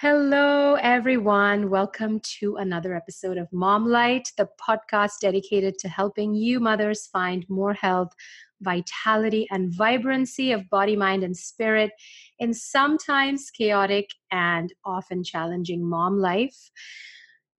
Hello, 0.00 0.74
everyone. 0.74 1.70
Welcome 1.70 2.20
to 2.38 2.54
another 2.54 2.94
episode 2.94 3.36
of 3.36 3.52
Mom 3.52 3.84
Light, 3.84 4.30
the 4.36 4.48
podcast 4.64 5.14
dedicated 5.20 5.76
to 5.80 5.88
helping 5.88 6.36
you 6.36 6.60
mothers 6.60 7.08
find 7.08 7.44
more 7.48 7.72
health, 7.72 8.12
vitality, 8.60 9.48
and 9.50 9.74
vibrancy 9.74 10.52
of 10.52 10.70
body, 10.70 10.94
mind, 10.94 11.24
and 11.24 11.36
spirit 11.36 11.90
in 12.38 12.54
sometimes 12.54 13.50
chaotic 13.50 14.08
and 14.30 14.72
often 14.84 15.24
challenging 15.24 15.84
mom 15.84 16.20
life. 16.20 16.70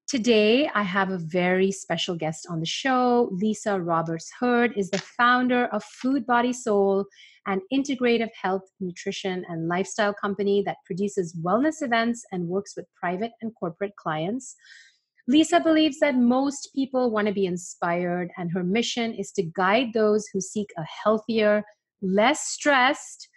Today, 0.08 0.70
I 0.74 0.84
have 0.84 1.10
a 1.10 1.18
very 1.18 1.74
special 1.74 2.16
guest 2.16 2.48
on 2.50 2.62
the 2.62 2.66
show. 2.66 3.28
Lisa 3.34 3.82
Roberts 3.82 4.32
Hurd 4.40 4.72
is 4.78 4.90
the 4.92 4.98
founder 4.98 5.66
of 5.66 5.84
Food 5.84 6.26
Body 6.26 6.54
Soul, 6.54 7.06
an 7.48 7.62
integrative 7.74 8.30
health, 8.40 8.64
nutrition, 8.80 9.46
and 9.50 9.68
lifestyle 9.68 10.14
company 10.14 10.64
that 10.66 10.78
produces 10.86 11.38
wellness 11.44 11.82
events 11.82 12.24
and 12.32 12.48
works 12.48 12.74
with 12.76 12.86
private 13.00 13.32
and 13.42 13.54
corporate 13.56 13.96
clients. 13.96 14.56
Lisa 15.28 15.60
believes 15.60 16.00
that 16.00 16.16
most 16.16 16.70
people 16.74 17.12
want 17.12 17.28
to 17.28 17.34
be 17.34 17.46
inspired, 17.46 18.30
and 18.38 18.52
her 18.52 18.64
mission 18.64 19.14
is 19.14 19.32
to 19.34 19.44
guide 19.44 19.90
those 19.94 20.26
who 20.34 20.42
seek 20.42 20.70
a 20.78 20.84
healthier, 21.04 21.64
less 22.02 22.48
stressed, 22.48 23.28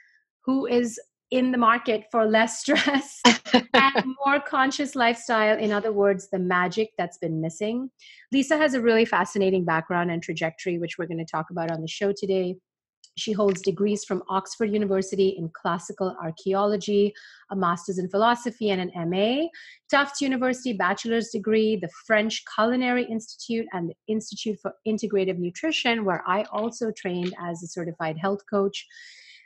who 0.45 0.67
is 0.67 0.99
in 1.33 1.51
the 1.51 1.59
market 1.59 2.05
for 2.11 2.27
less 2.27 2.61
stress 2.61 3.21
and 3.75 4.15
more 4.25 4.39
conscious 4.39 4.95
lifestyle. 4.95 5.59
In 5.59 5.73
other 5.73 5.91
words, 5.91 6.29
the 6.31 6.39
magic 6.39 6.91
that's 6.99 7.17
been 7.17 7.41
missing. 7.41 7.91
Lisa 8.33 8.59
has 8.59 8.75
a 8.75 8.83
really 8.83 9.07
fascinating 9.07 9.65
background 9.65 10.11
and 10.11 10.23
trajectory, 10.23 10.79
which 10.79 10.99
we're 10.99 11.07
going 11.07 11.25
to 11.25 11.25
talk 11.25 11.47
about 11.51 11.71
on 11.71 11.81
the 11.81 11.89
show 11.89 12.13
today. 12.15 12.57
She 13.17 13.33
holds 13.33 13.61
degrees 13.61 14.05
from 14.05 14.23
Oxford 14.29 14.71
University 14.73 15.29
in 15.31 15.51
classical 15.51 16.17
archaeology, 16.23 17.13
a 17.51 17.57
master's 17.57 17.99
in 17.99 18.09
philosophy, 18.09 18.71
and 18.71 18.81
an 18.81 19.11
MA. 19.11 19.49
Tufts 19.91 20.21
University 20.21 20.73
bachelor's 20.73 21.29
degree, 21.29 21.77
the 21.77 21.91
French 22.07 22.43
Culinary 22.55 23.05
Institute, 23.05 23.67
and 23.73 23.91
the 23.91 23.97
Institute 24.09 24.59
for 24.61 24.75
Integrative 24.87 25.39
Nutrition, 25.39 26.05
where 26.05 26.23
I 26.27 26.45
also 26.53 26.91
trained 26.91 27.35
as 27.41 27.63
a 27.63 27.67
certified 27.67 28.17
health 28.19 28.41
coach. 28.49 28.87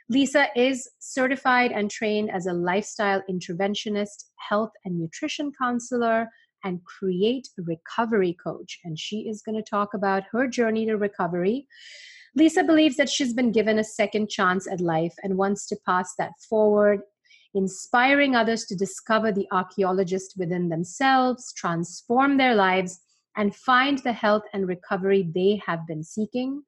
Lisa 0.09 0.47
is 0.55 0.89
certified 0.99 1.73
and 1.73 1.91
trained 1.91 2.31
as 2.31 2.45
a 2.45 2.53
lifestyle 2.53 3.21
interventionist, 3.29 4.25
health 4.37 4.71
and 4.85 4.97
nutrition 4.97 5.51
counselor, 5.59 6.29
and 6.63 6.83
create 6.85 7.49
recovery 7.57 8.37
coach. 8.41 8.79
And 8.85 8.97
she 8.97 9.27
is 9.27 9.41
going 9.41 9.61
to 9.61 9.69
talk 9.69 9.93
about 9.93 10.23
her 10.31 10.47
journey 10.47 10.85
to 10.85 10.95
recovery. 10.95 11.67
Lisa 12.37 12.63
believes 12.63 12.97
that 12.97 13.09
she's 13.09 13.33
been 13.33 13.51
given 13.51 13.79
a 13.79 13.83
second 13.83 14.29
chance 14.29 14.67
at 14.71 14.79
life 14.79 15.15
and 15.23 15.39
wants 15.39 15.65
to 15.65 15.77
pass 15.87 16.13
that 16.19 16.33
forward, 16.47 16.99
inspiring 17.55 18.35
others 18.35 18.65
to 18.65 18.75
discover 18.75 19.31
the 19.31 19.47
archaeologist 19.51 20.35
within 20.37 20.69
themselves, 20.69 21.51
transform 21.57 22.37
their 22.37 22.53
lives, 22.53 22.99
and 23.37 23.55
find 23.55 23.97
the 23.99 24.13
health 24.13 24.43
and 24.53 24.67
recovery 24.67 25.27
they 25.33 25.59
have 25.65 25.79
been 25.87 26.03
seeking. 26.03 26.61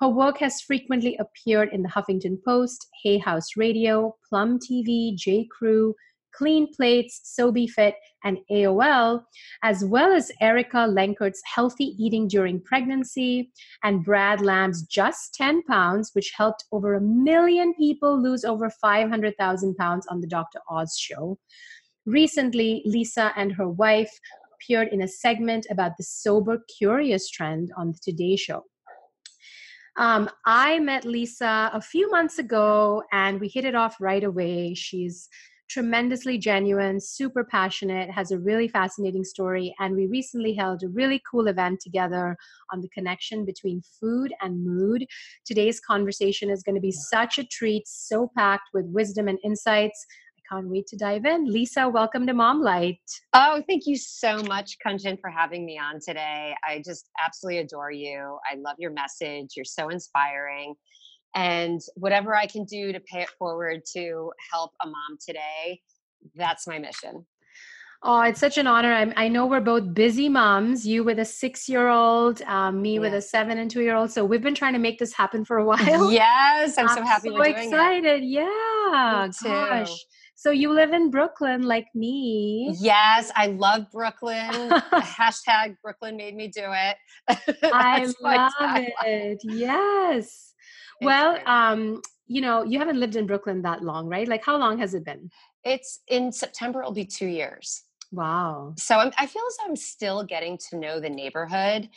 Her 0.00 0.08
work 0.08 0.38
has 0.38 0.62
frequently 0.62 1.18
appeared 1.18 1.68
in 1.70 1.82
the 1.82 1.90
Huffington 1.90 2.38
Post, 2.42 2.88
Hay 3.02 3.18
House 3.18 3.58
Radio, 3.58 4.16
Plum 4.26 4.58
TV, 4.58 5.14
J. 5.14 5.46
Crew, 5.50 5.94
Clean 6.34 6.66
Plates, 6.74 7.34
Sobe 7.38 7.68
Fit, 7.68 7.94
and 8.24 8.38
AOL, 8.50 9.22
as 9.62 9.84
well 9.84 10.12
as 10.12 10.30
Erica 10.40 10.86
Lenkert's 10.88 11.42
Healthy 11.44 11.94
Eating 11.98 12.28
During 12.28 12.60
Pregnancy 12.60 13.50
and 13.82 14.04
Brad 14.04 14.40
Lamm's 14.40 14.82
Just 14.82 15.34
10 15.34 15.62
Pounds, 15.64 16.10
which 16.12 16.32
helped 16.36 16.64
over 16.72 16.94
a 16.94 17.00
million 17.00 17.74
people 17.74 18.20
lose 18.20 18.44
over 18.44 18.70
500,000 18.70 19.74
pounds 19.76 20.06
on 20.08 20.20
the 20.20 20.26
Dr. 20.26 20.60
Oz 20.68 20.96
show. 20.98 21.38
Recently, 22.06 22.82
Lisa 22.84 23.32
and 23.36 23.52
her 23.52 23.68
wife 23.68 24.10
appeared 24.54 24.88
in 24.88 25.02
a 25.02 25.08
segment 25.08 25.66
about 25.70 25.92
the 25.96 26.04
sober 26.04 26.62
curious 26.78 27.30
trend 27.30 27.70
on 27.76 27.92
the 27.92 27.98
Today 28.02 28.36
Show. 28.36 28.64
Um, 29.96 30.30
I 30.46 30.78
met 30.78 31.04
Lisa 31.04 31.70
a 31.74 31.80
few 31.80 32.10
months 32.10 32.38
ago 32.38 33.02
and 33.12 33.40
we 33.40 33.48
hit 33.48 33.64
it 33.64 33.74
off 33.74 33.96
right 34.00 34.24
away. 34.24 34.74
She's 34.74 35.28
tremendously 35.70 36.36
genuine, 36.36 37.00
super 37.00 37.44
passionate, 37.44 38.10
has 38.10 38.32
a 38.32 38.38
really 38.38 38.68
fascinating 38.68 39.24
story. 39.24 39.72
And 39.78 39.94
we 39.94 40.06
recently 40.06 40.52
held 40.52 40.82
a 40.82 40.88
really 40.88 41.22
cool 41.30 41.46
event 41.46 41.80
together 41.80 42.36
on 42.72 42.80
the 42.80 42.88
connection 42.88 43.44
between 43.44 43.80
food 44.00 44.32
and 44.40 44.64
mood. 44.64 45.06
Today's 45.46 45.80
conversation 45.80 46.50
is 46.50 46.64
going 46.64 46.74
to 46.74 46.80
be 46.80 46.92
such 46.92 47.38
a 47.38 47.44
treat, 47.44 47.84
so 47.86 48.30
packed 48.36 48.70
with 48.74 48.86
wisdom 48.88 49.28
and 49.28 49.38
insights 49.44 50.04
I 50.36 50.54
can't 50.56 50.68
wait 50.68 50.88
to 50.88 50.96
dive 50.96 51.24
in. 51.24 51.44
Lisa, 51.46 51.88
welcome 51.88 52.26
to 52.26 52.34
Mom 52.34 52.60
Light. 52.60 52.98
Oh, 53.32 53.62
thank 53.68 53.84
you 53.86 53.96
so 53.96 54.42
much, 54.42 54.76
Kunjan, 54.84 55.20
for 55.20 55.30
having 55.30 55.64
me 55.64 55.78
on 55.78 56.00
today. 56.04 56.54
I 56.68 56.82
just 56.84 57.08
absolutely 57.24 57.58
adore 57.58 57.92
you. 57.92 58.38
I 58.50 58.56
love 58.56 58.76
your 58.78 58.90
message. 58.90 59.50
You're 59.54 59.64
so 59.64 59.88
inspiring. 59.88 60.74
And 61.34 61.80
whatever 61.94 62.34
I 62.34 62.46
can 62.46 62.64
do 62.64 62.92
to 62.92 63.00
pay 63.00 63.22
it 63.22 63.30
forward 63.38 63.82
to 63.92 64.32
help 64.52 64.72
a 64.82 64.86
mom 64.86 65.18
today, 65.24 65.80
that's 66.34 66.66
my 66.66 66.78
mission. 66.78 67.24
Oh, 68.02 68.22
it's 68.22 68.40
such 68.40 68.56
an 68.56 68.66
honor. 68.66 68.92
I'm, 68.92 69.12
i 69.16 69.28
know 69.28 69.44
we're 69.46 69.60
both 69.60 69.92
busy 69.92 70.30
moms. 70.30 70.86
You 70.86 71.04
with 71.04 71.18
a 71.18 71.24
six-year-old, 71.24 72.40
um, 72.42 72.80
me 72.80 72.94
yeah. 72.94 73.00
with 73.00 73.14
a 73.14 73.20
seven 73.20 73.58
and 73.58 73.70
two-year-old. 73.70 74.10
So 74.10 74.24
we've 74.24 74.42
been 74.42 74.54
trying 74.54 74.72
to 74.72 74.78
make 74.78 74.98
this 74.98 75.12
happen 75.12 75.44
for 75.44 75.58
a 75.58 75.64
while. 75.66 76.10
Yes, 76.10 76.78
I'm, 76.78 76.88
I'm 76.88 76.96
so 76.96 77.02
happy. 77.04 77.28
So 77.28 77.42
excited. 77.42 78.22
It. 78.22 78.28
Yeah, 78.28 79.28
gosh. 79.42 79.92
So 80.34 80.50
you 80.50 80.72
live 80.72 80.94
in 80.94 81.10
Brooklyn 81.10 81.64
like 81.64 81.88
me. 81.94 82.74
Yes, 82.80 83.30
I 83.36 83.48
love 83.48 83.90
Brooklyn. 83.92 84.48
Hashtag 84.50 85.76
Brooklyn 85.82 86.16
made 86.16 86.34
me 86.34 86.48
do 86.48 86.62
it. 86.64 86.96
I 87.62 88.10
love 88.22 88.52
it. 89.04 89.40
Yes. 89.44 90.49
Well, 91.00 91.38
um, 91.46 92.02
you 92.26 92.40
know, 92.40 92.62
you 92.62 92.78
haven't 92.78 93.00
lived 93.00 93.16
in 93.16 93.26
Brooklyn 93.26 93.62
that 93.62 93.82
long, 93.82 94.06
right? 94.06 94.28
Like 94.28 94.44
how 94.44 94.56
long 94.56 94.78
has 94.78 94.94
it 94.94 95.04
been? 95.04 95.30
It's 95.64 96.00
in 96.08 96.32
September, 96.32 96.80
it'll 96.80 96.92
be 96.92 97.04
two 97.04 97.26
years. 97.26 97.82
Wow. 98.12 98.74
So 98.76 98.96
I'm, 98.96 99.12
i 99.18 99.26
feel 99.26 99.42
as 99.46 99.56
I'm 99.64 99.76
still 99.76 100.24
getting 100.24 100.58
to 100.68 100.76
know 100.76 100.98
the 100.98 101.08
neighborhood 101.08 101.88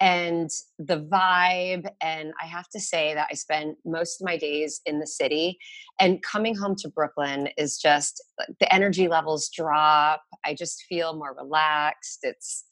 and 0.00 0.50
the 0.78 1.00
vibe. 1.00 1.88
And 2.02 2.32
I 2.42 2.46
have 2.46 2.68
to 2.70 2.80
say 2.80 3.14
that 3.14 3.28
I 3.30 3.34
spend 3.34 3.76
most 3.86 4.20
of 4.20 4.26
my 4.26 4.36
days 4.36 4.82
in 4.84 4.98
the 4.98 5.06
city. 5.06 5.58
And 5.98 6.22
coming 6.22 6.54
home 6.54 6.76
to 6.80 6.90
Brooklyn 6.90 7.48
is 7.56 7.78
just 7.78 8.22
the 8.60 8.72
energy 8.72 9.08
levels 9.08 9.48
drop. 9.48 10.22
I 10.44 10.54
just 10.54 10.82
feel 10.88 11.16
more 11.16 11.34
relaxed. 11.38 12.18
It's 12.22 12.64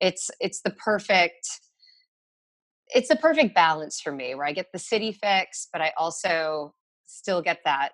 it's 0.00 0.30
it's 0.40 0.60
the 0.60 0.70
perfect 0.70 1.48
it's 2.94 3.10
a 3.10 3.16
perfect 3.16 3.54
balance 3.54 4.00
for 4.00 4.12
me 4.12 4.34
where 4.34 4.46
I 4.46 4.52
get 4.52 4.72
the 4.72 4.78
city 4.78 5.12
fix, 5.12 5.68
but 5.72 5.82
I 5.82 5.92
also 5.96 6.74
still 7.06 7.42
get 7.42 7.58
that 7.64 7.92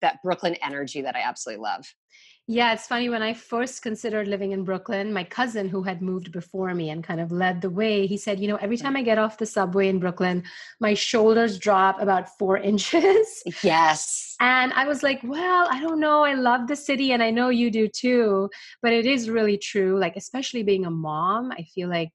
that 0.00 0.22
Brooklyn 0.22 0.54
energy 0.62 1.02
that 1.02 1.16
I 1.16 1.20
absolutely 1.20 1.62
love. 1.62 1.84
Yeah, 2.50 2.72
it's 2.72 2.86
funny. 2.86 3.10
When 3.10 3.20
I 3.20 3.34
first 3.34 3.82
considered 3.82 4.26
living 4.26 4.52
in 4.52 4.64
Brooklyn, 4.64 5.12
my 5.12 5.22
cousin 5.22 5.68
who 5.68 5.82
had 5.82 6.00
moved 6.00 6.32
before 6.32 6.74
me 6.74 6.88
and 6.88 7.04
kind 7.04 7.20
of 7.20 7.30
led 7.30 7.60
the 7.60 7.68
way, 7.68 8.06
he 8.06 8.16
said, 8.16 8.40
You 8.40 8.48
know, 8.48 8.56
every 8.56 8.78
mm-hmm. 8.78 8.86
time 8.86 8.96
I 8.96 9.02
get 9.02 9.18
off 9.18 9.36
the 9.36 9.44
subway 9.44 9.88
in 9.88 9.98
Brooklyn, 9.98 10.44
my 10.80 10.94
shoulders 10.94 11.58
drop 11.58 12.00
about 12.00 12.38
four 12.38 12.56
inches. 12.70 13.42
Yes. 13.62 14.34
And 14.40 14.72
I 14.72 14.86
was 14.86 15.02
like, 15.02 15.20
Well, 15.22 15.68
I 15.70 15.78
don't 15.82 16.00
know. 16.00 16.24
I 16.24 16.32
love 16.32 16.68
the 16.68 16.76
city 16.76 17.12
and 17.12 17.22
I 17.22 17.30
know 17.30 17.50
you 17.50 17.70
do 17.70 17.86
too. 17.86 18.48
But 18.80 18.94
it 18.94 19.04
is 19.04 19.28
really 19.28 19.58
true. 19.58 19.98
Like, 19.98 20.16
especially 20.16 20.62
being 20.62 20.86
a 20.86 20.90
mom, 20.90 21.52
I 21.52 21.64
feel 21.74 21.90
like 21.90 22.12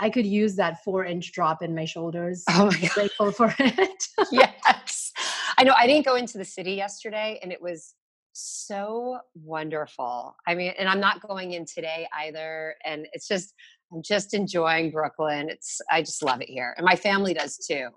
I 0.00 0.10
could 0.10 0.26
use 0.26 0.56
that 0.56 0.82
four 0.82 1.04
inch 1.04 1.32
drop 1.32 1.62
in 1.62 1.74
my 1.74 1.84
shoulders. 1.84 2.42
Oh 2.48 2.66
my 2.66 2.78
God. 2.78 2.90
Grateful 2.90 3.32
for 3.38 3.54
it. 3.58 4.04
yes. 4.32 5.12
I 5.58 5.64
know 5.64 5.74
I 5.76 5.86
didn't 5.86 6.06
go 6.06 6.16
into 6.16 6.38
the 6.38 6.44
city 6.44 6.72
yesterday 6.72 7.38
and 7.42 7.52
it 7.52 7.60
was 7.60 7.94
so 8.32 9.18
wonderful. 9.34 10.34
I 10.46 10.54
mean, 10.54 10.72
and 10.78 10.88
I'm 10.88 11.00
not 11.00 11.26
going 11.26 11.52
in 11.52 11.66
today 11.66 12.08
either. 12.18 12.74
And 12.84 13.06
it's 13.12 13.28
just, 13.28 13.54
I'm 13.92 14.02
just 14.02 14.32
enjoying 14.34 14.90
Brooklyn. 14.90 15.50
It's, 15.50 15.80
I 15.90 16.00
just 16.00 16.22
love 16.22 16.40
it 16.40 16.48
here. 16.48 16.74
And 16.78 16.86
my 16.86 16.96
family 16.96 17.34
does 17.34 17.58
too. 17.58 17.88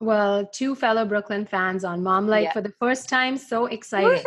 Well, 0.00 0.46
two 0.46 0.74
fellow 0.74 1.06
Brooklyn 1.06 1.46
fans 1.46 1.84
on 1.84 2.02
Mom 2.02 2.26
Light 2.26 2.44
yeah. 2.44 2.52
for 2.52 2.60
the 2.60 2.72
first 2.78 3.08
time. 3.08 3.38
So 3.38 3.66
excited. 3.66 4.24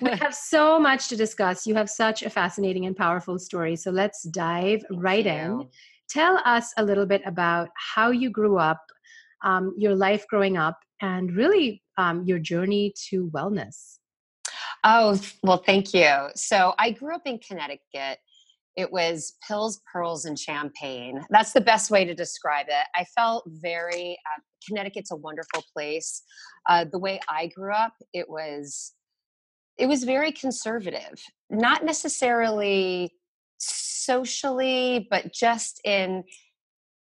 we 0.00 0.10
have 0.18 0.34
so 0.34 0.78
much 0.78 1.08
to 1.08 1.16
discuss. 1.16 1.66
You 1.66 1.74
have 1.74 1.90
such 1.90 2.22
a 2.22 2.30
fascinating 2.30 2.86
and 2.86 2.96
powerful 2.96 3.38
story. 3.38 3.76
So 3.76 3.90
let's 3.90 4.22
dive 4.22 4.84
Thank 4.88 5.02
right 5.02 5.26
you. 5.26 5.32
in. 5.32 5.68
Tell 6.10 6.40
us 6.44 6.72
a 6.76 6.84
little 6.84 7.06
bit 7.06 7.22
about 7.26 7.68
how 7.74 8.10
you 8.10 8.30
grew 8.30 8.58
up, 8.58 8.80
um, 9.44 9.74
your 9.76 9.94
life 9.94 10.26
growing 10.28 10.56
up, 10.56 10.78
and 11.00 11.34
really 11.34 11.82
um, 11.96 12.24
your 12.24 12.38
journey 12.38 12.94
to 13.10 13.28
wellness. 13.30 13.98
Oh, 14.84 15.20
well, 15.42 15.58
thank 15.58 15.92
you. 15.92 16.28
So 16.34 16.74
I 16.78 16.92
grew 16.92 17.14
up 17.14 17.22
in 17.26 17.38
Connecticut. 17.38 18.18
It 18.76 18.92
was 18.92 19.34
pills, 19.46 19.80
pearls, 19.92 20.24
and 20.24 20.38
champagne. 20.38 21.24
That's 21.30 21.52
the 21.52 21.60
best 21.60 21.90
way 21.90 22.04
to 22.04 22.14
describe 22.14 22.66
it. 22.68 22.86
I 22.94 23.04
felt 23.04 23.44
very, 23.46 24.16
uh, 24.24 24.40
Connecticut's 24.66 25.10
a 25.10 25.16
wonderful 25.16 25.64
place. 25.72 26.22
Uh, 26.68 26.84
the 26.90 26.98
way 26.98 27.18
I 27.28 27.48
grew 27.48 27.72
up, 27.72 27.94
it 28.14 28.30
was, 28.30 28.92
it 29.78 29.86
was 29.86 30.04
very 30.04 30.30
conservative. 30.32 31.20
not 31.50 31.84
necessarily 31.84 33.12
socially, 34.08 35.06
but 35.10 35.32
just 35.34 35.80
in 35.84 36.24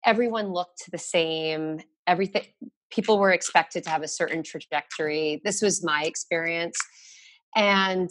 everyone 0.06 0.48
looked 0.48 0.90
the 0.90 0.98
same. 0.98 1.80
Everything, 2.06 2.44
people 2.90 3.18
were 3.18 3.32
expected 3.32 3.84
to 3.84 3.90
have 3.90 4.02
a 4.02 4.08
certain 4.08 4.42
trajectory. 4.42 5.42
This 5.44 5.60
was 5.60 5.84
my 5.84 6.04
experience. 6.04 6.78
And 7.54 8.10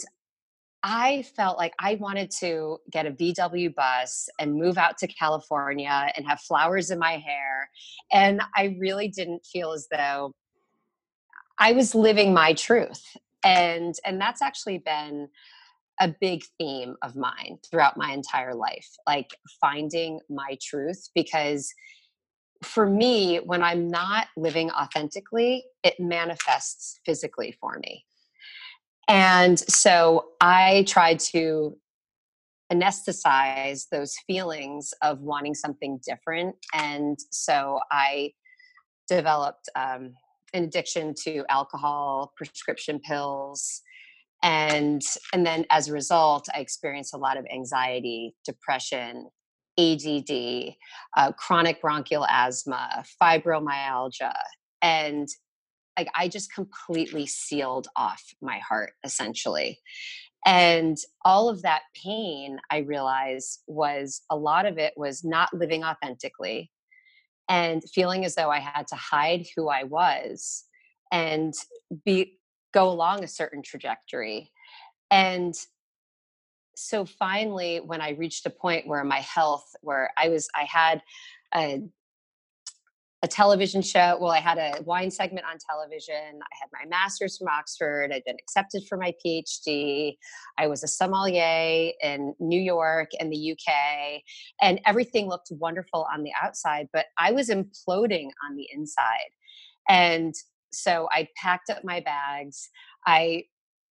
I 0.84 1.24
felt 1.36 1.58
like 1.58 1.74
I 1.80 1.96
wanted 1.96 2.30
to 2.42 2.78
get 2.92 3.08
a 3.08 3.12
VW 3.12 3.74
bus 3.74 4.28
and 4.38 4.56
move 4.56 4.78
out 4.78 4.98
to 5.00 5.08
California 5.08 6.12
and 6.16 6.28
have 6.28 6.42
flowers 6.42 6.92
in 6.92 7.00
my 7.00 7.14
hair. 7.14 7.70
And 8.12 8.42
I 8.56 8.76
really 8.80 9.08
didn't 9.08 9.46
feel 9.46 9.72
as 9.72 9.88
though 9.90 10.34
I 11.58 11.72
was 11.72 11.96
living 11.96 12.34
my 12.34 12.54
truth. 12.54 13.04
And 13.46 13.96
and 14.06 14.20
that's 14.20 14.42
actually 14.42 14.80
been 14.80 15.30
a 16.00 16.14
big 16.20 16.44
theme 16.58 16.96
of 17.04 17.16
mine 17.16 17.58
throughout 17.70 17.98
my 17.98 18.12
entire 18.12 18.56
life, 18.56 18.88
like 19.06 19.30
finding 19.62 20.20
my 20.30 20.58
truth 20.62 21.10
because 21.14 21.72
for 22.64 22.90
me, 22.90 23.38
when 23.38 23.62
I'm 23.62 23.90
not 23.90 24.28
living 24.38 24.72
authentically, 24.72 25.66
it 25.84 26.00
manifests 26.00 27.00
physically 27.06 27.56
for 27.60 27.80
me. 27.80 28.06
And 29.08 29.60
so 29.60 30.30
I 30.40 30.86
tried 30.88 31.20
to 31.20 31.78
anesthetize 32.72 33.90
those 33.92 34.16
feelings 34.26 34.94
of 35.02 35.20
wanting 35.20 35.54
something 35.54 36.00
different. 36.08 36.56
And 36.74 37.20
so 37.32 37.80
I 37.92 38.32
developed 39.08 39.70
um, 39.76 40.14
an 40.54 40.64
addiction 40.64 41.14
to 41.24 41.44
alcohol, 41.50 42.32
prescription 42.38 43.00
pills, 43.00 43.82
and 44.44 45.02
and 45.32 45.46
then 45.46 45.66
as 45.72 45.88
a 45.88 45.94
result, 45.94 46.48
I 46.54 46.60
experienced 46.60 47.14
a 47.14 47.18
lot 47.18 47.38
of 47.38 47.46
anxiety, 47.52 48.36
depression, 48.46 49.30
ADD, 49.80 50.76
uh, 51.18 51.32
chronic 51.32 51.82
bronchial 51.82 52.28
asthma, 52.30 53.06
fibromyalgia, 53.22 54.34
and 54.82 55.28
like 55.98 56.10
I 56.16 56.28
just 56.28 56.54
completely 56.54 57.26
sealed 57.26 57.88
off 57.96 58.22
my 58.42 58.60
heart 58.60 58.92
essentially. 59.06 59.80
And 60.46 60.98
all 61.24 61.48
of 61.48 61.62
that 61.62 61.84
pain, 61.96 62.60
I 62.70 62.80
realized 62.80 63.62
was 63.66 64.24
a 64.30 64.36
lot 64.36 64.66
of 64.66 64.78
it 64.78 64.94
was 64.98 65.24
not 65.24 65.54
living 65.54 65.86
authentically 65.86 66.70
and 67.48 67.82
feeling 67.94 68.26
as 68.26 68.36
though 68.36 68.50
I 68.50 68.60
had 68.60 68.88
to 68.88 68.96
hide 68.96 69.46
who 69.56 69.70
I 69.70 69.84
was 69.84 70.66
and 71.14 71.54
be 72.04 72.40
go 72.74 72.90
along 72.90 73.24
a 73.24 73.28
certain 73.28 73.62
trajectory. 73.62 74.52
And 75.12 75.54
so 76.76 77.06
finally 77.06 77.80
when 77.80 78.02
I 78.02 78.12
reached 78.12 78.46
a 78.46 78.50
point 78.50 78.88
where 78.88 79.04
my 79.04 79.20
health 79.20 79.76
where 79.82 80.12
I 80.18 80.30
was 80.30 80.48
I 80.56 80.64
had 80.64 81.02
a 81.56 81.84
a 83.24 83.28
television 83.28 83.82
show. 83.82 84.18
Well, 84.20 84.32
I 84.32 84.42
had 84.42 84.58
a 84.58 84.82
wine 84.84 85.10
segment 85.10 85.46
on 85.50 85.58
television. 85.58 86.14
I 86.14 86.56
had 86.60 86.68
my 86.74 86.86
master's 86.90 87.38
from 87.38 87.48
Oxford. 87.48 88.12
I'd 88.14 88.26
been 88.26 88.36
accepted 88.36 88.84
for 88.90 88.98
my 88.98 89.14
PhD. 89.26 90.18
I 90.58 90.68
was 90.68 90.84
a 90.84 90.90
sommelier 90.90 91.94
in 92.04 92.36
New 92.42 92.60
York 92.60 93.12
and 93.22 93.32
the 93.32 93.54
UK, 93.54 94.22
and 94.62 94.82
everything 94.86 95.30
looked 95.30 95.48
wonderful 95.52 96.06
on 96.14 96.24
the 96.24 96.32
outside, 96.42 96.90
but 96.92 97.06
I 97.18 97.32
was 97.32 97.48
imploding 97.48 98.28
on 98.46 98.58
the 98.58 98.68
inside. 98.74 99.32
And 99.88 100.36
so 100.74 101.08
I 101.12 101.28
packed 101.38 101.70
up 101.70 101.84
my 101.84 102.00
bags. 102.00 102.70
I, 103.06 103.46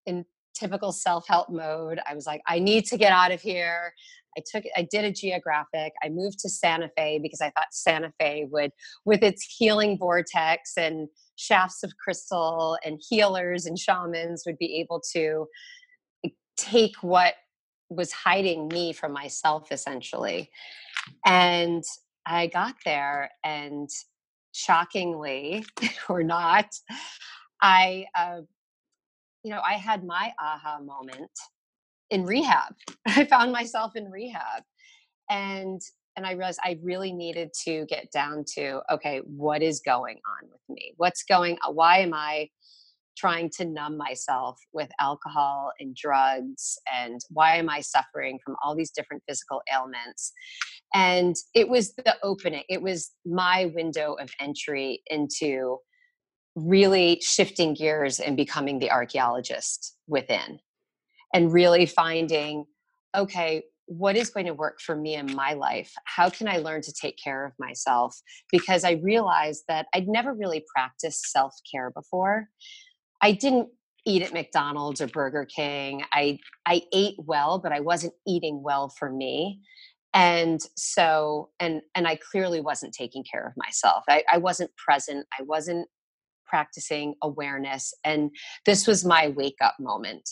in 0.06 0.24
typical 0.54 0.92
self 0.92 1.26
help 1.28 1.48
mode, 1.50 2.00
I 2.08 2.14
was 2.14 2.26
like, 2.26 2.42
I 2.46 2.58
need 2.58 2.86
to 2.86 2.96
get 2.96 3.12
out 3.12 3.32
of 3.32 3.40
here. 3.40 3.94
I 4.36 4.42
took 4.50 4.64
I 4.76 4.88
did 4.90 5.04
a 5.04 5.12
geographic. 5.12 5.92
I 6.02 6.08
moved 6.08 6.38
to 6.40 6.48
Santa 6.48 6.90
Fe 6.96 7.20
because 7.22 7.40
I 7.40 7.50
thought 7.50 7.66
Santa 7.72 8.12
Fe 8.18 8.46
would 8.50 8.70
with 9.04 9.22
its 9.22 9.44
healing 9.44 9.98
vortex 9.98 10.72
and 10.76 11.08
shafts 11.36 11.82
of 11.82 11.92
crystal 12.02 12.78
and 12.84 13.00
healers 13.08 13.66
and 13.66 13.78
shamans 13.78 14.44
would 14.46 14.58
be 14.58 14.80
able 14.80 15.02
to 15.12 15.46
eh, 16.24 16.30
take 16.56 16.96
what 17.02 17.34
was 17.90 18.12
hiding 18.12 18.68
me 18.68 18.92
from 18.92 19.12
myself 19.12 19.70
essentially. 19.70 20.50
And 21.26 21.84
I 22.24 22.46
got 22.46 22.76
there 22.84 23.30
and 23.44 23.88
shockingly 24.52 25.64
or 26.08 26.22
not, 26.22 26.66
I 27.60 28.06
uh, 28.16 28.40
you 29.42 29.50
know, 29.50 29.60
I 29.64 29.74
had 29.74 30.04
my 30.04 30.32
aha 30.38 30.78
moment 30.80 31.30
in 32.10 32.24
rehab. 32.24 32.74
I 33.06 33.24
found 33.24 33.52
myself 33.52 33.96
in 33.96 34.10
rehab. 34.10 34.62
And 35.30 35.80
and 36.14 36.26
I 36.26 36.32
realized 36.32 36.60
I 36.62 36.78
really 36.82 37.12
needed 37.12 37.52
to 37.64 37.86
get 37.86 38.10
down 38.12 38.44
to 38.54 38.82
okay, 38.90 39.22
what 39.24 39.62
is 39.62 39.80
going 39.80 40.16
on 40.16 40.48
with 40.50 40.60
me? 40.68 40.92
What's 40.96 41.22
going 41.22 41.58
why 41.70 41.98
am 41.98 42.14
I 42.14 42.50
trying 43.16 43.50
to 43.58 43.64
numb 43.64 43.96
myself 43.96 44.58
with 44.72 44.90
alcohol 45.00 45.70
and 45.78 45.94
drugs 45.94 46.78
and 46.92 47.20
why 47.30 47.56
am 47.56 47.68
I 47.68 47.80
suffering 47.80 48.38
from 48.44 48.56
all 48.62 48.74
these 48.74 48.90
different 48.90 49.22
physical 49.28 49.62
ailments? 49.72 50.32
And 50.94 51.34
it 51.54 51.68
was 51.68 51.94
the 51.94 52.16
opening. 52.22 52.64
It 52.68 52.82
was 52.82 53.10
my 53.24 53.72
window 53.74 54.14
of 54.14 54.30
entry 54.40 55.02
into 55.06 55.78
really 56.54 57.20
shifting 57.22 57.74
gears 57.74 58.20
and 58.20 58.36
becoming 58.36 58.78
the 58.78 58.90
archaeologist 58.90 59.96
within 60.06 60.58
and 61.32 61.52
really 61.52 61.86
finding 61.86 62.66
okay 63.16 63.62
what 63.86 64.16
is 64.16 64.30
going 64.30 64.46
to 64.46 64.54
work 64.54 64.80
for 64.80 64.94
me 64.94 65.14
in 65.14 65.34
my 65.34 65.54
life 65.54 65.92
how 66.04 66.28
can 66.28 66.46
i 66.46 66.58
learn 66.58 66.82
to 66.82 66.92
take 66.92 67.16
care 67.22 67.46
of 67.46 67.52
myself 67.58 68.20
because 68.50 68.84
i 68.84 68.92
realized 69.02 69.62
that 69.66 69.86
i'd 69.94 70.08
never 70.08 70.34
really 70.34 70.62
practiced 70.74 71.30
self-care 71.30 71.90
before 71.90 72.48
i 73.22 73.32
didn't 73.32 73.68
eat 74.04 74.22
at 74.22 74.32
mcdonald's 74.32 75.00
or 75.00 75.06
burger 75.06 75.44
king. 75.44 76.02
I 76.12 76.38
i 76.66 76.82
ate 76.92 77.14
well 77.18 77.58
but 77.58 77.72
i 77.72 77.80
wasn't 77.80 78.14
eating 78.26 78.62
well 78.62 78.88
for 78.88 79.10
me. 79.10 79.60
And 80.14 80.60
so 80.76 81.50
and 81.60 81.80
and 81.94 82.06
i 82.06 82.16
clearly 82.30 82.60
wasn't 82.60 82.92
taking 82.92 83.24
care 83.30 83.46
of 83.46 83.52
myself. 83.56 84.04
I, 84.08 84.24
I 84.30 84.38
wasn't 84.38 84.70
present. 84.76 85.26
I 85.38 85.42
wasn't 85.42 85.88
practicing 86.46 87.14
awareness. 87.22 87.94
And 88.04 88.30
this 88.66 88.86
was 88.86 89.06
my 89.06 89.28
wake 89.28 89.56
up 89.62 89.76
moment. 89.80 90.28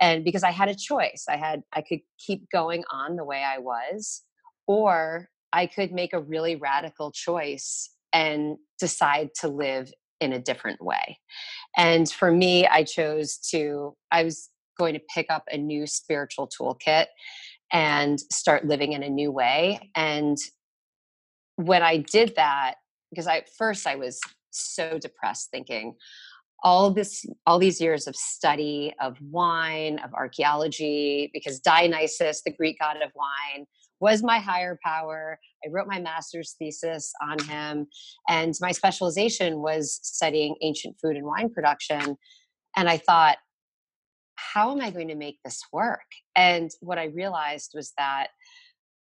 And 0.00 0.24
because 0.24 0.42
i 0.42 0.50
had 0.50 0.68
a 0.68 0.74
choice. 0.74 1.24
I 1.30 1.36
had 1.36 1.62
i 1.72 1.80
could 1.80 2.00
keep 2.18 2.50
going 2.50 2.84
on 2.90 3.16
the 3.16 3.24
way 3.24 3.42
i 3.42 3.58
was 3.58 4.22
or 4.66 5.28
i 5.52 5.66
could 5.66 5.92
make 5.92 6.12
a 6.12 6.20
really 6.20 6.56
radical 6.56 7.12
choice 7.12 7.90
and 8.12 8.56
decide 8.78 9.30
to 9.40 9.48
live 9.48 9.92
in 10.20 10.32
a 10.32 10.38
different 10.38 10.82
way. 10.82 11.18
And 11.76 12.10
for 12.10 12.30
me 12.32 12.66
i 12.66 12.82
chose 12.82 13.38
to 13.50 13.94
i 14.10 14.22
was 14.22 14.50
going 14.78 14.94
to 14.94 15.00
pick 15.14 15.26
up 15.30 15.44
a 15.50 15.56
new 15.56 15.86
spiritual 15.86 16.48
toolkit 16.48 17.06
and 17.72 18.20
start 18.32 18.66
living 18.66 18.92
in 18.92 19.02
a 19.02 19.08
new 19.08 19.32
way. 19.32 19.90
And 19.94 20.38
when 21.56 21.82
i 21.82 21.96
did 21.96 22.34
that 22.36 22.74
because 23.10 23.26
i 23.26 23.42
first 23.56 23.86
i 23.86 23.96
was 23.96 24.20
so 24.50 24.98
depressed 24.98 25.50
thinking 25.50 25.94
all 26.62 26.90
this 26.90 27.24
all 27.46 27.58
these 27.58 27.80
years 27.80 28.06
of 28.06 28.14
study 28.14 28.94
of 29.00 29.16
wine 29.20 29.98
of 30.04 30.12
archaeology 30.14 31.30
because 31.32 31.58
dionysus 31.60 32.42
the 32.42 32.52
greek 32.52 32.78
god 32.78 32.96
of 33.02 33.10
wine 33.14 33.66
was 34.00 34.22
my 34.22 34.38
higher 34.38 34.78
power. 34.84 35.38
I 35.64 35.70
wrote 35.70 35.86
my 35.86 36.00
master's 36.00 36.54
thesis 36.58 37.12
on 37.22 37.38
him 37.44 37.86
and 38.28 38.54
my 38.60 38.72
specialization 38.72 39.62
was 39.62 39.98
studying 40.02 40.56
ancient 40.62 40.96
food 41.00 41.16
and 41.16 41.24
wine 41.24 41.50
production 41.50 42.16
and 42.76 42.88
i 42.88 42.98
thought 42.98 43.38
how 44.36 44.70
am 44.70 44.80
i 44.82 44.90
going 44.90 45.08
to 45.08 45.14
make 45.14 45.38
this 45.44 45.60
work? 45.72 46.04
And 46.34 46.70
what 46.80 46.98
i 46.98 47.06
realized 47.06 47.72
was 47.74 47.92
that 47.96 48.28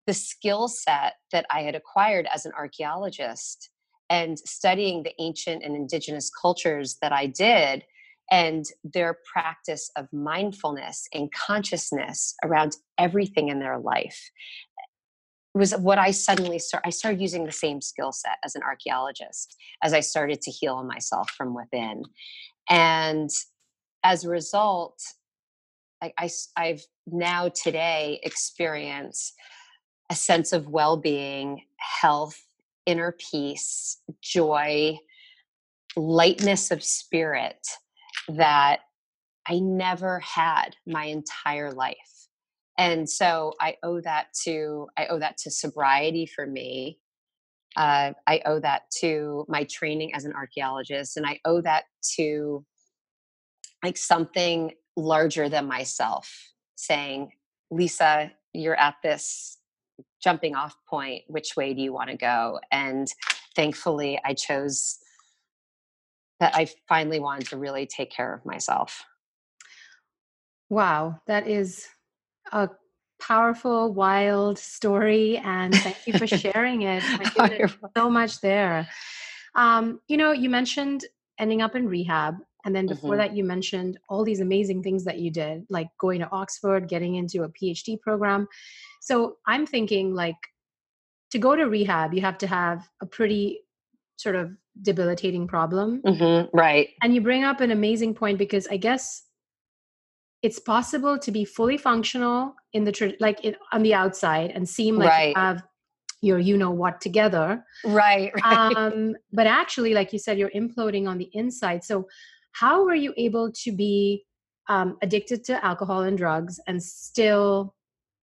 the 0.08 0.14
skill 0.14 0.68
set 0.68 1.14
that 1.32 1.46
i 1.50 1.62
had 1.62 1.76
acquired 1.76 2.28
as 2.34 2.46
an 2.46 2.52
archaeologist 2.58 3.72
and 4.10 4.38
studying 4.40 5.04
the 5.04 5.14
ancient 5.20 5.64
and 5.64 5.76
indigenous 5.76 6.30
cultures 6.42 6.98
that 7.02 7.12
I 7.12 7.28
did 7.28 7.84
and 8.32 8.66
their 8.84 9.18
practice 9.32 9.92
of 9.96 10.12
mindfulness 10.12 11.08
and 11.14 11.32
consciousness 11.32 12.36
around 12.44 12.78
everything 12.98 13.50
in 13.50 13.60
their 13.60 13.78
life 13.78 14.32
was 15.54 15.74
what 15.78 15.98
I 15.98 16.12
suddenly 16.12 16.60
I 16.84 16.90
started 16.90 17.22
using 17.22 17.46
the 17.46 17.52
same 17.52 17.82
skill 17.82 18.12
set 18.12 18.38
as 18.44 18.56
an 18.56 18.64
archaeologist 18.64 19.56
as 19.84 19.94
I 19.94 20.02
started 20.02 20.42
to 20.42 20.52
heal 20.52 20.84
myself 20.84 21.30
from 21.32 21.56
within. 21.56 22.04
And 22.70 23.30
as 24.04 24.26
a 24.26 24.30
result 24.30 25.00
I, 26.02 26.14
I, 26.18 26.30
I've 26.58 26.84
now 27.08 27.50
today 27.50 28.20
experienced 28.24 29.34
a 30.12 30.16
sense 30.16 30.52
of 30.52 30.68
well-being 30.68 31.62
health 31.78 32.40
inner 32.86 33.16
peace, 33.32 33.98
joy, 34.22 35.00
lightness 35.96 36.70
of 36.70 36.84
spirit 36.84 37.66
that 38.30 38.82
I 39.48 39.60
never 39.60 40.20
had 40.20 40.76
my 40.88 41.06
entire 41.06 41.72
life. 41.72 42.28
and 42.78 43.10
so 43.10 43.54
i 43.62 43.76
owe 43.84 44.02
that 44.02 44.28
to 44.44 44.88
i 44.98 45.08
owe 45.08 45.20
that 45.20 45.38
to 45.38 45.52
sobriety 45.52 46.26
for 46.26 46.46
me. 46.48 47.00
Uh, 47.78 48.14
i 48.28 48.42
owe 48.46 48.60
that 48.60 48.84
to 49.02 49.46
my 49.50 49.64
training 49.66 50.14
as 50.16 50.26
an 50.26 50.34
archaeologist 50.34 51.18
and 51.18 51.26
i 51.26 51.40
owe 51.46 51.62
that 51.62 51.86
to 52.18 52.66
like 53.84 53.98
something 53.98 54.72
larger 54.98 55.50
than 55.50 55.68
myself 55.68 56.28
saying 56.76 57.32
lisa 57.72 58.32
you're 58.54 58.80
at 58.80 58.96
this 59.04 59.60
jumping 60.24 60.56
off 60.56 60.76
point. 60.90 61.24
Which 61.28 61.56
way 61.58 61.74
do 61.74 61.82
you 61.82 61.94
want 61.94 62.10
to 62.12 62.18
go? 62.18 62.60
And 62.72 63.08
thankfully 63.56 64.20
i 64.26 64.34
chose 64.34 64.98
that 66.40 66.56
i 66.56 66.68
finally 66.88 67.20
wanted 67.20 67.48
to 67.48 67.58
really 67.58 67.86
take 67.86 68.12
care 68.12 68.34
of 68.34 68.46
myself. 68.46 69.04
Wow 70.70 71.20
that 71.28 71.48
is 71.48 71.88
a 72.52 72.70
powerful 73.22 73.94
wild 73.94 74.60
story 74.60 75.38
and 75.38 75.74
thank 75.74 76.06
you 76.06 76.14
for 76.18 76.28
sharing 76.28 76.82
it. 76.84 77.04
Oh, 77.38 77.90
so 77.98 78.10
much 78.10 78.42
there. 78.42 78.88
Um, 79.56 80.02
you 80.08 80.18
know 80.18 80.32
you 80.32 80.50
mentioned 80.50 81.06
ending 81.40 81.62
up 81.62 81.76
in 81.76 81.88
rehab 81.88 82.36
and 82.66 82.76
then 82.76 82.88
before 82.88 83.12
mm-hmm. 83.12 83.20
that 83.20 83.36
you 83.36 83.44
mentioned 83.44 84.00
all 84.10 84.24
these 84.24 84.40
amazing 84.40 84.82
things 84.82 85.04
that 85.06 85.20
you 85.20 85.32
did 85.32 85.66
like 85.70 85.88
going 86.00 86.20
to 86.20 86.30
oxford 86.32 86.90
getting 86.90 87.16
into 87.16 87.44
a 87.44 87.50
phd 87.50 88.02
program. 88.02 88.48
So 89.02 89.38
I'm 89.46 89.66
thinking 89.66 90.14
like 90.14 90.36
to 91.32 91.40
go 91.40 91.56
to 91.56 91.66
rehab, 91.66 92.14
you 92.14 92.22
have 92.22 92.38
to 92.40 92.48
have 92.48 92.88
a 93.02 93.06
pretty 93.06 93.62
sort 94.18 94.36
of 94.36 94.52
debilitating 94.82 95.48
problem. 95.48 96.02
Mm-hmm, 96.06 96.56
right. 96.56 96.90
And 97.02 97.14
you 97.14 97.22
bring 97.22 97.44
up 97.44 97.62
an 97.62 97.72
amazing 97.72 98.14
point 98.14 98.38
because 98.38 98.68
I 98.68 98.78
guess 98.78 99.24
it's 100.42 100.60
possible 100.60 101.18
to 101.18 101.32
be 101.32 101.46
fully 101.46 101.78
functional 101.78 102.54
in 102.74 102.84
the 102.84 103.16
like 103.20 103.44
in, 103.44 103.56
on 103.72 103.84
the 103.84 103.94
outside 103.94 104.52
and 104.52 104.68
seem 104.68 104.98
like 104.98 105.10
right. 105.10 105.30
you 105.30 105.42
have 105.42 105.64
your 106.22 106.40
you 106.40 106.58
know 106.58 106.72
what 106.72 107.02
together 107.02 107.64
right, 107.86 108.32
right. 108.44 108.76
Um, 108.76 109.16
but 109.32 109.48
actually 109.48 109.94
like 109.94 110.14
you 110.14 110.20
said 110.20 110.38
you're 110.38 110.52
imploding 110.52 111.08
on 111.08 111.18
the 111.18 111.30
inside 111.34 111.84
so 111.84 112.08
how 112.52 112.84
were 112.84 112.96
you 112.96 113.14
able 113.18 113.52
to 113.64 113.72
be 113.72 114.24
um, 114.68 114.98
addicted 115.02 115.44
to 115.46 115.64
alcohol 115.66 116.02
and 116.02 116.18
drugs 116.18 116.60
and 116.68 116.82
still 116.82 117.76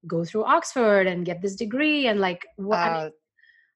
go 0.07 0.23
through 0.25 0.45
Oxford 0.45 1.07
and 1.07 1.25
get 1.25 1.41
this 1.41 1.55
degree 1.55 2.07
and 2.07 2.19
like 2.19 2.45
what 2.55 2.77
uh, 2.77 2.81
I 2.81 3.03
mean, 3.03 3.11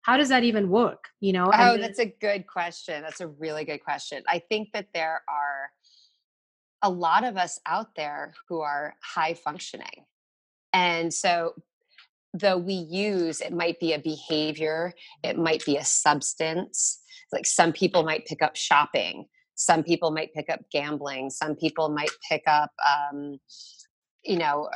how 0.05 0.17
does 0.17 0.29
that 0.29 0.43
even 0.43 0.69
work 0.69 1.09
you 1.19 1.33
know 1.33 1.49
oh 1.53 1.71
then, 1.73 1.81
that's 1.81 1.99
a 1.99 2.05
good 2.05 2.47
question. 2.47 3.01
That's 3.01 3.21
a 3.21 3.27
really 3.27 3.65
good 3.65 3.83
question. 3.83 4.23
I 4.27 4.39
think 4.39 4.69
that 4.73 4.87
there 4.93 5.21
are 5.27 5.69
a 6.81 6.89
lot 6.89 7.23
of 7.23 7.37
us 7.37 7.59
out 7.65 7.95
there 7.95 8.33
who 8.47 8.61
are 8.61 8.95
high 9.03 9.33
functioning. 9.33 10.05
And 10.73 11.13
so 11.13 11.53
though 12.33 12.57
we 12.57 12.73
use 12.73 13.41
it 13.41 13.53
might 13.53 13.79
be 13.79 13.93
a 13.93 13.99
behavior 13.99 14.93
it 15.23 15.37
might 15.37 15.63
be 15.65 15.77
a 15.77 15.85
substance 15.85 16.99
like 17.31 17.45
some 17.45 17.71
people 17.71 18.03
might 18.03 18.25
pick 18.25 18.41
up 18.41 18.57
shopping 18.57 19.25
some 19.55 19.81
people 19.81 20.11
might 20.11 20.33
pick 20.33 20.49
up 20.49 20.59
gambling 20.69 21.29
some 21.29 21.55
people 21.55 21.87
might 21.87 22.11
pick 22.29 22.43
up 22.45 22.71
um, 22.85 23.39
you 24.25 24.37
know 24.37 24.69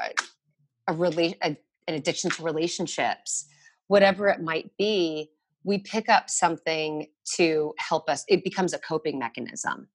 a, 0.90 0.94
rela- 0.94 1.38
a, 1.42 1.56
an 1.88 1.96
addiction 1.96 2.30
to 2.32 2.44
relationships, 2.44 3.46
whatever 3.90 4.28
it 4.28 4.42
might 4.42 4.72
be, 4.78 5.32
we 5.64 5.80
pick 5.80 6.08
up 6.08 6.30
something 6.30 7.08
to 7.36 7.74
help 7.80 8.08
us. 8.08 8.24
It 8.30 8.44
becomes 8.44 8.74
a 8.74 8.80
coping 8.80 9.20
mechanism. 9.20 9.90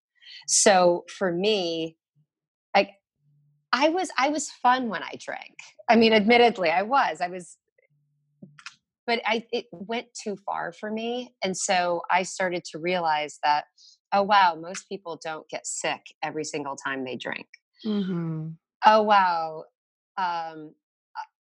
So 0.47 1.05
for 1.09 1.33
me, 1.33 1.97
like 2.77 2.91
I 3.73 3.89
was 3.89 4.11
I 4.19 4.29
was 4.29 4.51
fun 4.51 4.89
when 4.89 5.03
I 5.03 5.13
drank. 5.19 5.55
I 5.89 5.97
mean, 5.97 6.13
admittedly, 6.13 6.71
I 6.71 6.83
was. 6.83 7.21
I 7.21 7.29
was 7.29 7.57
but 9.07 9.21
I 9.25 9.45
it 9.53 9.67
went 9.71 10.09
too 10.13 10.37
far 10.45 10.73
for 10.73 10.91
me. 10.91 11.33
And 11.43 11.57
so 11.57 12.03
I 12.11 12.25
started 12.25 12.65
to 12.73 12.79
realize 12.79 13.39
that, 13.45 13.65
oh 14.13 14.23
wow, 14.23 14.59
most 14.61 14.89
people 14.89 15.21
don't 15.23 15.49
get 15.49 15.67
sick 15.67 16.01
every 16.23 16.45
single 16.45 16.75
time 16.75 17.05
they 17.05 17.17
drink. 17.17 17.47
Mm-hmm. 17.87 18.49
Oh 18.87 19.03
wow, 19.03 19.65
um, 20.17 20.75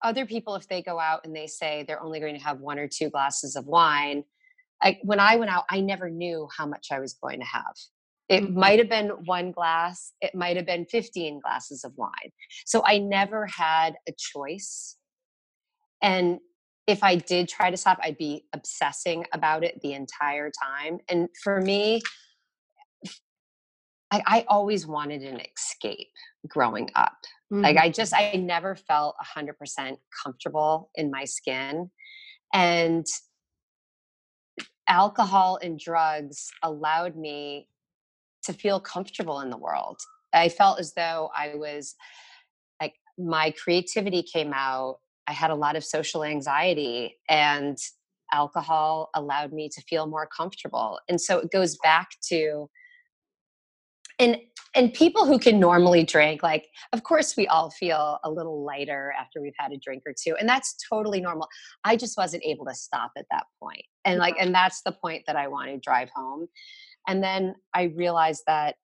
other 0.03 0.27
people 0.27 0.55
if 0.55 0.67
they 0.69 0.83
go 0.83 0.99
out 0.99 1.21
and 1.25 1.35
they 1.35 1.47
say 1.47 1.85
they're 1.87 2.03
only 2.03 2.21
going 2.21 2.37
to 2.37 2.43
have 2.43 2.61
one 2.61 2.79
or 2.79 2.89
two 2.89 3.11
glasses 3.11 3.57
of 3.57 3.67
wine 3.67 4.25
I, 4.83 4.99
when 5.03 5.21
i 5.21 5.37
went 5.37 5.51
out 5.51 5.65
i 5.71 5.81
never 5.81 6.11
knew 6.11 6.49
how 6.57 6.67
much 6.67 6.89
i 6.91 7.01
was 7.01 7.15
going 7.15 7.41
to 7.41 7.47
have. 7.47 7.75
It 8.29 8.45
mm-hmm. 8.45 8.61
might 8.61 8.79
have 8.79 8.89
been 8.89 9.09
one 9.25 9.53
glass 9.53 10.13
it 10.21 10.35
might 10.35 10.57
have 10.57 10.67
been 10.67 10.87
15 10.87 11.41
glasses 11.41 11.85
of 11.85 11.93
wine. 11.97 12.33
So 12.65 12.83
i 12.87 12.99
never 12.99 13.47
had 13.47 13.97
a 14.09 14.13
choice. 14.17 14.97
And 16.03 16.39
if 16.87 17.03
i 17.03 17.17
did 17.17 17.49
try 17.49 17.71
to 17.71 17.77
stop 17.77 17.99
i'd 18.03 18.19
be 18.19 18.47
obsessing 18.53 19.27
about 19.33 19.65
it 19.65 19.81
the 19.83 19.93
entire 19.93 20.51
time. 20.51 20.99
And 21.09 21.29
for 21.43 21.61
me 21.61 22.01
I, 24.13 24.23
I 24.27 24.45
always 24.49 24.87
wanted 24.87 25.23
an 25.23 25.41
escape 25.41 26.09
growing 26.49 26.91
up 26.95 27.17
Mm-hmm. 27.53 27.63
Like 27.63 27.77
I 27.77 27.91
just, 27.91 28.15
I 28.15 28.33
never 28.33 28.77
felt 28.77 29.17
100% 29.37 29.97
comfortable 30.23 30.91
in 30.95 31.11
my 31.11 31.25
skin. 31.25 31.91
And 32.53 33.07
alcohol 34.89 35.59
and 35.63 35.79
drugs 35.79 36.51
allowed 36.63 37.17
me 37.17 37.69
to 38.45 38.53
feel 38.53 38.81
comfortable 38.81 39.41
in 39.41 39.51
the 39.51 39.57
world. 39.57 39.99
I 40.33 40.49
felt 40.49 40.81
as 40.81 40.95
though 40.95 41.31
I 41.37 41.55
was 41.55 41.95
like, 42.81 42.95
my 43.19 43.53
creativity 43.53 44.23
came 44.23 44.53
out. 44.55 44.99
I 45.27 45.33
had 45.33 45.51
a 45.51 45.55
lot 45.55 45.77
of 45.77 45.85
social 45.85 46.25
anxiety, 46.25 47.19
and 47.29 47.77
alcohol 48.33 49.11
allowed 49.15 49.53
me 49.53 49.69
to 49.69 49.81
feel 49.83 50.07
more 50.07 50.27
comfortable. 50.27 50.99
And 51.09 51.21
so 51.21 51.39
it 51.39 51.51
goes 51.53 51.77
back 51.83 52.11
to, 52.29 52.69
and 54.21 54.37
and 54.77 54.95
people 54.95 55.27
who 55.27 55.39
can 55.39 55.59
normally 55.59 56.05
drink 56.05 56.45
like 56.45 56.69
of 56.93 57.03
course 57.03 57.37
we 57.37 57.49
all 57.49 57.71
feel 57.71 58.21
a 58.23 58.31
little 58.31 58.63
lighter 58.63 59.13
after 59.19 59.41
we've 59.41 59.55
had 59.59 59.73
a 59.73 59.77
drink 59.79 60.03
or 60.07 60.13
two 60.13 60.37
and 60.39 60.49
that's 60.49 60.77
totally 60.89 61.21
normal. 61.21 61.49
I 61.85 61.97
just 61.97 62.17
wasn't 62.17 62.45
able 62.45 62.67
to 62.67 62.75
stop 62.75 63.11
at 63.17 63.27
that 63.33 63.45
point 63.61 63.85
and 64.05 64.21
like 64.21 64.35
mm-hmm. 64.35 64.47
and 64.47 64.55
that's 64.55 64.83
the 64.83 64.93
point 64.93 65.25
that 65.27 65.37
i 65.37 65.49
want 65.49 65.71
to 65.71 65.79
drive 65.79 66.11
home. 66.15 66.47
And 67.09 67.23
then 67.23 67.57
i 67.75 67.85
realized 67.85 68.45
that 68.47 68.77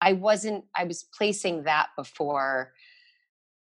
i 0.00 0.12
wasn't 0.12 0.64
i 0.76 0.84
was 0.84 1.06
placing 1.16 1.64
that 1.64 1.88
before 1.96 2.72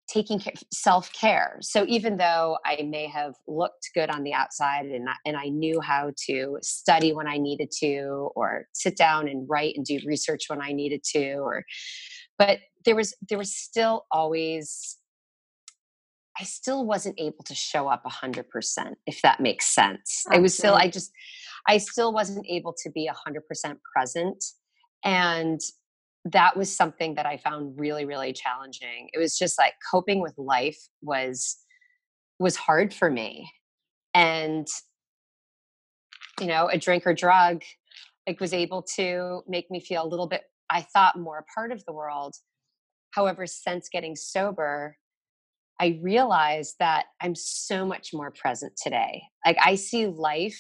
taking 0.08 0.40
care, 0.40 0.54
self 0.72 1.12
care. 1.14 1.58
So 1.62 1.86
even 1.88 2.18
though 2.18 2.58
I 2.66 2.84
may 2.84 3.08
have 3.08 3.36
looked 3.48 3.90
good 3.94 4.10
on 4.10 4.24
the 4.24 4.34
outside 4.34 4.86
and 4.86 5.10
I, 5.10 5.16
and 5.26 5.38
I 5.38 5.50
knew 5.50 5.82
how 5.82 6.12
to 6.28 6.58
study 6.62 7.14
when 7.14 7.28
I 7.28 7.38
needed 7.38 7.72
to, 7.80 8.30
or 8.36 8.66
sit 8.74 8.98
down 8.98 9.28
and 9.28 9.48
write 9.50 9.76
and 9.76 9.86
do 9.86 10.00
research 10.06 10.46
when 10.48 10.62
I 10.62 10.72
needed 10.72 11.04
to, 11.16 11.34
or 11.36 11.64
but 12.38 12.60
there 12.86 12.96
was 12.96 13.16
there 13.30 13.38
was 13.38 13.56
still 13.56 14.06
always 14.12 14.98
I 16.40 16.44
still 16.44 16.86
wasn't 16.86 17.20
able 17.20 17.44
to 17.46 17.56
show 17.56 17.88
up 17.88 18.04
a 18.06 18.10
hundred 18.10 18.50
percent, 18.50 18.98
if 19.08 19.22
that 19.24 19.40
makes 19.40 19.74
sense. 19.74 20.24
I 20.30 20.40
was 20.40 20.56
still 20.56 20.76
I 20.76 20.88
just 20.88 21.12
I 21.68 21.78
still 21.78 22.14
wasn't 22.14 22.46
able 22.48 22.74
to 22.84 22.90
be 22.92 23.08
a 23.08 23.14
hundred 23.14 23.48
percent 23.48 23.80
present. 23.94 24.44
And 25.04 25.60
that 26.26 26.58
was 26.58 26.76
something 26.76 27.16
that 27.16 27.26
I 27.26 27.38
found 27.38 27.80
really, 27.80 28.06
really 28.06 28.34
challenging. 28.34 29.10
It 29.14 29.20
was 29.20 29.38
just 29.38 29.58
like 29.58 29.74
coping 29.90 30.22
with 30.22 30.34
life 30.38 30.80
was 31.02 31.58
was 32.40 32.56
hard 32.56 32.94
for 32.94 33.10
me. 33.10 33.50
And 34.14 34.68
you 36.40 36.48
know, 36.48 36.68
a 36.68 36.78
drink 36.78 37.08
or 37.08 37.14
drug 37.14 37.64
like 38.28 38.40
was 38.40 38.54
able 38.54 38.84
to 38.96 39.42
make 39.48 39.72
me 39.72 39.80
feel 39.80 40.06
a 40.06 40.08
little 40.08 40.28
bit 40.28 40.44
I 40.70 40.82
thought 40.82 41.18
more 41.18 41.40
a 41.40 41.54
part 41.54 41.72
of 41.72 41.84
the 41.86 41.94
world. 41.94 42.36
However, 43.12 43.48
since 43.48 43.90
getting 43.90 44.16
sober, 44.16 44.98
I 45.80 46.00
realized 46.02 46.76
that 46.80 47.06
I'm 47.22 47.36
so 47.36 47.86
much 47.86 48.14
more 48.14 48.32
present 48.32 48.74
today. 48.82 49.24
Like 49.46 49.58
I 49.64 49.76
see 49.76 50.08
life 50.08 50.60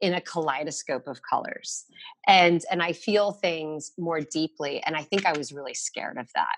in 0.00 0.14
a 0.14 0.20
kaleidoscope 0.20 1.06
of 1.06 1.20
colors 1.22 1.84
and 2.26 2.62
and 2.70 2.82
i 2.82 2.92
feel 2.92 3.32
things 3.32 3.92
more 3.98 4.20
deeply 4.20 4.82
and 4.84 4.96
i 4.96 5.02
think 5.02 5.26
i 5.26 5.36
was 5.36 5.52
really 5.52 5.74
scared 5.74 6.18
of 6.18 6.28
that. 6.34 6.56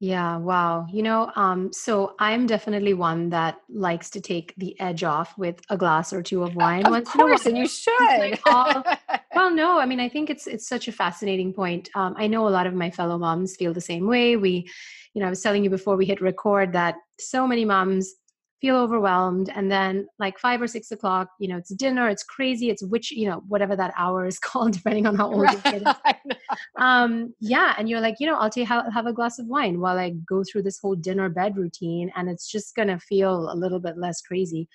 Yeah 0.00 0.36
wow 0.36 0.86
you 0.92 1.02
know 1.02 1.32
um 1.34 1.72
so 1.72 2.14
i'm 2.20 2.46
definitely 2.46 2.94
one 2.94 3.30
that 3.30 3.58
likes 3.68 4.10
to 4.10 4.20
take 4.20 4.54
the 4.56 4.78
edge 4.78 5.02
off 5.02 5.36
with 5.36 5.60
a 5.70 5.76
glass 5.76 6.12
or 6.12 6.22
two 6.22 6.44
of 6.44 6.54
wine 6.62 6.86
of 6.86 6.92
once 6.92 7.10
course 7.10 7.46
and 7.46 7.58
you 7.58 7.66
should. 7.66 8.38
well 8.46 9.50
no 9.50 9.80
i 9.80 9.86
mean 9.86 9.98
i 9.98 10.08
think 10.08 10.30
it's 10.30 10.46
it's 10.46 10.68
such 10.68 10.86
a 10.86 10.92
fascinating 10.92 11.52
point 11.52 11.90
um, 11.96 12.14
i 12.16 12.28
know 12.28 12.46
a 12.46 12.54
lot 12.58 12.66
of 12.66 12.74
my 12.74 12.90
fellow 12.92 13.18
moms 13.18 13.56
feel 13.56 13.74
the 13.74 13.80
same 13.80 14.06
way 14.06 14.36
we 14.36 14.68
you 15.14 15.20
know 15.20 15.26
i 15.26 15.30
was 15.30 15.42
telling 15.42 15.64
you 15.64 15.70
before 15.70 15.96
we 15.96 16.06
hit 16.06 16.20
record 16.20 16.72
that 16.72 16.94
so 17.18 17.44
many 17.44 17.64
moms 17.64 18.14
feel 18.60 18.76
overwhelmed 18.76 19.50
and 19.54 19.70
then 19.70 20.06
like 20.18 20.38
five 20.38 20.60
or 20.60 20.66
six 20.66 20.90
o'clock 20.90 21.28
you 21.38 21.46
know 21.48 21.56
it's 21.56 21.72
dinner 21.74 22.08
it's 22.08 22.24
crazy 22.24 22.70
it's 22.70 22.84
which 22.84 23.10
you 23.10 23.28
know 23.28 23.42
whatever 23.46 23.76
that 23.76 23.92
hour 23.96 24.26
is 24.26 24.38
called 24.48 24.72
depending 24.72 25.06
on 25.06 25.14
how 25.14 25.32
old 25.32 25.42
right. 25.42 25.62
kid 25.64 25.82
is 25.82 26.36
um 26.78 27.32
yeah 27.40 27.74
and 27.78 27.88
you're 27.88 28.00
like 28.00 28.16
you 28.18 28.26
know 28.26 28.36
i'll 28.36 28.50
take 28.50 28.66
have, 28.66 28.92
have 28.92 29.06
a 29.06 29.12
glass 29.12 29.38
of 29.38 29.46
wine 29.46 29.80
while 29.80 29.98
i 29.98 30.10
go 30.28 30.42
through 30.42 30.62
this 30.62 30.78
whole 30.80 30.96
dinner 30.96 31.28
bed 31.28 31.56
routine 31.56 32.10
and 32.16 32.28
it's 32.28 32.50
just 32.50 32.74
gonna 32.74 32.98
feel 32.98 33.50
a 33.52 33.54
little 33.54 33.80
bit 33.80 33.96
less 33.96 34.20
crazy. 34.20 34.68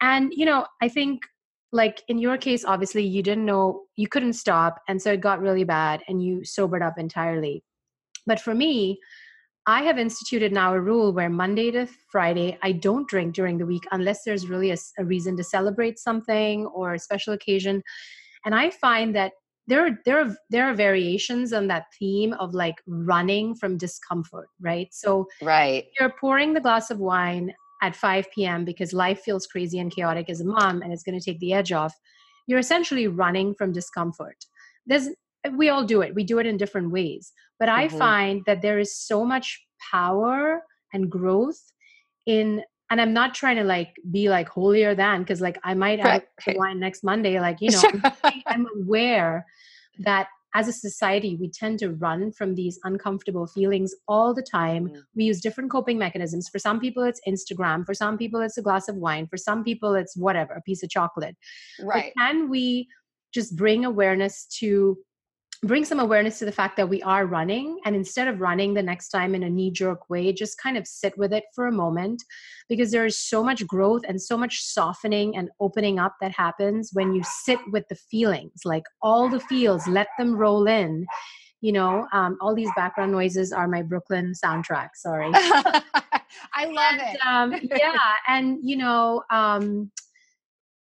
And 0.00 0.32
you 0.34 0.44
know 0.44 0.66
i 0.82 0.88
think 0.88 1.22
like 1.72 2.02
in 2.08 2.18
your 2.18 2.38
case 2.38 2.64
obviously 2.64 3.04
you 3.04 3.22
didn't 3.22 3.44
know 3.44 3.82
you 3.96 4.08
couldn't 4.08 4.34
stop 4.34 4.80
and 4.88 5.00
so 5.00 5.12
it 5.12 5.20
got 5.20 5.40
really 5.40 5.64
bad 5.64 6.02
and 6.08 6.22
you 6.24 6.44
sobered 6.44 6.82
up 6.82 6.98
entirely. 6.98 7.62
But 8.26 8.40
for 8.40 8.54
me 8.54 8.98
I 9.66 9.82
have 9.82 9.98
instituted 9.98 10.52
now 10.52 10.74
a 10.74 10.80
rule 10.80 11.12
where 11.12 11.30
Monday 11.30 11.70
to 11.70 11.86
Friday, 12.10 12.58
I 12.62 12.72
don't 12.72 13.08
drink 13.08 13.34
during 13.34 13.58
the 13.58 13.66
week 13.66 13.84
unless 13.92 14.22
there's 14.24 14.48
really 14.48 14.70
a, 14.70 14.76
a, 14.98 15.04
reason 15.04 15.36
to 15.38 15.44
celebrate 15.44 15.98
something 15.98 16.66
or 16.66 16.94
a 16.94 16.98
special 16.98 17.32
occasion. 17.32 17.82
And 18.44 18.54
I 18.54 18.68
find 18.70 19.14
that 19.14 19.32
there 19.66 19.86
are, 19.86 19.98
there 20.04 20.20
are 20.20 20.36
there 20.50 20.68
are 20.68 20.74
variations 20.74 21.54
on 21.54 21.68
that 21.68 21.86
theme 21.98 22.34
of 22.34 22.52
like 22.52 22.82
running 22.86 23.54
from 23.54 23.78
discomfort, 23.78 24.48
right? 24.60 24.88
So 24.92 25.26
right. 25.40 25.86
you're 25.98 26.12
pouring 26.20 26.52
the 26.52 26.60
glass 26.60 26.90
of 26.90 26.98
wine 26.98 27.54
at 27.80 27.96
5 27.96 28.26
p.m. 28.34 28.66
because 28.66 28.92
life 28.92 29.20
feels 29.20 29.46
crazy 29.46 29.78
and 29.78 29.90
chaotic 29.90 30.28
as 30.28 30.42
a 30.42 30.44
mom 30.44 30.82
and 30.82 30.92
it's 30.92 31.02
going 31.02 31.18
to 31.18 31.24
take 31.24 31.40
the 31.40 31.54
edge 31.54 31.72
off. 31.72 31.94
You're 32.46 32.58
essentially 32.58 33.06
running 33.06 33.54
from 33.54 33.72
discomfort. 33.72 34.44
There's 34.86 35.08
we 35.52 35.68
all 35.68 35.84
do 35.84 36.00
it. 36.00 36.14
We 36.14 36.24
do 36.24 36.38
it 36.38 36.46
in 36.46 36.56
different 36.56 36.90
ways. 36.90 37.32
But 37.58 37.68
i 37.68 37.86
mm-hmm. 37.86 37.98
find 37.98 38.42
that 38.46 38.62
there 38.62 38.78
is 38.78 38.96
so 38.96 39.24
much 39.24 39.64
power 39.90 40.62
and 40.92 41.10
growth 41.10 41.60
in 42.26 42.62
and 42.90 43.00
i'm 43.00 43.12
not 43.12 43.34
trying 43.34 43.56
to 43.56 43.64
like 43.64 43.94
be 44.10 44.28
like 44.28 44.48
holier 44.48 44.94
than 44.94 45.20
because 45.20 45.40
like 45.40 45.58
i 45.64 45.74
might 45.74 46.00
have 46.00 46.22
right. 46.46 46.58
wine 46.58 46.80
next 46.80 47.04
monday 47.04 47.38
like 47.40 47.58
you 47.60 47.70
know 47.72 48.12
i'm 48.46 48.66
aware 48.80 49.46
that 49.98 50.28
as 50.54 50.68
a 50.68 50.72
society 50.72 51.36
we 51.40 51.50
tend 51.50 51.78
to 51.80 51.90
run 51.90 52.30
from 52.30 52.54
these 52.54 52.78
uncomfortable 52.84 53.46
feelings 53.46 53.92
all 54.06 54.32
the 54.32 54.42
time. 54.42 54.88
Mm. 54.88 55.02
we 55.16 55.24
use 55.24 55.40
different 55.40 55.70
coping 55.70 55.98
mechanisms. 55.98 56.48
For 56.48 56.60
some 56.60 56.78
people 56.78 57.02
it's 57.02 57.20
instagram. 57.28 57.84
For 57.84 57.92
some 57.92 58.16
people 58.16 58.40
it's 58.40 58.56
a 58.56 58.62
glass 58.62 58.88
of 58.88 58.94
wine. 58.94 59.26
For 59.26 59.36
some 59.36 59.64
people 59.64 59.94
it's 59.94 60.16
whatever 60.16 60.54
a 60.54 60.62
piece 60.62 60.82
of 60.84 60.90
chocolate. 60.90 61.36
Right. 61.82 62.12
but 62.16 62.22
can 62.22 62.48
we 62.48 62.88
just 63.32 63.56
bring 63.56 63.84
awareness 63.84 64.46
to 64.60 64.96
bring 65.64 65.84
some 65.84 65.98
awareness 66.00 66.38
to 66.38 66.44
the 66.44 66.52
fact 66.52 66.76
that 66.76 66.88
we 66.88 67.02
are 67.02 67.26
running 67.26 67.78
and 67.84 67.96
instead 67.96 68.28
of 68.28 68.40
running 68.40 68.74
the 68.74 68.82
next 68.82 69.08
time 69.08 69.34
in 69.34 69.42
a 69.42 69.50
knee 69.50 69.70
jerk 69.70 70.08
way 70.10 70.32
just 70.32 70.58
kind 70.58 70.76
of 70.76 70.86
sit 70.86 71.16
with 71.16 71.32
it 71.32 71.44
for 71.54 71.66
a 71.66 71.72
moment 71.72 72.22
because 72.68 72.90
there 72.90 73.06
is 73.06 73.18
so 73.18 73.42
much 73.42 73.66
growth 73.66 74.02
and 74.06 74.20
so 74.20 74.36
much 74.36 74.62
softening 74.62 75.36
and 75.36 75.48
opening 75.60 75.98
up 75.98 76.14
that 76.20 76.32
happens 76.32 76.90
when 76.92 77.14
you 77.14 77.22
sit 77.24 77.58
with 77.72 77.84
the 77.88 77.94
feelings 77.94 78.60
like 78.64 78.84
all 79.02 79.28
the 79.28 79.40
feels 79.40 79.86
let 79.86 80.08
them 80.18 80.36
roll 80.36 80.66
in. 80.66 81.06
You 81.60 81.72
know 81.72 82.06
um, 82.12 82.36
all 82.42 82.54
these 82.54 82.70
background 82.76 83.12
noises 83.12 83.50
are 83.50 83.66
my 83.66 83.80
brooklyn 83.80 84.32
soundtrack 84.44 84.90
sorry. 84.96 85.30
I 86.52 86.66
love 86.66 87.00
and, 87.00 87.00
it. 87.00 87.26
um, 87.26 87.70
yeah 87.76 88.12
and 88.28 88.58
you 88.62 88.76
know 88.76 89.22
um, 89.30 89.90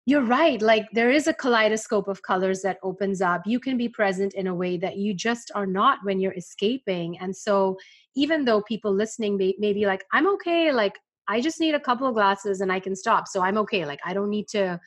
you're 0.08 0.24
right 0.24 0.62
like 0.62 0.88
there 0.94 1.12
is 1.12 1.28
a 1.28 1.34
kaleidoscope 1.34 2.08
of 2.08 2.24
colors 2.24 2.62
that 2.62 2.80
opens 2.82 3.22
up. 3.22 3.42
You 3.46 3.60
can 3.60 3.78
be 3.78 3.90
present 3.90 4.34
in 4.34 4.48
a 4.48 4.56
way 4.56 4.78
that 4.78 4.98
you 4.98 5.14
just 5.14 5.52
are 5.54 5.68
not 5.68 6.00
when 6.04 6.20
you're 6.20 6.34
escaping. 6.34 7.20
And 7.20 7.36
so 7.36 7.78
even 8.18 8.46
though 8.46 8.62
people 8.64 8.92
listening 8.92 9.38
may, 9.38 9.56
may 9.60 9.72
be 9.72 9.86
like 9.86 10.04
i'm 10.12 10.28
okay 10.28 10.72
like 10.72 11.00
i 11.28 11.40
just 11.40 11.60
need 11.62 11.76
a 11.76 11.80
couple 11.80 12.08
of 12.08 12.16
glasses 12.16 12.60
and 12.60 12.72
i 12.72 12.80
can 12.80 12.96
stop 12.96 13.28
so 13.28 13.42
i'm 13.42 13.58
okay 13.58 13.86
like 13.86 14.00
i 14.04 14.14
don't 14.14 14.30
need 14.30 14.48
to 14.48 14.80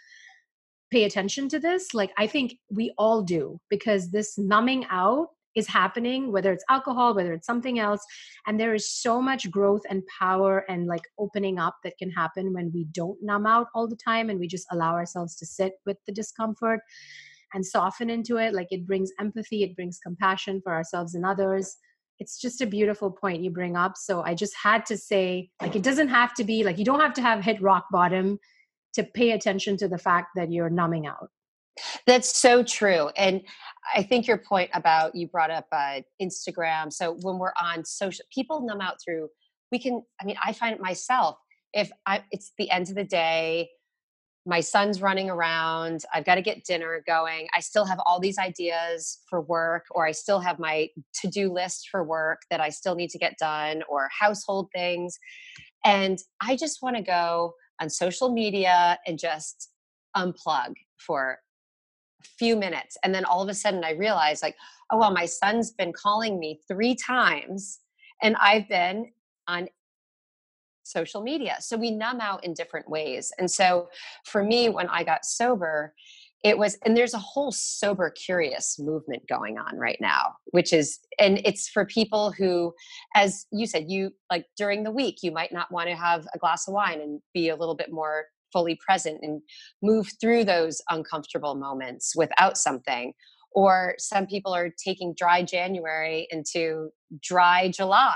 pay 0.90 1.04
attention 1.04 1.48
to 1.48 1.58
this 1.58 1.94
like 1.94 2.12
i 2.18 2.26
think 2.26 2.56
we 2.70 2.92
all 2.98 3.22
do 3.22 3.58
because 3.70 4.10
this 4.10 4.36
numbing 4.36 4.84
out 4.90 5.28
is 5.56 5.66
happening 5.66 6.30
whether 6.30 6.52
it's 6.52 6.64
alcohol 6.68 7.14
whether 7.14 7.32
it's 7.32 7.46
something 7.46 7.78
else 7.78 8.04
and 8.46 8.58
there 8.58 8.74
is 8.74 8.88
so 8.88 9.20
much 9.20 9.50
growth 9.50 9.82
and 9.90 10.02
power 10.18 10.64
and 10.68 10.86
like 10.86 11.02
opening 11.18 11.58
up 11.58 11.76
that 11.82 11.98
can 11.98 12.10
happen 12.10 12.52
when 12.52 12.70
we 12.72 12.84
don't 12.92 13.18
numb 13.22 13.46
out 13.46 13.66
all 13.74 13.88
the 13.88 13.96
time 13.96 14.30
and 14.30 14.38
we 14.38 14.46
just 14.46 14.66
allow 14.70 14.92
ourselves 14.92 15.36
to 15.36 15.46
sit 15.46 15.72
with 15.86 15.96
the 16.06 16.12
discomfort 16.12 16.80
and 17.54 17.64
soften 17.64 18.10
into 18.10 18.36
it. 18.36 18.54
Like 18.54 18.68
it 18.70 18.86
brings 18.86 19.10
empathy 19.18 19.62
it 19.62 19.76
brings 19.76 19.98
compassion 19.98 20.60
for 20.62 20.72
ourselves 20.72 21.14
and 21.14 21.24
others. 21.24 21.76
It's 22.18 22.38
just 22.38 22.60
a 22.60 22.66
beautiful 22.66 23.10
point 23.10 23.42
you 23.42 23.50
bring 23.50 23.76
up. 23.76 23.96
So 23.96 24.22
i 24.22 24.34
just 24.34 24.54
had 24.62 24.86
to 24.86 24.96
say 24.96 25.50
like 25.60 25.76
it 25.76 25.82
doesn't 25.82 26.08
have 26.08 26.34
to 26.34 26.44
be 26.44 26.64
like 26.64 26.78
you 26.78 26.84
don't 26.84 27.00
have 27.00 27.14
to 27.14 27.22
have 27.22 27.44
hit 27.44 27.60
rock 27.62 27.86
bottom 27.90 28.38
to 28.94 29.04
pay 29.04 29.30
attention 29.32 29.76
to 29.78 29.88
the 29.88 29.98
fact 29.98 30.28
that 30.36 30.50
you're 30.50 30.70
numbing 30.70 31.06
out 31.06 31.30
that's 32.06 32.36
so 32.36 32.62
true. 32.62 33.08
And 33.16 33.42
I 33.94 34.02
think 34.02 34.26
your 34.26 34.38
point 34.38 34.70
about 34.74 35.14
you 35.14 35.28
brought 35.28 35.50
up 35.50 35.66
uh, 35.72 36.00
Instagram. 36.20 36.92
So 36.92 37.16
when 37.22 37.38
we're 37.38 37.54
on 37.60 37.84
social, 37.84 38.24
people 38.32 38.66
numb 38.66 38.80
out 38.80 38.96
through, 39.02 39.28
we 39.72 39.78
can, 39.78 40.02
I 40.20 40.24
mean, 40.24 40.36
I 40.44 40.52
find 40.52 40.74
it 40.74 40.80
myself. 40.80 41.36
If 41.72 41.90
I, 42.06 42.22
it's 42.30 42.52
the 42.58 42.70
end 42.70 42.88
of 42.88 42.96
the 42.96 43.04
day, 43.04 43.70
my 44.46 44.60
son's 44.60 45.02
running 45.02 45.28
around, 45.28 46.02
I've 46.14 46.24
got 46.24 46.36
to 46.36 46.42
get 46.42 46.64
dinner 46.64 47.02
going. 47.06 47.46
I 47.54 47.60
still 47.60 47.84
have 47.84 48.00
all 48.06 48.18
these 48.18 48.38
ideas 48.38 49.20
for 49.28 49.42
work, 49.42 49.84
or 49.90 50.06
I 50.06 50.12
still 50.12 50.40
have 50.40 50.58
my 50.58 50.88
to 51.20 51.28
do 51.28 51.52
list 51.52 51.88
for 51.90 52.02
work 52.02 52.40
that 52.50 52.60
I 52.60 52.70
still 52.70 52.94
need 52.94 53.10
to 53.10 53.18
get 53.18 53.36
done, 53.38 53.82
or 53.88 54.08
household 54.18 54.68
things. 54.74 55.18
And 55.84 56.18
I 56.42 56.56
just 56.56 56.78
want 56.82 56.96
to 56.96 57.02
go 57.02 57.52
on 57.80 57.90
social 57.90 58.32
media 58.32 58.98
and 59.06 59.18
just 59.18 59.68
unplug 60.16 60.72
for 60.98 61.38
few 62.38 62.56
minutes 62.56 62.96
and 63.02 63.14
then 63.14 63.24
all 63.24 63.42
of 63.42 63.48
a 63.48 63.54
sudden 63.54 63.84
i 63.84 63.92
realized 63.92 64.42
like 64.42 64.56
oh 64.90 64.98
well 64.98 65.12
my 65.12 65.26
son's 65.26 65.70
been 65.70 65.92
calling 65.92 66.38
me 66.38 66.60
three 66.68 66.94
times 66.94 67.80
and 68.22 68.36
i've 68.36 68.68
been 68.68 69.10
on 69.48 69.68
social 70.90 71.22
media. 71.22 71.56
So 71.60 71.76
we 71.76 71.90
numb 71.90 72.20
out 72.20 72.44
in 72.44 72.52
different 72.54 72.88
ways 72.88 73.32
and 73.38 73.50
so 73.50 73.88
for 74.24 74.42
me 74.42 74.68
when 74.68 74.88
i 74.88 75.04
got 75.04 75.24
sober 75.24 75.94
it 76.42 76.56
was 76.56 76.78
and 76.84 76.96
there's 76.96 77.14
a 77.14 77.18
whole 77.18 77.52
sober 77.52 78.10
curious 78.10 78.78
movement 78.78 79.22
going 79.28 79.58
on 79.58 79.76
right 79.76 79.98
now 80.00 80.34
which 80.46 80.72
is 80.72 80.98
and 81.18 81.40
it's 81.44 81.68
for 81.68 81.84
people 81.84 82.32
who 82.32 82.72
as 83.14 83.46
you 83.52 83.66
said 83.66 83.84
you 83.88 84.10
like 84.30 84.46
during 84.56 84.82
the 84.82 84.90
week 84.90 85.18
you 85.22 85.30
might 85.30 85.52
not 85.52 85.70
want 85.70 85.88
to 85.88 85.94
have 85.94 86.26
a 86.34 86.38
glass 86.38 86.66
of 86.66 86.74
wine 86.74 87.00
and 87.00 87.20
be 87.34 87.50
a 87.50 87.56
little 87.56 87.76
bit 87.76 87.92
more 87.92 88.24
fully 88.52 88.78
present 88.84 89.18
and 89.22 89.42
move 89.82 90.08
through 90.20 90.44
those 90.44 90.82
uncomfortable 90.90 91.54
moments 91.54 92.14
without 92.16 92.56
something 92.56 93.12
or 93.52 93.96
some 93.98 94.26
people 94.26 94.52
are 94.52 94.70
taking 94.82 95.14
dry 95.16 95.42
january 95.42 96.26
into 96.30 96.90
dry 97.22 97.68
july 97.68 98.14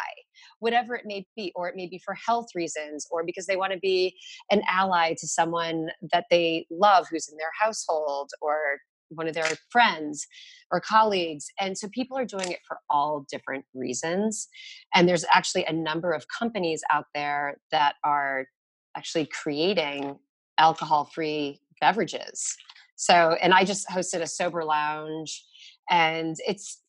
whatever 0.61 0.94
it 0.94 1.05
may 1.05 1.27
be 1.37 1.53
or 1.55 1.68
it 1.68 1.77
may 1.77 1.87
be 1.87 2.01
for 2.05 2.14
health 2.14 2.47
reasons 2.55 3.07
or 3.11 3.25
because 3.25 3.47
they 3.47 3.57
want 3.57 3.73
to 3.73 3.79
be 3.79 4.16
an 4.51 4.62
ally 4.68 5.14
to 5.18 5.27
someone 5.27 5.88
that 6.12 6.25
they 6.31 6.66
love 6.70 7.07
who's 7.11 7.29
in 7.29 7.37
their 7.37 7.53
household 7.61 8.31
or 8.40 8.79
one 9.11 9.29
of 9.29 9.35
their 9.35 9.51
friends 9.70 10.27
or 10.70 10.81
colleagues. 10.81 11.47
And 11.61 11.77
so 11.77 11.88
people 11.88 12.18
are 12.18 12.25
doing 12.25 12.51
it 12.51 12.61
for 12.66 12.79
all 12.90 13.27
different 13.31 13.64
reasons. 13.75 14.49
And 14.94 15.09
there's 15.09 15.25
actually 15.33 15.64
a 15.64 15.73
number 15.73 16.12
of 16.12 16.27
companies 16.37 16.83
out 16.90 17.07
there 17.14 17.59
that 17.70 17.94
are 18.05 18.47
actually 18.97 19.27
creating 19.27 20.19
alcohol 20.59 21.05
free 21.05 21.61
beverages. 21.81 22.57
So, 22.97 23.37
and 23.43 23.53
I 23.53 23.65
just 23.65 23.89
hosted 23.89 24.21
a 24.21 24.27
sober 24.27 24.65
lounge 24.65 25.45
and 25.91 26.37
it's 26.47 26.81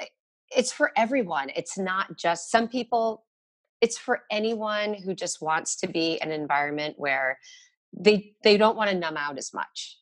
eh, 0.00 0.06
it's 0.50 0.72
for 0.72 0.92
everyone. 0.96 1.50
It's 1.56 1.78
not 1.78 2.16
just 2.16 2.50
some 2.50 2.68
people 2.68 3.24
it's 3.80 3.96
for 3.96 4.22
anyone 4.30 4.94
who 4.94 5.14
just 5.14 5.40
wants 5.40 5.76
to 5.76 5.86
be 5.86 6.20
an 6.20 6.32
environment 6.32 6.94
where 6.98 7.38
they 7.92 8.32
they 8.42 8.56
don't 8.56 8.76
want 8.76 8.90
to 8.90 8.96
numb 8.96 9.16
out 9.16 9.38
as 9.38 9.54
much 9.54 9.98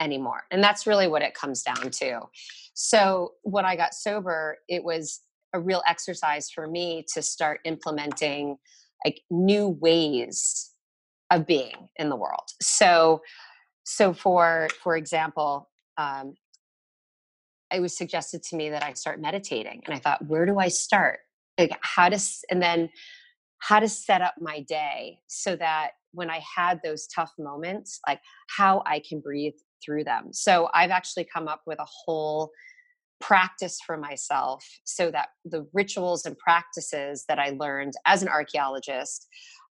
anymore. 0.00 0.42
And 0.50 0.62
that's 0.62 0.86
really 0.86 1.08
what 1.08 1.22
it 1.22 1.34
comes 1.34 1.62
down 1.62 1.90
to. 1.90 2.20
So, 2.74 3.32
when 3.42 3.64
I 3.64 3.76
got 3.76 3.94
sober, 3.94 4.58
it 4.68 4.84
was 4.84 5.20
a 5.52 5.60
real 5.60 5.82
exercise 5.86 6.50
for 6.50 6.66
me 6.66 7.04
to 7.14 7.22
start 7.22 7.60
implementing 7.64 8.58
like 9.04 9.20
new 9.30 9.68
ways 9.68 10.70
of 11.30 11.46
being 11.46 11.88
in 11.96 12.08
the 12.08 12.16
world. 12.16 12.48
So, 12.60 13.22
so 13.84 14.12
for 14.12 14.68
for 14.82 14.96
example, 14.96 15.68
um, 15.98 16.34
it 17.72 17.80
was 17.80 17.96
suggested 17.96 18.42
to 18.44 18.56
me 18.56 18.70
that 18.70 18.84
I 18.84 18.92
start 18.92 19.20
meditating, 19.20 19.82
and 19.84 19.94
I 19.94 19.98
thought, 19.98 20.26
where 20.26 20.46
do 20.46 20.58
I 20.58 20.68
start? 20.68 21.20
Like 21.58 21.76
how 21.82 22.08
to, 22.08 22.18
and 22.50 22.62
then 22.62 22.88
how 23.58 23.80
to 23.80 23.88
set 23.88 24.20
up 24.20 24.34
my 24.40 24.60
day 24.60 25.18
so 25.26 25.56
that 25.56 25.92
when 26.12 26.30
I 26.30 26.42
had 26.56 26.80
those 26.84 27.06
tough 27.06 27.32
moments, 27.38 28.00
like 28.06 28.20
how 28.56 28.82
I 28.86 29.00
can 29.06 29.20
breathe 29.20 29.54
through 29.84 30.04
them. 30.04 30.28
So 30.32 30.68
I've 30.74 30.90
actually 30.90 31.26
come 31.32 31.48
up 31.48 31.62
with 31.66 31.78
a 31.78 31.86
whole 31.86 32.50
practice 33.26 33.78
for 33.86 33.96
myself 33.96 34.64
so 34.84 35.10
that 35.10 35.28
the 35.44 35.66
rituals 35.72 36.26
and 36.26 36.36
practices 36.38 37.24
that 37.28 37.38
I 37.38 37.50
learned 37.50 37.94
as 38.06 38.22
an 38.22 38.28
archaeologist 38.28 39.26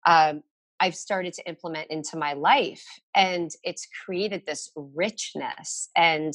um, 0.05 0.41
I've 0.79 0.95
started 0.95 1.33
to 1.35 1.47
implement 1.47 1.89
into 1.89 2.17
my 2.17 2.33
life. 2.33 2.83
And 3.15 3.49
it's 3.63 3.87
created 4.05 4.43
this 4.45 4.69
richness 4.75 5.89
and 5.95 6.33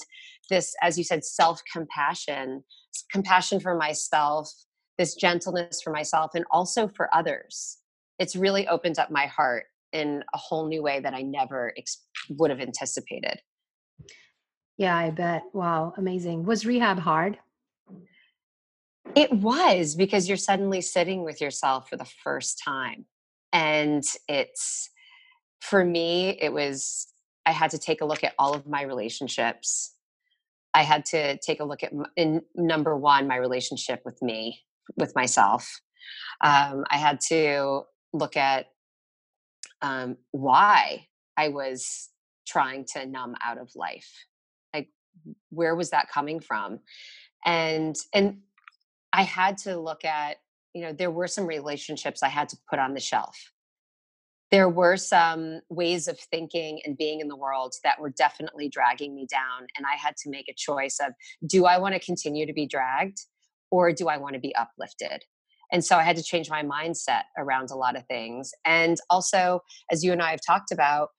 this, 0.48 0.74
as 0.81 0.96
you 0.96 1.04
said, 1.04 1.22
self 1.22 1.61
compassion, 1.70 2.64
compassion 3.12 3.61
for 3.61 3.74
myself, 3.76 4.50
this 4.96 5.14
gentleness 5.16 5.83
for 5.83 5.92
myself, 5.92 6.31
and 6.35 6.46
also 6.50 6.88
for 6.88 7.14
others. 7.14 7.76
It's 8.18 8.37
really 8.37 8.66
opened 8.68 8.98
up 8.98 9.11
my 9.11 9.26
heart 9.26 9.64
in 9.92 10.22
a 10.35 10.38
whole 10.38 10.66
new 10.66 10.83
way 10.83 11.00
that 11.00 11.12
I 11.12 11.22
never 11.22 11.74
ex- 11.76 12.02
would 12.31 12.50
have 12.50 12.61
anticipated. 12.61 13.40
Yeah, 14.79 14.97
I 14.97 15.11
bet. 15.11 15.43
Wow, 15.53 15.93
amazing. 15.97 16.45
Was 16.45 16.64
rehab 16.64 17.01
hard? 17.01 17.38
It 19.17 19.33
was 19.33 19.97
because 19.97 20.29
you're 20.29 20.37
suddenly 20.37 20.81
sitting 20.81 21.25
with 21.25 21.41
yourself 21.41 21.88
for 21.88 21.97
the 21.97 22.07
first 22.23 22.62
time. 22.64 23.07
And 23.53 24.05
it's, 24.29 24.91
for 25.61 25.85
me, 25.85 26.38
it 26.41 26.53
was, 26.53 27.09
I 27.45 27.53
had 27.53 27.73
to 27.73 27.79
take 27.79 28.01
a 28.01 28.05
look 28.05 28.23
at 28.23 28.35
all 28.38 28.55
of 28.55 28.69
my 28.69 28.83
relationships. 28.83 29.95
I 30.75 30.83
had 30.83 31.05
to 31.07 31.38
take 31.38 31.59
a 31.59 31.64
look 31.64 31.83
at, 31.83 31.93
in 32.17 32.43
number 32.55 32.97
one, 32.97 33.27
my 33.27 33.37
relationship 33.37 34.03
with 34.05 34.23
me, 34.23 34.61
with 34.97 35.12
myself. 35.17 35.81
Um, 36.41 36.85
I 36.88 36.99
had 36.99 37.21
to 37.29 37.83
look 38.12 38.37
at 38.37 38.67
um, 39.83 40.19
why 40.31 41.09
I 41.37 41.49
was 41.49 42.11
trying 42.47 42.85
to 42.93 43.07
numb 43.07 43.35
out 43.45 43.59
of 43.59 43.71
life. 43.75 44.27
Where 45.50 45.74
was 45.74 45.90
that 45.90 46.11
coming 46.11 46.40
from? 46.40 46.81
And 47.44 47.96
and 48.14 48.38
I 49.12 49.22
had 49.22 49.59
to 49.59 49.78
look 49.78 50.04
at, 50.04 50.37
you 50.74 50.83
know, 50.83 50.92
there 50.92 51.11
were 51.11 51.28
some 51.28 51.46
relationships 51.46 52.22
I 52.22 52.28
had 52.28 52.48
to 52.50 52.59
put 52.68 52.78
on 52.78 52.94
the 52.94 53.00
shelf. 53.00 53.37
There 54.50 54.68
were 54.68 54.96
some 54.96 55.61
ways 55.68 56.09
of 56.09 56.18
thinking 56.18 56.81
and 56.85 56.96
being 56.96 57.20
in 57.20 57.28
the 57.28 57.37
world 57.37 57.74
that 57.85 58.00
were 58.00 58.11
definitely 58.11 58.68
dragging 58.68 59.14
me 59.14 59.26
down. 59.31 59.66
And 59.76 59.87
I 59.87 59.96
had 59.96 60.16
to 60.18 60.31
make 60.31 60.48
a 60.48 60.54
choice 60.57 60.98
of 61.00 61.12
do 61.46 61.66
I 61.66 61.78
want 61.78 61.94
to 61.94 62.00
continue 62.00 62.46
to 62.46 62.52
be 62.52 62.66
dragged 62.66 63.18
or 63.70 63.92
do 63.92 64.09
I 64.09 64.16
want 64.16 64.35
to 64.35 64.40
be 64.40 64.54
uplifted? 64.54 65.24
And 65.70 65.85
so 65.85 65.96
I 65.96 66.02
had 66.02 66.16
to 66.16 66.22
change 66.22 66.48
my 66.48 66.62
mindset 66.62 67.24
around 67.37 67.70
a 67.70 67.76
lot 67.76 67.96
of 67.96 68.07
things. 68.07 68.52
And 68.64 68.96
also, 69.11 69.61
as 69.90 70.02
you 70.02 70.12
and 70.12 70.22
I 70.22 70.31
have 70.31 70.40
talked 70.46 70.72
about, 70.72 71.11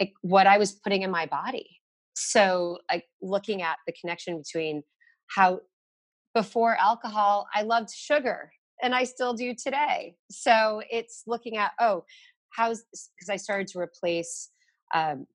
like 0.00 0.12
what 0.22 0.46
I 0.46 0.58
was 0.58 0.72
putting 0.72 1.02
in 1.02 1.10
my 1.10 1.26
body. 1.26 1.73
So, 2.14 2.78
like 2.90 3.04
looking 3.20 3.62
at 3.62 3.76
the 3.86 3.92
connection 4.00 4.38
between 4.38 4.82
how 5.28 5.60
before 6.34 6.76
alcohol, 6.80 7.46
I 7.54 7.62
loved 7.62 7.90
sugar 7.90 8.50
and 8.82 8.94
I 8.94 9.04
still 9.04 9.34
do 9.34 9.54
today. 9.54 10.16
So 10.30 10.82
it's 10.90 11.22
looking 11.26 11.56
at, 11.56 11.72
oh, 11.80 12.04
how's 12.50 12.84
because 12.92 13.28
I 13.30 13.36
started 13.36 13.68
to 13.68 13.78
replace 13.78 14.50
um, 14.92 15.26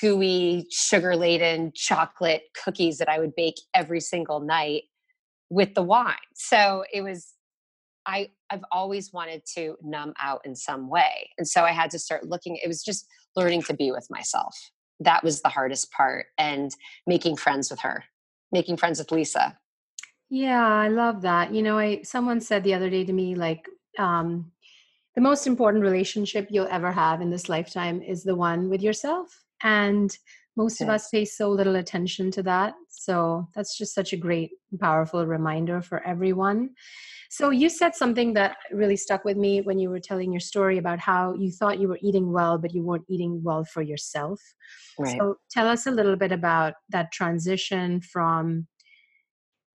gooey, 0.00 0.66
sugar 0.70 1.16
laden 1.16 1.72
chocolate 1.74 2.42
cookies 2.64 2.98
that 2.98 3.08
I 3.08 3.18
would 3.18 3.34
bake 3.34 3.56
every 3.74 4.00
single 4.00 4.40
night 4.40 4.84
with 5.50 5.74
the 5.74 5.82
wine. 5.82 6.14
So 6.34 6.84
it 6.92 7.02
was 7.02 7.34
I 8.06 8.30
I've 8.50 8.64
always 8.72 9.12
wanted 9.12 9.42
to 9.56 9.76
numb 9.82 10.14
out 10.20 10.40
in 10.44 10.56
some 10.56 10.88
way. 10.88 11.30
And 11.36 11.46
so 11.46 11.64
I 11.64 11.72
had 11.72 11.90
to 11.90 11.98
start 11.98 12.28
looking 12.28 12.56
it 12.56 12.68
was 12.68 12.82
just 12.82 13.06
learning 13.36 13.62
to 13.62 13.74
be 13.74 13.90
with 13.90 14.06
myself. 14.08 14.56
That 15.00 15.22
was 15.22 15.42
the 15.42 15.48
hardest 15.48 15.90
part 15.92 16.26
and 16.36 16.74
making 17.06 17.36
friends 17.36 17.70
with 17.70 17.80
her. 17.80 18.04
Making 18.52 18.76
friends 18.76 18.98
with 18.98 19.12
Lisa. 19.12 19.58
Yeah, 20.30 20.66
I 20.66 20.88
love 20.88 21.22
that. 21.22 21.54
You 21.54 21.62
know, 21.62 21.78
I 21.78 22.02
someone 22.02 22.40
said 22.40 22.64
the 22.64 22.74
other 22.74 22.90
day 22.90 23.04
to 23.04 23.12
me 23.12 23.34
like 23.34 23.66
um 23.98 24.52
the 25.14 25.22
most 25.22 25.46
important 25.46 25.82
relationship 25.82 26.48
you'll 26.50 26.68
ever 26.70 26.92
have 26.92 27.20
in 27.20 27.30
this 27.30 27.48
lifetime 27.48 28.02
is 28.02 28.22
the 28.22 28.36
one 28.36 28.70
with 28.70 28.82
yourself. 28.82 29.44
And 29.62 30.16
most 30.58 30.80
of 30.80 30.88
us 30.88 31.08
pay 31.08 31.24
so 31.24 31.48
little 31.48 31.76
attention 31.76 32.32
to 32.32 32.42
that. 32.42 32.74
So 32.88 33.48
that's 33.54 33.78
just 33.78 33.94
such 33.94 34.12
a 34.12 34.16
great, 34.16 34.50
powerful 34.80 35.24
reminder 35.24 35.80
for 35.80 36.04
everyone. 36.04 36.70
So 37.30 37.50
you 37.50 37.68
said 37.68 37.94
something 37.94 38.32
that 38.34 38.56
really 38.72 38.96
stuck 38.96 39.24
with 39.24 39.36
me 39.36 39.60
when 39.60 39.78
you 39.78 39.88
were 39.88 40.00
telling 40.00 40.32
your 40.32 40.40
story 40.40 40.76
about 40.78 40.98
how 40.98 41.34
you 41.34 41.52
thought 41.52 41.78
you 41.78 41.86
were 41.86 42.00
eating 42.02 42.32
well, 42.32 42.58
but 42.58 42.74
you 42.74 42.82
weren't 42.82 43.04
eating 43.08 43.40
well 43.44 43.64
for 43.64 43.82
yourself. 43.82 44.40
Right. 44.98 45.16
So 45.16 45.36
tell 45.48 45.68
us 45.68 45.86
a 45.86 45.92
little 45.92 46.16
bit 46.16 46.32
about 46.32 46.74
that 46.88 47.12
transition 47.12 48.00
from 48.00 48.66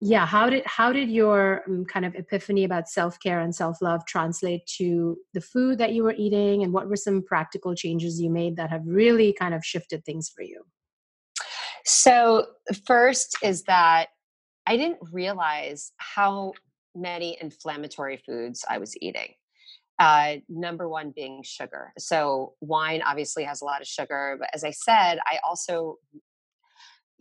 yeah 0.04 0.26
how 0.26 0.50
did 0.50 0.64
how 0.66 0.92
did 0.92 1.10
your 1.10 1.64
um, 1.68 1.86
kind 1.86 2.06
of 2.06 2.14
epiphany 2.16 2.64
about 2.64 2.90
self-care 2.90 3.40
and 3.40 3.56
self-love 3.56 4.06
translate 4.06 4.66
to 4.66 5.18
the 5.34 5.42
food 5.42 5.78
that 5.78 5.94
you 5.94 6.04
were 6.04 6.16
eating 6.18 6.64
and 6.64 6.74
what 6.74 6.88
were 6.88 6.96
some 6.96 7.24
practical 7.24 7.74
changes 7.74 8.20
you 8.20 8.30
made 8.30 8.58
that 8.58 8.70
have 8.70 8.82
really 8.86 9.34
kind 9.34 9.54
of 9.54 9.66
shifted 9.66 10.04
things 10.06 10.30
for 10.30 10.44
you 10.44 10.62
so 11.86 12.46
first 12.86 13.38
is 13.44 13.64
that 13.64 14.08
i 14.68 14.78
didn't 14.78 15.00
realize 15.12 15.92
how 15.98 16.52
many 16.96 17.38
inflammatory 17.42 18.18
foods 18.18 18.64
I 18.70 18.78
was 18.78 18.96
eating. 19.02 19.34
Uh, 20.00 20.36
number 20.50 20.90
one 20.90 21.14
being 21.16 21.44
sugar. 21.44 21.94
So, 21.98 22.54
wine 22.62 23.02
obviously 23.06 23.44
has 23.44 23.62
a 23.62 23.66
lot 23.66 23.82
of 23.82 23.88
sugar, 23.88 24.38
but 24.40 24.50
as 24.54 24.64
I 24.64 24.72
said, 24.72 25.20
I 25.26 25.38
also, 25.46 25.98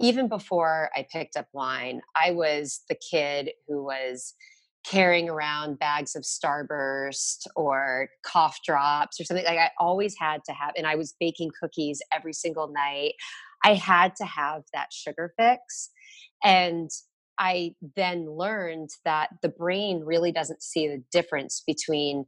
even 0.02 0.28
before 0.28 0.90
I 0.94 1.06
picked 1.10 1.36
up 1.36 1.46
wine, 1.52 2.02
I 2.16 2.32
was 2.32 2.80
the 2.88 2.96
kid 2.96 3.50
who 3.68 3.84
was 3.84 4.34
carrying 4.84 5.28
around 5.28 5.78
bags 5.78 6.16
of 6.16 6.24
Starburst 6.24 7.46
or 7.54 8.08
cough 8.26 8.58
drops 8.66 9.20
or 9.20 9.24
something. 9.24 9.46
Like, 9.46 9.58
I 9.58 9.70
always 9.78 10.16
had 10.18 10.42
to 10.46 10.52
have, 10.52 10.72
and 10.76 10.88
I 10.88 10.96
was 10.96 11.14
baking 11.20 11.52
cookies 11.58 12.02
every 12.12 12.32
single 12.32 12.66
night. 12.66 13.12
I 13.64 13.74
had 13.74 14.16
to 14.16 14.24
have 14.24 14.64
that 14.74 14.92
sugar 14.92 15.32
fix. 15.38 15.90
And 16.42 16.90
I 17.38 17.76
then 17.94 18.28
learned 18.28 18.90
that 19.04 19.28
the 19.40 19.48
brain 19.48 20.02
really 20.04 20.32
doesn't 20.32 20.64
see 20.64 20.88
the 20.88 21.02
difference 21.12 21.62
between 21.64 22.26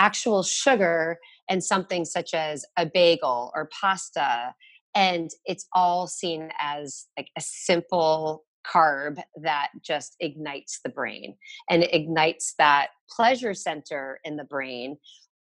actual 0.00 0.42
sugar 0.42 1.18
and 1.48 1.62
something 1.62 2.04
such 2.04 2.34
as 2.34 2.64
a 2.76 2.84
bagel 2.84 3.52
or 3.54 3.68
pasta. 3.80 4.54
And 4.94 5.30
it's 5.44 5.66
all 5.72 6.06
seen 6.06 6.50
as 6.60 7.06
like 7.16 7.28
a 7.36 7.40
simple 7.40 8.44
carb 8.66 9.20
that 9.42 9.68
just 9.82 10.16
ignites 10.20 10.80
the 10.84 10.90
brain 10.90 11.36
and 11.68 11.82
it 11.82 11.94
ignites 11.94 12.54
that 12.58 12.88
pleasure 13.10 13.54
center 13.54 14.20
in 14.24 14.36
the 14.36 14.44
brain 14.44 14.96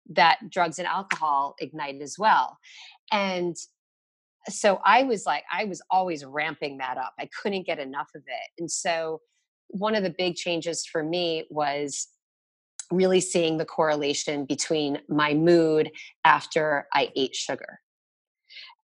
that 0.09 0.39
drugs 0.49 0.79
and 0.79 0.87
alcohol 0.87 1.55
ignite 1.59 2.01
as 2.01 2.15
well. 2.17 2.57
And 3.11 3.55
so 4.49 4.79
I 4.83 5.03
was 5.03 5.25
like, 5.25 5.43
I 5.51 5.65
was 5.65 5.81
always 5.91 6.25
ramping 6.25 6.79
that 6.79 6.97
up. 6.97 7.13
I 7.19 7.29
couldn't 7.41 7.67
get 7.67 7.79
enough 7.79 8.09
of 8.15 8.23
it. 8.25 8.49
And 8.59 8.71
so 8.71 9.21
one 9.67 9.95
of 9.95 10.03
the 10.03 10.13
big 10.17 10.35
changes 10.35 10.85
for 10.85 11.03
me 11.03 11.45
was 11.49 12.07
really 12.91 13.21
seeing 13.21 13.57
the 13.57 13.65
correlation 13.65 14.45
between 14.45 14.99
my 15.07 15.33
mood 15.33 15.91
after 16.25 16.87
I 16.93 17.09
ate 17.15 17.35
sugar. 17.35 17.79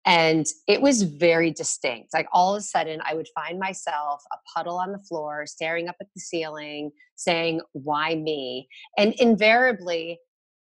And 0.06 0.46
it 0.68 0.82
was 0.82 1.02
very 1.02 1.50
distinct. 1.52 2.14
Like 2.14 2.28
all 2.32 2.56
of 2.56 2.60
a 2.60 2.64
sudden, 2.64 3.02
I 3.04 3.16
would 3.16 3.28
find 3.34 3.60
myself 3.60 4.22
a 4.32 4.38
puddle 4.56 4.78
on 4.78 4.92
the 4.92 5.00
floor, 5.00 5.46
staring 5.48 5.88
up 5.88 5.96
at 6.00 6.08
the 6.14 6.22
ceiling, 6.22 6.92
saying, 7.16 7.62
Why 7.74 8.16
me? 8.16 8.68
And 8.98 9.14
invariably, 9.14 10.20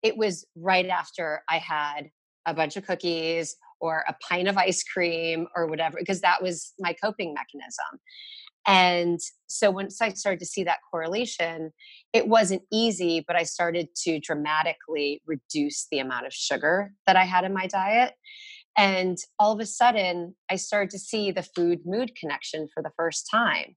it 0.02 0.16
was 0.16 0.46
right 0.56 0.86
after 0.86 1.42
I 1.50 1.58
had 1.58 2.10
a 2.46 2.54
bunch 2.54 2.76
of 2.76 2.86
cookies 2.86 3.56
or 3.80 4.04
a 4.08 4.14
pint 4.26 4.48
of 4.48 4.56
ice 4.56 4.82
cream 4.82 5.46
or 5.54 5.66
whatever, 5.66 5.98
because 5.98 6.22
that 6.22 6.42
was 6.42 6.72
my 6.78 6.94
coping 6.94 7.34
mechanism. 7.34 8.00
And 8.66 9.20
so 9.46 9.70
once 9.70 10.00
I 10.00 10.08
started 10.10 10.40
to 10.40 10.46
see 10.46 10.64
that 10.64 10.78
correlation, 10.90 11.72
it 12.12 12.26
wasn't 12.26 12.62
easy, 12.72 13.24
but 13.26 13.36
I 13.36 13.44
started 13.44 13.88
to 14.04 14.18
dramatically 14.18 15.22
reduce 15.24 15.86
the 15.90 16.00
amount 16.00 16.26
of 16.26 16.32
sugar 16.32 16.92
that 17.06 17.16
I 17.16 17.24
had 17.24 17.44
in 17.44 17.54
my 17.54 17.68
diet. 17.68 18.14
And 18.76 19.16
all 19.38 19.52
of 19.52 19.60
a 19.60 19.66
sudden, 19.66 20.34
I 20.50 20.56
started 20.56 20.90
to 20.90 20.98
see 20.98 21.30
the 21.30 21.42
food 21.42 21.80
mood 21.86 22.12
connection 22.18 22.68
for 22.72 22.82
the 22.82 22.92
first 22.96 23.28
time. 23.30 23.76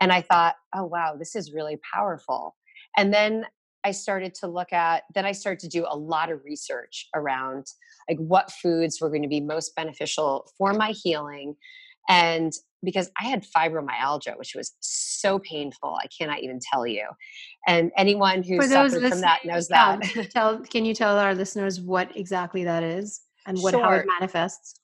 And 0.00 0.12
I 0.12 0.20
thought, 0.20 0.54
oh, 0.74 0.84
wow, 0.84 1.16
this 1.18 1.34
is 1.34 1.52
really 1.52 1.78
powerful. 1.94 2.56
And 2.96 3.12
then 3.12 3.46
I 3.84 3.92
started 3.92 4.34
to 4.36 4.46
look 4.46 4.72
at, 4.72 5.04
then 5.14 5.26
I 5.26 5.32
started 5.32 5.60
to 5.60 5.68
do 5.68 5.86
a 5.88 5.96
lot 5.96 6.30
of 6.30 6.40
research 6.44 7.08
around 7.14 7.66
like 8.08 8.18
what 8.18 8.50
foods 8.50 8.98
were 9.00 9.08
going 9.08 9.22
to 9.22 9.28
be 9.28 9.40
most 9.40 9.74
beneficial 9.76 10.50
for 10.58 10.72
my 10.72 10.90
healing. 10.90 11.54
And 12.08 12.52
because 12.82 13.10
I 13.18 13.28
had 13.28 13.46
fibromyalgia, 13.56 14.36
which 14.36 14.54
was 14.54 14.74
so 14.80 15.38
painful, 15.38 15.96
I 16.02 16.06
cannot 16.18 16.42
even 16.42 16.60
tell 16.60 16.86
you. 16.86 17.06
And 17.66 17.90
anyone 17.96 18.42
who 18.42 18.60
suffered 18.62 19.08
from 19.08 19.20
that 19.22 19.44
knows 19.44 19.68
that. 19.68 20.16
Um, 20.16 20.24
tell, 20.30 20.58
can 20.60 20.84
you 20.84 20.94
tell 20.94 21.18
our 21.18 21.34
listeners 21.34 21.80
what 21.80 22.14
exactly 22.14 22.64
that 22.64 22.82
is 22.82 23.23
and 23.46 23.58
what 23.58 23.72
sure. 23.72 23.82
how 23.82 23.92
it 23.92 24.06
manifests? 24.06 24.74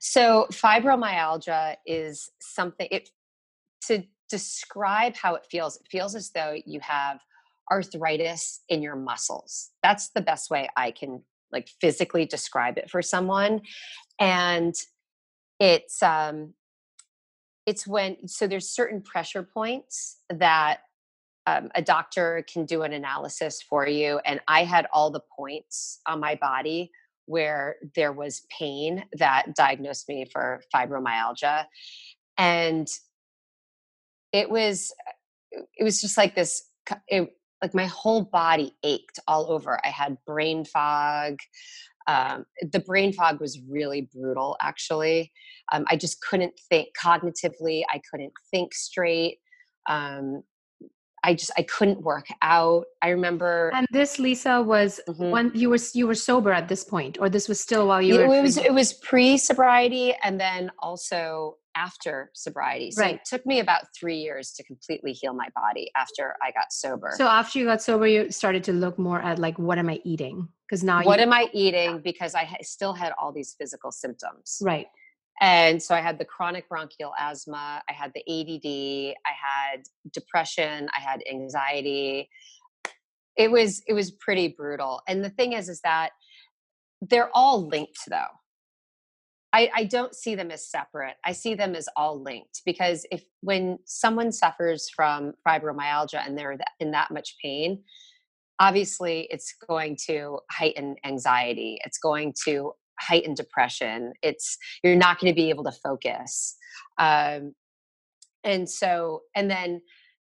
So 0.00 0.46
fibromyalgia 0.52 1.76
is 1.86 2.30
something. 2.40 2.88
It 2.90 3.10
to 3.86 4.04
describe 4.30 5.16
how 5.16 5.34
it 5.34 5.46
feels. 5.50 5.76
It 5.76 5.86
feels 5.90 6.14
as 6.14 6.30
though 6.30 6.56
you 6.64 6.80
have 6.80 7.20
arthritis 7.70 8.62
in 8.68 8.82
your 8.82 8.96
muscles. 8.96 9.70
That's 9.82 10.10
the 10.10 10.20
best 10.20 10.50
way 10.50 10.68
I 10.76 10.90
can 10.90 11.22
like 11.54 11.68
physically 11.80 12.26
describe 12.26 12.76
it 12.76 12.90
for 12.90 13.00
someone 13.00 13.62
and 14.20 14.74
it's 15.60 16.02
um 16.02 16.52
it's 17.64 17.86
when 17.86 18.28
so 18.28 18.46
there's 18.46 18.68
certain 18.68 19.00
pressure 19.00 19.42
points 19.42 20.18
that 20.28 20.80
um, 21.46 21.70
a 21.74 21.82
doctor 21.82 22.44
can 22.50 22.64
do 22.64 22.82
an 22.82 22.92
analysis 22.92 23.62
for 23.62 23.86
you 23.86 24.20
and 24.26 24.40
i 24.48 24.64
had 24.64 24.86
all 24.92 25.10
the 25.10 25.22
points 25.38 26.00
on 26.06 26.20
my 26.20 26.34
body 26.34 26.90
where 27.26 27.76
there 27.94 28.12
was 28.12 28.46
pain 28.56 29.04
that 29.18 29.54
diagnosed 29.56 30.08
me 30.08 30.26
for 30.32 30.62
fibromyalgia. 30.74 31.64
And 32.36 32.88
it 34.32 34.50
was 34.50 34.92
it 35.50 35.84
was 35.84 36.00
just 36.00 36.16
like 36.16 36.34
this 36.34 36.68
it, 37.08 37.30
like 37.62 37.74
my 37.74 37.86
whole 37.86 38.22
body 38.22 38.74
ached 38.82 39.18
all 39.26 39.50
over. 39.50 39.80
I 39.84 39.88
had 39.88 40.18
brain 40.26 40.64
fog 40.64 41.38
um, 42.06 42.44
the 42.60 42.80
brain 42.80 43.14
fog 43.14 43.40
was 43.40 43.60
really 43.68 44.10
brutal 44.12 44.56
actually. 44.60 45.32
Um, 45.72 45.86
i 45.88 45.96
just 45.96 46.20
couldn't 46.20 46.52
think 46.68 46.88
cognitively 47.02 47.84
i 47.90 47.98
couldn't 48.10 48.34
think 48.50 48.74
straight 48.74 49.38
um, 49.88 50.42
I 51.24 51.34
just 51.34 51.50
I 51.56 51.62
couldn't 51.62 52.02
work 52.02 52.26
out. 52.42 52.84
I 53.02 53.08
remember 53.08 53.72
And 53.74 53.86
this 53.90 54.18
Lisa 54.18 54.62
was 54.62 55.00
mm-hmm. 55.08 55.30
when 55.30 55.50
you 55.54 55.70
were 55.70 55.78
you 55.94 56.06
were 56.06 56.14
sober 56.14 56.52
at 56.52 56.68
this 56.68 56.84
point 56.84 57.18
or 57.18 57.28
this 57.30 57.48
was 57.48 57.60
still 57.60 57.88
while 57.88 58.02
you 58.02 58.14
were 58.14 58.24
It 58.24 58.42
was 58.42 58.58
it 58.58 58.72
was 58.72 58.92
pre-sobriety 58.92 60.14
and 60.22 60.38
then 60.38 60.70
also 60.78 61.56
after 61.76 62.30
sobriety. 62.34 62.92
So 62.92 63.02
right. 63.02 63.16
it 63.16 63.24
took 63.24 63.44
me 63.44 63.58
about 63.58 63.82
3 63.98 64.16
years 64.16 64.52
to 64.52 64.62
completely 64.62 65.12
heal 65.12 65.34
my 65.34 65.48
body 65.56 65.90
after 65.96 66.36
I 66.40 66.52
got 66.52 66.72
sober. 66.72 67.12
So 67.16 67.26
after 67.26 67.58
you 67.58 67.64
got 67.64 67.82
sober 67.82 68.06
you 68.06 68.30
started 68.30 68.62
to 68.64 68.72
look 68.72 68.98
more 68.98 69.20
at 69.20 69.38
like 69.38 69.58
what 69.58 69.78
am 69.78 69.88
I 69.88 70.00
eating? 70.04 70.48
Because 70.68 70.84
now 70.84 71.02
What 71.02 71.18
you, 71.18 71.26
am 71.26 71.32
I 71.32 71.48
eating 71.52 72.00
because 72.04 72.34
I 72.34 72.44
still 72.62 72.92
had 72.92 73.12
all 73.18 73.32
these 73.32 73.56
physical 73.58 73.90
symptoms. 73.90 74.58
Right. 74.62 74.88
And 75.40 75.82
so 75.82 75.94
I 75.94 76.00
had 76.00 76.18
the 76.18 76.24
chronic 76.24 76.68
bronchial 76.68 77.12
asthma, 77.18 77.82
I 77.88 77.92
had 77.92 78.12
the 78.14 78.20
ADD, 78.20 79.16
I 79.26 79.30
had 79.30 79.82
depression, 80.12 80.88
I 80.96 81.00
had 81.00 81.22
anxiety. 81.30 82.28
It 83.36 83.50
was 83.50 83.82
it 83.88 83.94
was 83.94 84.12
pretty 84.12 84.48
brutal. 84.48 85.02
And 85.08 85.24
the 85.24 85.30
thing 85.30 85.52
is 85.52 85.68
is 85.68 85.80
that 85.82 86.10
they're 87.00 87.30
all 87.34 87.66
linked 87.66 87.98
though. 88.08 88.38
I, 89.52 89.70
I 89.72 89.84
don't 89.84 90.16
see 90.16 90.34
them 90.34 90.50
as 90.50 90.68
separate. 90.68 91.14
I 91.24 91.30
see 91.30 91.54
them 91.54 91.76
as 91.76 91.88
all 91.96 92.20
linked 92.20 92.62
because 92.66 93.06
if 93.12 93.22
when 93.40 93.78
someone 93.84 94.32
suffers 94.32 94.90
from 94.90 95.32
fibromyalgia 95.46 96.26
and 96.26 96.36
they're 96.36 96.58
in 96.80 96.90
that 96.90 97.12
much 97.12 97.36
pain, 97.40 97.84
obviously 98.58 99.28
it's 99.30 99.54
going 99.68 99.96
to 100.06 100.40
heighten 100.50 100.96
anxiety. 101.04 101.78
It's 101.84 101.98
going 101.98 102.34
to 102.46 102.72
heightened 103.00 103.36
depression 103.36 104.12
it's 104.22 104.56
you're 104.82 104.96
not 104.96 105.18
going 105.18 105.32
to 105.32 105.36
be 105.36 105.50
able 105.50 105.64
to 105.64 105.72
focus 105.72 106.56
um, 106.98 107.54
and 108.44 108.68
so 108.68 109.22
and 109.34 109.50
then 109.50 109.80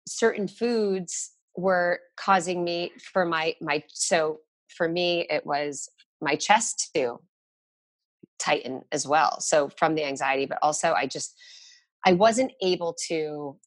certain 0.07 0.47
foods 0.47 1.31
were 1.57 1.99
causing 2.17 2.63
me 2.63 2.91
for 3.13 3.25
my 3.25 3.55
my 3.61 3.83
so 3.89 4.39
for 4.75 4.87
me 4.87 5.25
it 5.29 5.45
was 5.45 5.89
my 6.21 6.35
chest 6.35 6.91
to 6.95 7.19
tighten 8.39 8.81
as 8.91 9.07
well 9.07 9.39
so 9.39 9.69
from 9.77 9.95
the 9.95 10.05
anxiety 10.05 10.45
but 10.45 10.59
also 10.61 10.93
i 10.93 11.05
just 11.05 11.35
i 12.05 12.13
wasn't 12.13 12.51
able 12.61 12.95
to 13.07 13.57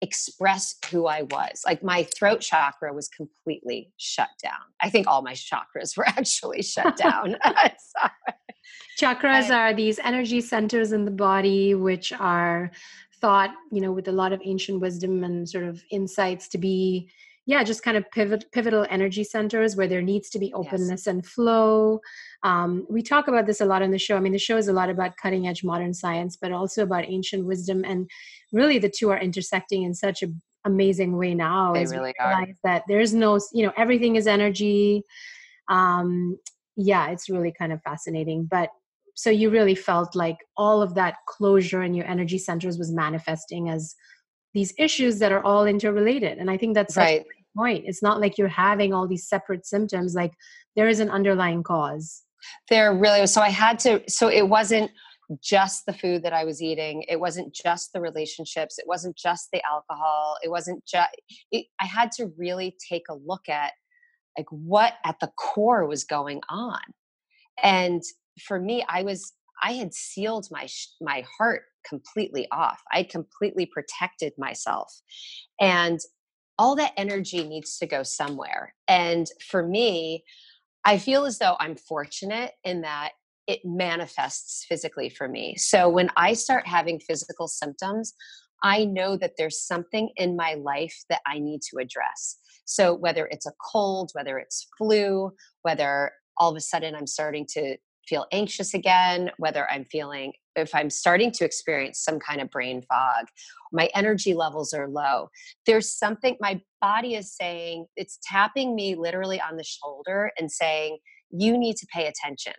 express 0.00 0.76
who 0.90 1.06
I 1.06 1.22
was. 1.22 1.62
Like 1.66 1.82
my 1.82 2.04
throat 2.04 2.40
chakra 2.40 2.92
was 2.92 3.08
completely 3.08 3.92
shut 3.96 4.30
down. 4.42 4.60
I 4.80 4.90
think 4.90 5.06
all 5.06 5.22
my 5.22 5.32
chakras 5.32 5.96
were 5.96 6.06
actually 6.06 6.62
shut 6.62 6.96
down. 6.96 7.36
Chakras 9.00 9.54
are 9.54 9.72
these 9.72 9.98
energy 10.00 10.40
centers 10.40 10.92
in 10.92 11.04
the 11.04 11.10
body 11.10 11.74
which 11.74 12.12
are 12.12 12.70
thought, 13.20 13.50
you 13.72 13.80
know, 13.80 13.92
with 13.92 14.08
a 14.08 14.12
lot 14.12 14.32
of 14.32 14.40
ancient 14.44 14.80
wisdom 14.80 15.24
and 15.24 15.48
sort 15.48 15.64
of 15.64 15.82
insights 15.90 16.48
to 16.48 16.58
be 16.58 17.10
yeah 17.48 17.64
just 17.64 17.82
kind 17.82 17.96
of 17.96 18.08
pivot, 18.12 18.44
pivotal 18.52 18.86
energy 18.90 19.24
centers 19.24 19.74
where 19.74 19.88
there 19.88 20.02
needs 20.02 20.28
to 20.28 20.38
be 20.38 20.52
openness 20.52 20.90
yes. 20.90 21.06
and 21.06 21.26
flow. 21.26 21.98
Um, 22.42 22.86
we 22.90 23.02
talk 23.02 23.26
about 23.26 23.46
this 23.46 23.62
a 23.62 23.64
lot 23.64 23.82
on 23.82 23.90
the 23.90 23.98
show. 23.98 24.16
I 24.16 24.20
mean 24.20 24.34
the 24.34 24.38
show 24.38 24.58
is 24.58 24.68
a 24.68 24.72
lot 24.72 24.90
about 24.90 25.16
cutting 25.16 25.48
edge 25.48 25.64
modern 25.64 25.94
science 25.94 26.36
but 26.36 26.52
also 26.52 26.82
about 26.82 27.06
ancient 27.08 27.46
wisdom 27.46 27.84
and 27.84 28.08
really 28.52 28.78
the 28.78 28.90
two 28.90 29.10
are 29.10 29.18
intersecting 29.18 29.82
in 29.82 29.94
such 29.94 30.22
an 30.22 30.40
amazing 30.66 31.16
way 31.16 31.34
now 31.34 31.72
they 31.72 31.86
really 31.86 32.12
are. 32.20 32.46
that 32.64 32.82
there's 32.86 33.14
no 33.14 33.40
you 33.54 33.64
know 33.64 33.72
everything 33.76 34.16
is 34.16 34.26
energy. 34.26 35.02
Um, 35.68 36.38
yeah 36.76 37.08
it's 37.08 37.30
really 37.30 37.52
kind 37.52 37.72
of 37.72 37.82
fascinating 37.82 38.46
but 38.48 38.68
so 39.14 39.30
you 39.30 39.50
really 39.50 39.74
felt 39.74 40.14
like 40.14 40.36
all 40.56 40.80
of 40.82 40.94
that 40.94 41.16
closure 41.26 41.82
in 41.82 41.94
your 41.94 42.06
energy 42.06 42.38
centers 42.38 42.78
was 42.78 42.92
manifesting 42.92 43.68
as 43.68 43.96
these 44.54 44.72
issues 44.78 45.18
that 45.18 45.32
are 45.32 45.42
all 45.42 45.66
interrelated 45.66 46.38
and 46.38 46.50
i 46.50 46.56
think 46.56 46.74
that's 46.74 46.96
right 46.96 47.26
point. 47.56 47.84
It's 47.86 48.02
not 48.02 48.20
like 48.20 48.38
you're 48.38 48.48
having 48.48 48.92
all 48.92 49.06
these 49.08 49.28
separate 49.28 49.66
symptoms, 49.66 50.14
like 50.14 50.32
there 50.76 50.88
is 50.88 51.00
an 51.00 51.10
underlying 51.10 51.62
cause. 51.62 52.22
There 52.70 52.94
really 52.94 53.20
was. 53.20 53.32
So 53.32 53.40
I 53.40 53.50
had 53.50 53.78
to, 53.80 54.02
so 54.08 54.28
it 54.28 54.48
wasn't 54.48 54.90
just 55.42 55.84
the 55.86 55.92
food 55.92 56.22
that 56.22 56.32
I 56.32 56.44
was 56.44 56.62
eating. 56.62 57.04
It 57.08 57.20
wasn't 57.20 57.54
just 57.54 57.92
the 57.92 58.00
relationships. 58.00 58.78
It 58.78 58.86
wasn't 58.86 59.16
just 59.16 59.48
the 59.52 59.60
alcohol. 59.64 60.36
It 60.42 60.50
wasn't 60.50 60.84
just, 60.86 61.10
I 61.52 61.84
had 61.84 62.12
to 62.12 62.32
really 62.38 62.76
take 62.88 63.04
a 63.10 63.14
look 63.14 63.48
at 63.48 63.72
like 64.38 64.46
what 64.50 64.94
at 65.04 65.16
the 65.20 65.30
core 65.36 65.86
was 65.86 66.04
going 66.04 66.40
on. 66.48 66.80
And 67.62 68.02
for 68.46 68.60
me, 68.60 68.84
I 68.88 69.02
was, 69.02 69.32
I 69.62 69.72
had 69.72 69.92
sealed 69.92 70.46
my, 70.50 70.68
my 71.00 71.24
heart 71.36 71.62
completely 71.86 72.46
off. 72.52 72.80
I 72.92 73.02
completely 73.02 73.66
protected 73.66 74.32
myself. 74.38 74.92
And 75.60 75.98
all 76.58 76.74
that 76.76 76.92
energy 76.96 77.46
needs 77.46 77.78
to 77.78 77.86
go 77.86 78.02
somewhere. 78.02 78.74
And 78.88 79.26
for 79.48 79.66
me, 79.66 80.24
I 80.84 80.98
feel 80.98 81.24
as 81.24 81.38
though 81.38 81.56
I'm 81.60 81.76
fortunate 81.76 82.52
in 82.64 82.82
that 82.82 83.12
it 83.46 83.60
manifests 83.64 84.64
physically 84.68 85.08
for 85.08 85.28
me. 85.28 85.56
So 85.56 85.88
when 85.88 86.10
I 86.16 86.34
start 86.34 86.66
having 86.66 87.00
physical 87.00 87.48
symptoms, 87.48 88.12
I 88.62 88.84
know 88.84 89.16
that 89.16 89.32
there's 89.38 89.62
something 89.62 90.10
in 90.16 90.36
my 90.36 90.54
life 90.54 90.96
that 91.08 91.20
I 91.26 91.38
need 91.38 91.62
to 91.70 91.78
address. 91.78 92.36
So 92.64 92.92
whether 92.94 93.26
it's 93.26 93.46
a 93.46 93.52
cold, 93.72 94.10
whether 94.12 94.38
it's 94.38 94.68
flu, 94.76 95.32
whether 95.62 96.12
all 96.36 96.50
of 96.50 96.56
a 96.56 96.60
sudden 96.60 96.94
I'm 96.94 97.06
starting 97.06 97.46
to 97.52 97.76
feel 98.08 98.26
anxious 98.32 98.74
again, 98.74 99.30
whether 99.38 99.68
I'm 99.70 99.84
feeling, 99.84 100.32
if 100.56 100.74
I'm 100.74 100.90
starting 100.90 101.30
to 101.32 101.44
experience 101.44 102.00
some 102.00 102.18
kind 102.18 102.40
of 102.40 102.50
brain 102.50 102.82
fog, 102.82 103.26
my 103.72 103.88
energy 103.94 104.34
levels 104.34 104.72
are 104.72 104.88
low. 104.88 105.28
There's 105.66 105.92
something 105.92 106.36
my 106.40 106.60
body 106.80 107.14
is 107.14 107.34
saying, 107.36 107.86
it's 107.96 108.18
tapping 108.22 108.74
me 108.74 108.94
literally 108.94 109.40
on 109.40 109.56
the 109.56 109.64
shoulder 109.64 110.32
and 110.38 110.50
saying, 110.50 110.98
you 111.30 111.58
need 111.58 111.76
to 111.76 111.86
pay 111.92 112.06
attention. 112.06 112.54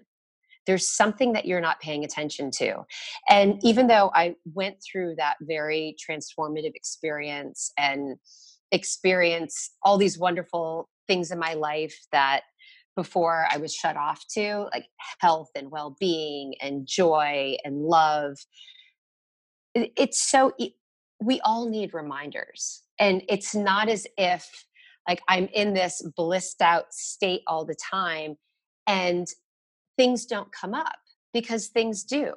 There's 0.67 0.87
something 0.87 1.33
that 1.33 1.45
you're 1.45 1.61
not 1.61 1.79
paying 1.79 2.03
attention 2.03 2.51
to. 2.57 2.83
And 3.27 3.59
even 3.63 3.87
though 3.87 4.11
I 4.13 4.35
went 4.53 4.75
through 4.83 5.15
that 5.17 5.37
very 5.41 5.95
transformative 6.07 6.75
experience 6.75 7.71
and 7.77 8.17
experience 8.71 9.71
all 9.83 9.97
these 9.97 10.19
wonderful 10.19 10.87
things 11.07 11.31
in 11.31 11.39
my 11.39 11.55
life 11.55 11.97
that 12.11 12.43
before 12.99 13.47
I 13.49 13.55
was 13.55 13.73
shut 13.73 13.95
off 13.95 14.25
to, 14.33 14.67
like 14.73 14.87
health 15.19 15.51
and 15.55 15.71
well 15.71 15.95
being 16.01 16.55
and 16.61 16.85
joy 16.85 17.55
and 17.63 17.83
love. 17.83 18.35
It's 19.73 20.29
so, 20.29 20.51
we 21.21 21.39
all 21.45 21.69
need 21.69 21.93
reminders. 21.93 22.83
And 22.99 23.23
it's 23.29 23.55
not 23.55 23.87
as 23.87 24.05
if 24.17 24.65
like 25.07 25.21
I'm 25.29 25.47
in 25.53 25.73
this 25.73 26.05
blissed 26.17 26.61
out 26.61 26.87
state 26.91 27.43
all 27.47 27.63
the 27.63 27.77
time 27.89 28.35
and 28.85 29.25
things 29.95 30.25
don't 30.25 30.51
come 30.51 30.73
up 30.73 30.99
because 31.33 31.67
things 31.67 32.03
do. 32.03 32.33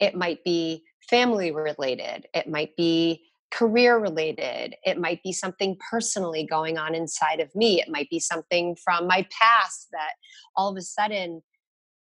It 0.00 0.14
might 0.14 0.44
be 0.44 0.84
family 1.08 1.50
related, 1.50 2.26
it 2.34 2.46
might 2.46 2.76
be 2.76 3.22
career 3.50 3.98
related. 3.98 4.74
It 4.84 4.98
might 4.98 5.22
be 5.22 5.32
something 5.32 5.76
personally 5.90 6.46
going 6.46 6.78
on 6.78 6.94
inside 6.94 7.40
of 7.40 7.54
me. 7.54 7.80
It 7.80 7.88
might 7.88 8.10
be 8.10 8.20
something 8.20 8.76
from 8.76 9.06
my 9.06 9.26
past 9.30 9.88
that 9.92 10.12
all 10.56 10.70
of 10.70 10.76
a 10.76 10.82
sudden 10.82 11.42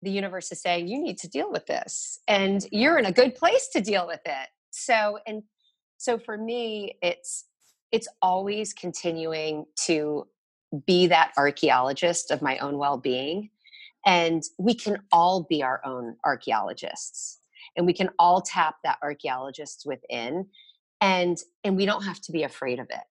the 0.02 0.10
universe 0.10 0.50
is 0.52 0.60
saying, 0.60 0.88
you 0.88 1.00
need 1.00 1.18
to 1.18 1.28
deal 1.28 1.50
with 1.50 1.66
this. 1.66 2.20
And 2.26 2.66
you're 2.72 2.98
in 2.98 3.06
a 3.06 3.12
good 3.12 3.34
place 3.34 3.68
to 3.72 3.80
deal 3.80 4.06
with 4.06 4.20
it. 4.24 4.48
So, 4.70 5.18
and 5.26 5.42
so 5.98 6.18
for 6.18 6.36
me, 6.36 6.98
it's, 7.02 7.44
it's 7.92 8.08
always 8.20 8.72
continuing 8.72 9.66
to 9.84 10.26
be 10.86 11.06
that 11.08 11.32
archaeologist 11.36 12.30
of 12.30 12.42
my 12.42 12.58
own 12.58 12.78
well-being 12.78 13.50
and 14.04 14.42
we 14.58 14.74
can 14.74 14.98
all 15.12 15.46
be 15.48 15.62
our 15.62 15.80
own 15.84 16.16
archaeologists 16.24 17.38
and 17.76 17.86
we 17.86 17.92
can 17.92 18.10
all 18.18 18.40
tap 18.40 18.76
that 18.82 18.98
archaeologist 19.02 19.84
within 19.86 20.46
and 21.02 21.38
and 21.64 21.76
we 21.76 21.84
don't 21.84 22.04
have 22.04 22.20
to 22.20 22.32
be 22.32 22.44
afraid 22.44 22.78
of 22.78 22.86
it 22.88 23.04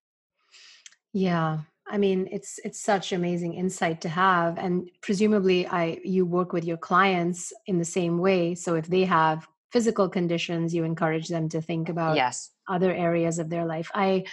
yeah 1.12 1.60
I 1.92 1.98
mean, 1.98 2.28
it's 2.30 2.58
it's 2.64 2.80
such 2.80 3.12
amazing 3.12 3.54
insight 3.54 4.00
to 4.02 4.08
have, 4.08 4.56
and 4.56 4.90
presumably, 5.02 5.66
I 5.66 5.98
you 6.04 6.24
work 6.24 6.52
with 6.52 6.64
your 6.64 6.78
clients 6.78 7.52
in 7.66 7.78
the 7.78 7.84
same 7.84 8.18
way. 8.18 8.54
So 8.54 8.76
if 8.76 8.86
they 8.86 9.04
have 9.04 9.46
physical 9.72 10.08
conditions, 10.08 10.74
you 10.74 10.84
encourage 10.84 11.28
them 11.28 11.48
to 11.50 11.60
think 11.60 11.88
about 11.88 12.16
yes 12.16 12.50
other 12.68 12.94
areas 12.94 13.38
of 13.38 13.50
their 13.50 13.66
life. 13.66 13.90
I 13.94 14.24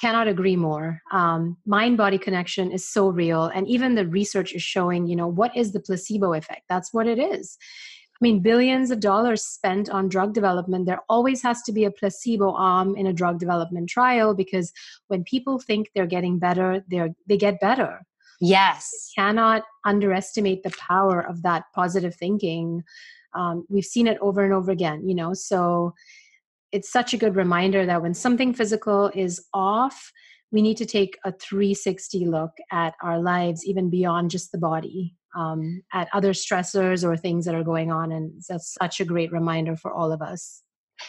cannot 0.00 0.28
agree 0.28 0.56
more. 0.56 1.02
Um, 1.12 1.56
Mind 1.66 1.96
body 1.96 2.18
connection 2.18 2.70
is 2.70 2.88
so 2.88 3.08
real, 3.08 3.44
and 3.44 3.68
even 3.68 3.94
the 3.94 4.06
research 4.06 4.54
is 4.54 4.62
showing. 4.62 5.06
You 5.06 5.16
know, 5.16 5.28
what 5.28 5.54
is 5.56 5.72
the 5.72 5.80
placebo 5.80 6.32
effect? 6.32 6.62
That's 6.68 6.94
what 6.94 7.06
it 7.06 7.18
is. 7.18 7.58
I 8.16 8.22
mean, 8.22 8.40
billions 8.40 8.90
of 8.90 9.00
dollars 9.00 9.44
spent 9.44 9.90
on 9.90 10.08
drug 10.08 10.32
development. 10.32 10.86
There 10.86 11.02
always 11.08 11.42
has 11.42 11.60
to 11.62 11.72
be 11.72 11.84
a 11.84 11.90
placebo 11.90 12.54
arm 12.54 12.96
in 12.96 13.06
a 13.06 13.12
drug 13.12 13.38
development 13.38 13.90
trial 13.90 14.34
because 14.34 14.72
when 15.08 15.22
people 15.22 15.58
think 15.58 15.90
they're 15.94 16.06
getting 16.06 16.38
better, 16.38 16.82
they're 16.88 17.10
they 17.26 17.36
get 17.36 17.60
better. 17.60 18.00
Yes, 18.40 19.12
you 19.16 19.22
cannot 19.22 19.64
underestimate 19.84 20.62
the 20.62 20.74
power 20.78 21.20
of 21.20 21.42
that 21.42 21.64
positive 21.74 22.14
thinking. 22.14 22.84
Um, 23.34 23.66
we've 23.68 23.84
seen 23.84 24.06
it 24.06 24.18
over 24.22 24.42
and 24.42 24.54
over 24.54 24.70
again, 24.70 25.06
you 25.06 25.14
know. 25.14 25.34
So 25.34 25.94
it's 26.72 26.90
such 26.90 27.12
a 27.12 27.18
good 27.18 27.36
reminder 27.36 27.84
that 27.84 28.00
when 28.00 28.14
something 28.14 28.54
physical 28.54 29.10
is 29.14 29.44
off, 29.52 30.10
we 30.52 30.62
need 30.62 30.76
to 30.78 30.86
take 30.86 31.18
a 31.24 31.32
360 31.32 32.26
look 32.26 32.52
at 32.72 32.94
our 33.02 33.20
lives, 33.20 33.66
even 33.66 33.90
beyond 33.90 34.30
just 34.30 34.52
the 34.52 34.58
body 34.58 35.14
um, 35.36 35.82
at 35.92 36.08
other 36.12 36.32
stressors 36.32 37.04
or 37.04 37.16
things 37.16 37.44
that 37.44 37.54
are 37.54 37.64
going 37.64 37.92
on. 37.92 38.12
And 38.12 38.42
that's 38.48 38.74
such 38.80 39.00
a 39.00 39.04
great 39.04 39.32
reminder 39.32 39.76
for 39.76 39.92
all 39.92 40.12
of 40.12 40.22
us. 40.22 40.62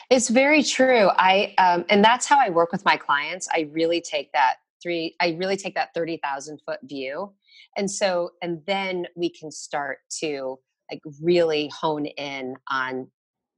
It's 0.10 0.30
very 0.30 0.64
true. 0.64 1.10
I 1.18 1.54
um, 1.58 1.86
and 1.90 2.04
that's 2.04 2.26
how 2.26 2.38
I 2.40 2.50
work 2.50 2.72
with 2.72 2.84
my 2.84 2.98
clients. 2.98 3.48
I 3.54 3.70
really 3.72 4.02
take 4.02 4.32
that 4.34 4.56
three. 4.84 5.16
I 5.22 5.38
really 5.40 5.56
take 5.56 5.76
that 5.76 5.94
thirty 5.94 6.20
thousand 6.22 6.60
foot 6.66 6.80
view, 6.84 7.34
and 7.78 7.90
so 7.90 8.32
and 8.42 8.62
then 8.68 9.08
we 9.16 9.30
can 9.30 9.50
start 9.50 10.00
to 10.20 10.60
like 10.92 11.02
really 11.22 11.72
hone 11.80 12.06
in 12.06 12.56
on 12.70 13.10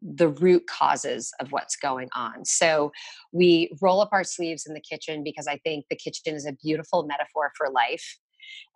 the 0.02 0.30
root 0.30 0.66
causes 0.68 1.32
of 1.40 1.52
what's 1.52 1.76
going 1.76 2.10
on. 2.16 2.46
So 2.46 2.92
we 3.34 3.76
roll 3.82 4.00
up 4.00 4.10
our 4.12 4.24
sleeves 4.24 4.66
in 4.66 4.74
the 4.74 4.82
kitchen 4.82 5.24
because 5.24 5.48
I 5.48 5.58
think 5.58 5.86
the 5.90 5.96
kitchen 5.96 6.36
is 6.36 6.46
a 6.46 6.54
beautiful 6.64 7.04
metaphor 7.04 7.52
for 7.58 7.70
life 7.70 8.18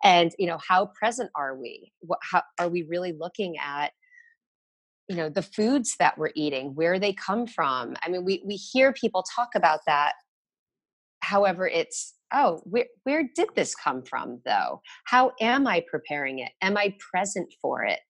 and 0.02 0.32
you 0.38 0.46
know 0.46 0.58
how 0.66 0.90
present 0.98 1.30
are 1.36 1.56
we? 1.56 1.92
What, 2.00 2.18
how 2.22 2.42
are 2.58 2.68
we 2.68 2.82
really 2.82 3.12
looking 3.12 3.56
at 3.58 3.92
you 5.08 5.16
know 5.16 5.28
the 5.28 5.42
foods 5.42 5.96
that 5.98 6.16
we're 6.16 6.32
eating 6.34 6.74
where 6.74 6.98
they 6.98 7.12
come 7.12 7.46
from? 7.46 7.94
I 8.02 8.08
mean 8.08 8.24
we 8.24 8.42
we 8.46 8.54
hear 8.54 8.92
people 8.92 9.24
talk 9.34 9.50
about 9.54 9.80
that. 9.86 10.12
However 11.20 11.66
it's 11.68 12.14
oh 12.32 12.60
where 12.64 12.86
where 13.04 13.28
did 13.34 13.48
this 13.54 13.74
come 13.74 14.02
from 14.02 14.40
though? 14.44 14.80
How 15.06 15.32
am 15.40 15.66
i 15.66 15.82
preparing 15.90 16.40
it? 16.40 16.52
Am 16.62 16.76
i 16.76 16.94
present 17.12 17.52
for 17.62 17.84
it? 17.84 18.00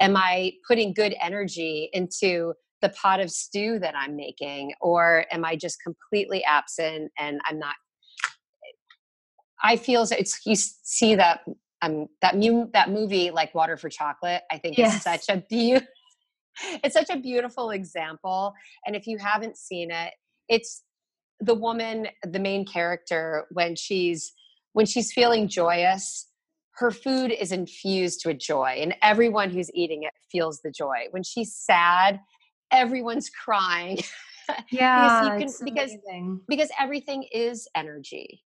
Am 0.00 0.16
i 0.16 0.52
putting 0.66 0.92
good 0.92 1.14
energy 1.22 1.88
into 1.92 2.52
the 2.80 2.90
pot 2.90 3.20
of 3.20 3.30
stew 3.30 3.78
that 3.80 3.94
i'm 3.96 4.16
making? 4.16 4.72
Or 4.80 5.24
am 5.32 5.44
i 5.44 5.56
just 5.56 5.78
completely 5.82 6.44
absent 6.44 7.10
and 7.18 7.40
i'm 7.48 7.58
not 7.58 7.74
I 9.62 9.76
feel 9.76 10.06
it's 10.10 10.40
you 10.46 10.54
see 10.56 11.14
that 11.14 11.40
um 11.82 12.06
that 12.22 12.36
mu- 12.36 12.68
that 12.72 12.90
movie 12.90 13.30
like 13.30 13.54
Water 13.54 13.76
for 13.76 13.88
Chocolate. 13.88 14.42
I 14.50 14.58
think 14.58 14.78
yes. 14.78 14.96
is 14.96 15.02
such 15.02 15.28
a 15.28 15.42
beautiful. 15.48 15.88
It's 16.82 16.94
such 16.94 17.08
a 17.08 17.16
beautiful 17.16 17.70
example, 17.70 18.52
and 18.84 18.96
if 18.96 19.06
you 19.06 19.16
haven't 19.16 19.56
seen 19.56 19.92
it, 19.92 20.12
it's 20.48 20.82
the 21.38 21.54
woman, 21.54 22.08
the 22.24 22.40
main 22.40 22.66
character, 22.66 23.46
when 23.52 23.76
she's 23.76 24.32
when 24.72 24.84
she's 24.84 25.12
feeling 25.12 25.46
joyous, 25.46 26.26
her 26.72 26.90
food 26.90 27.30
is 27.30 27.52
infused 27.52 28.26
with 28.26 28.40
joy, 28.40 28.78
and 28.80 28.92
everyone 29.02 29.50
who's 29.50 29.70
eating 29.72 30.02
it 30.02 30.14
feels 30.32 30.60
the 30.62 30.72
joy. 30.72 31.06
When 31.12 31.22
she's 31.22 31.54
sad, 31.54 32.18
everyone's 32.72 33.30
crying. 33.30 33.98
Yeah, 34.70 35.36
because, 35.36 35.58
can, 35.58 35.64
because, 35.66 35.92
because 36.48 36.70
everything 36.80 37.22
is 37.34 37.68
energy 37.76 38.42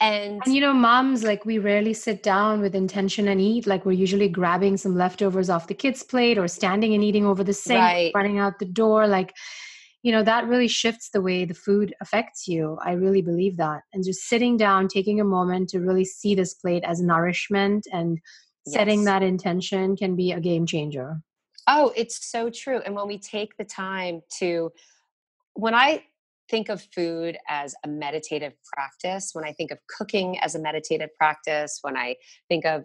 and, 0.00 0.42
and 0.44 0.54
you 0.54 0.60
know 0.60 0.74
moms 0.74 1.24
like 1.24 1.44
we 1.44 1.58
rarely 1.58 1.94
sit 1.94 2.22
down 2.22 2.60
with 2.60 2.74
intention 2.74 3.28
and 3.28 3.40
eat. 3.40 3.66
Like 3.66 3.86
we're 3.86 3.92
usually 3.92 4.28
grabbing 4.28 4.76
some 4.76 4.94
leftovers 4.94 5.48
off 5.48 5.68
the 5.68 5.74
kids 5.74 6.02
plate 6.02 6.38
or 6.38 6.48
standing 6.48 6.94
and 6.94 7.02
eating 7.02 7.24
over 7.24 7.42
the 7.42 7.52
sink 7.52 7.80
right. 7.80 8.12
running 8.14 8.38
out 8.38 8.58
the 8.58 8.66
door. 8.66 9.06
Like 9.06 9.34
you 10.02 10.12
know 10.12 10.22
that 10.22 10.46
really 10.46 10.68
shifts 10.68 11.10
the 11.10 11.22
way 11.22 11.44
the 11.44 11.54
food 11.54 11.94
affects 12.00 12.46
you. 12.46 12.78
I 12.84 12.92
really 12.92 13.22
believe 13.22 13.56
that. 13.56 13.82
And 13.92 14.04
just 14.04 14.28
sitting 14.28 14.56
down 14.56 14.88
taking 14.88 15.20
a 15.20 15.24
moment 15.24 15.70
to 15.70 15.80
really 15.80 16.04
see 16.04 16.34
this 16.34 16.54
plate 16.54 16.84
as 16.84 17.00
nourishment 17.00 17.86
and 17.92 18.18
setting 18.66 19.04
that 19.04 19.22
intention 19.22 19.96
can 19.96 20.14
be 20.16 20.32
a 20.32 20.40
game 20.40 20.66
changer. 20.66 21.20
Oh 21.68 21.92
it's 21.96 22.30
so 22.30 22.50
true. 22.50 22.80
And 22.84 22.94
when 22.94 23.08
we 23.08 23.18
take 23.18 23.56
the 23.56 23.64
time 23.64 24.20
to 24.38 24.72
when 25.54 25.74
i 25.74 26.04
think 26.48 26.68
of 26.68 26.86
food 26.94 27.36
as 27.48 27.74
a 27.84 27.88
meditative 27.88 28.52
practice, 28.72 29.30
when 29.32 29.44
I 29.44 29.52
think 29.52 29.70
of 29.70 29.78
cooking 29.88 30.38
as 30.40 30.54
a 30.54 30.60
meditative 30.60 31.10
practice, 31.18 31.78
when 31.82 31.96
I 31.96 32.16
think 32.48 32.64
of 32.64 32.84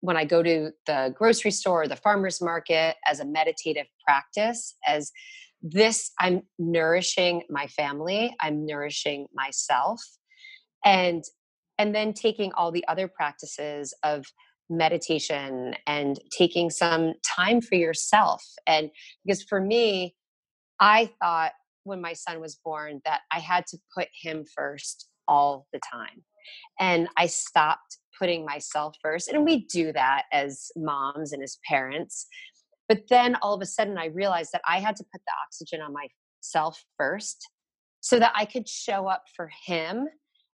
when 0.00 0.16
I 0.16 0.24
go 0.24 0.42
to 0.42 0.70
the 0.86 1.12
grocery 1.16 1.50
store 1.50 1.82
or 1.82 1.88
the 1.88 1.96
farmer's 1.96 2.40
market 2.40 2.96
as 3.06 3.18
a 3.18 3.24
meditative 3.24 3.86
practice, 4.06 4.76
as 4.86 5.10
this, 5.60 6.12
I'm 6.20 6.42
nourishing 6.58 7.42
my 7.50 7.66
family, 7.66 8.34
I'm 8.40 8.64
nourishing 8.64 9.26
myself. 9.34 10.00
And 10.84 11.24
and 11.78 11.94
then 11.94 12.12
taking 12.12 12.52
all 12.52 12.72
the 12.72 12.86
other 12.88 13.06
practices 13.06 13.94
of 14.02 14.26
meditation 14.68 15.74
and 15.86 16.18
taking 16.36 16.70
some 16.70 17.14
time 17.24 17.60
for 17.60 17.76
yourself. 17.76 18.44
And 18.66 18.90
because 19.24 19.42
for 19.44 19.60
me, 19.60 20.16
I 20.80 21.10
thought 21.20 21.52
when 21.88 22.00
my 22.00 22.12
son 22.12 22.40
was 22.40 22.58
born 22.64 23.00
that 23.04 23.22
I 23.32 23.40
had 23.40 23.66
to 23.68 23.78
put 23.96 24.08
him 24.22 24.44
first 24.54 25.08
all 25.26 25.66
the 25.72 25.80
time. 25.92 26.24
And 26.78 27.08
I 27.16 27.26
stopped 27.26 27.98
putting 28.18 28.44
myself 28.44 28.96
first. 29.02 29.28
And 29.28 29.44
we 29.44 29.66
do 29.66 29.92
that 29.92 30.24
as 30.32 30.70
moms 30.76 31.32
and 31.32 31.42
as 31.42 31.58
parents. 31.68 32.26
But 32.88 33.02
then 33.10 33.36
all 33.42 33.54
of 33.54 33.60
a 33.60 33.66
sudden, 33.66 33.98
I 33.98 34.06
realized 34.06 34.50
that 34.52 34.62
I 34.66 34.80
had 34.80 34.96
to 34.96 35.04
put 35.12 35.20
the 35.26 35.32
oxygen 35.44 35.80
on 35.80 35.92
myself 35.92 36.82
first 36.96 37.48
so 38.00 38.18
that 38.18 38.32
I 38.34 38.44
could 38.44 38.68
show 38.68 39.06
up 39.06 39.24
for 39.36 39.50
him 39.66 40.08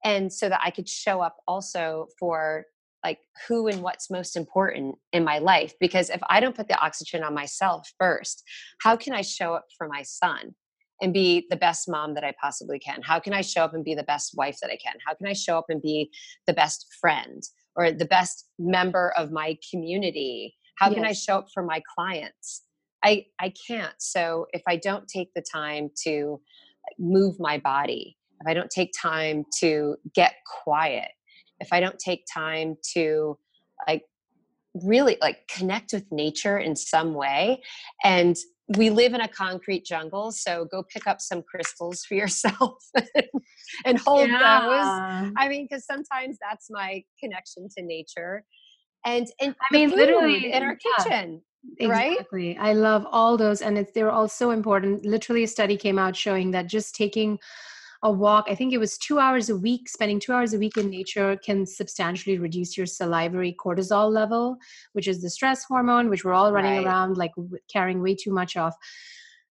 and 0.04 0.32
so 0.32 0.48
that 0.48 0.60
I 0.62 0.70
could 0.70 0.88
show 0.88 1.20
up 1.20 1.36
also 1.46 2.08
for 2.18 2.66
like 3.04 3.20
who 3.46 3.68
and 3.68 3.82
what's 3.82 4.10
most 4.10 4.36
important 4.36 4.96
in 5.12 5.24
my 5.24 5.38
life 5.38 5.72
because 5.80 6.10
if 6.10 6.20
I 6.28 6.40
don't 6.40 6.56
put 6.56 6.68
the 6.68 6.78
oxygen 6.80 7.22
on 7.22 7.34
myself 7.34 7.88
first 7.98 8.42
how 8.80 8.96
can 8.96 9.12
I 9.12 9.22
show 9.22 9.54
up 9.54 9.66
for 9.76 9.86
my 9.88 10.02
son 10.02 10.54
and 11.00 11.12
be 11.12 11.46
the 11.50 11.56
best 11.56 11.88
mom 11.88 12.14
that 12.14 12.24
I 12.24 12.34
possibly 12.40 12.78
can? 12.78 13.02
How 13.02 13.18
can 13.18 13.32
I 13.32 13.40
show 13.40 13.62
up 13.62 13.74
and 13.74 13.84
be 13.84 13.94
the 13.94 14.02
best 14.02 14.36
wife 14.36 14.58
that 14.62 14.70
I 14.70 14.76
can? 14.76 14.94
How 15.06 15.14
can 15.14 15.26
I 15.26 15.32
show 15.32 15.58
up 15.58 15.66
and 15.68 15.80
be 15.80 16.10
the 16.46 16.52
best 16.52 16.86
friend 17.00 17.42
or 17.76 17.92
the 17.92 18.04
best 18.04 18.46
member 18.58 19.12
of 19.16 19.30
my 19.30 19.56
community? 19.70 20.56
How 20.76 20.86
yes. 20.86 20.94
can 20.94 21.04
I 21.04 21.12
show 21.12 21.38
up 21.38 21.48
for 21.52 21.62
my 21.62 21.82
clients? 21.94 22.62
I 23.04 23.26
I 23.40 23.52
can't. 23.66 23.94
So 23.98 24.46
if 24.52 24.62
I 24.66 24.76
don't 24.76 25.06
take 25.08 25.30
the 25.34 25.44
time 25.52 25.90
to 26.04 26.40
move 26.98 27.36
my 27.38 27.58
body, 27.58 28.16
if 28.40 28.46
I 28.46 28.54
don't 28.54 28.70
take 28.70 28.92
time 29.00 29.44
to 29.60 29.96
get 30.14 30.34
quiet, 30.64 31.10
if 31.60 31.72
I 31.72 31.80
don't 31.80 31.98
take 31.98 32.24
time 32.32 32.76
to 32.94 33.38
like 33.86 34.02
really 34.74 35.16
like 35.20 35.48
connect 35.48 35.92
with 35.92 36.04
nature 36.10 36.58
in 36.58 36.76
some 36.76 37.14
way 37.14 37.62
and 38.04 38.36
we 38.76 38.90
live 38.90 39.14
in 39.14 39.20
a 39.20 39.28
concrete 39.28 39.84
jungle 39.84 40.30
so 40.30 40.66
go 40.70 40.82
pick 40.82 41.06
up 41.06 41.20
some 41.20 41.42
crystals 41.42 42.04
for 42.04 42.14
yourself 42.22 42.74
and 43.84 43.98
hold 43.98 44.28
yeah. 44.28 44.62
those 44.62 45.32
i 45.36 45.48
mean 45.48 45.66
because 45.68 45.86
sometimes 45.86 46.36
that's 46.40 46.68
my 46.70 47.02
connection 47.20 47.68
to 47.76 47.82
nature 47.82 48.44
and 49.06 49.28
and 49.40 49.54
i 49.70 49.74
mean 49.74 49.90
literally 49.90 50.52
in 50.52 50.62
our 50.62 50.76
yeah. 50.84 51.04
kitchen 51.04 51.42
exactly 51.78 52.56
right? 52.58 52.66
i 52.66 52.72
love 52.72 53.06
all 53.10 53.36
those 53.36 53.62
and 53.62 53.78
it's 53.78 53.92
they're 53.92 54.10
all 54.10 54.28
so 54.28 54.50
important 54.50 55.04
literally 55.04 55.44
a 55.44 55.48
study 55.48 55.76
came 55.76 55.98
out 55.98 56.14
showing 56.14 56.50
that 56.50 56.66
just 56.66 56.94
taking 56.94 57.38
a 58.02 58.12
walk. 58.12 58.46
I 58.48 58.54
think 58.54 58.72
it 58.72 58.78
was 58.78 58.96
two 58.96 59.18
hours 59.18 59.50
a 59.50 59.56
week. 59.56 59.88
Spending 59.88 60.20
two 60.20 60.32
hours 60.32 60.54
a 60.54 60.58
week 60.58 60.76
in 60.76 60.88
nature 60.88 61.36
can 61.44 61.66
substantially 61.66 62.38
reduce 62.38 62.76
your 62.76 62.86
salivary 62.86 63.56
cortisol 63.58 64.10
level 64.10 64.56
which 64.92 65.08
is 65.08 65.20
the 65.20 65.30
stress 65.30 65.64
hormone 65.64 66.08
which 66.08 66.24
we're 66.24 66.32
all 66.32 66.52
running 66.52 66.76
right. 66.76 66.86
around 66.86 67.16
like 67.16 67.32
carrying 67.72 68.02
way 68.02 68.14
too 68.14 68.32
much 68.32 68.56
of. 68.56 68.72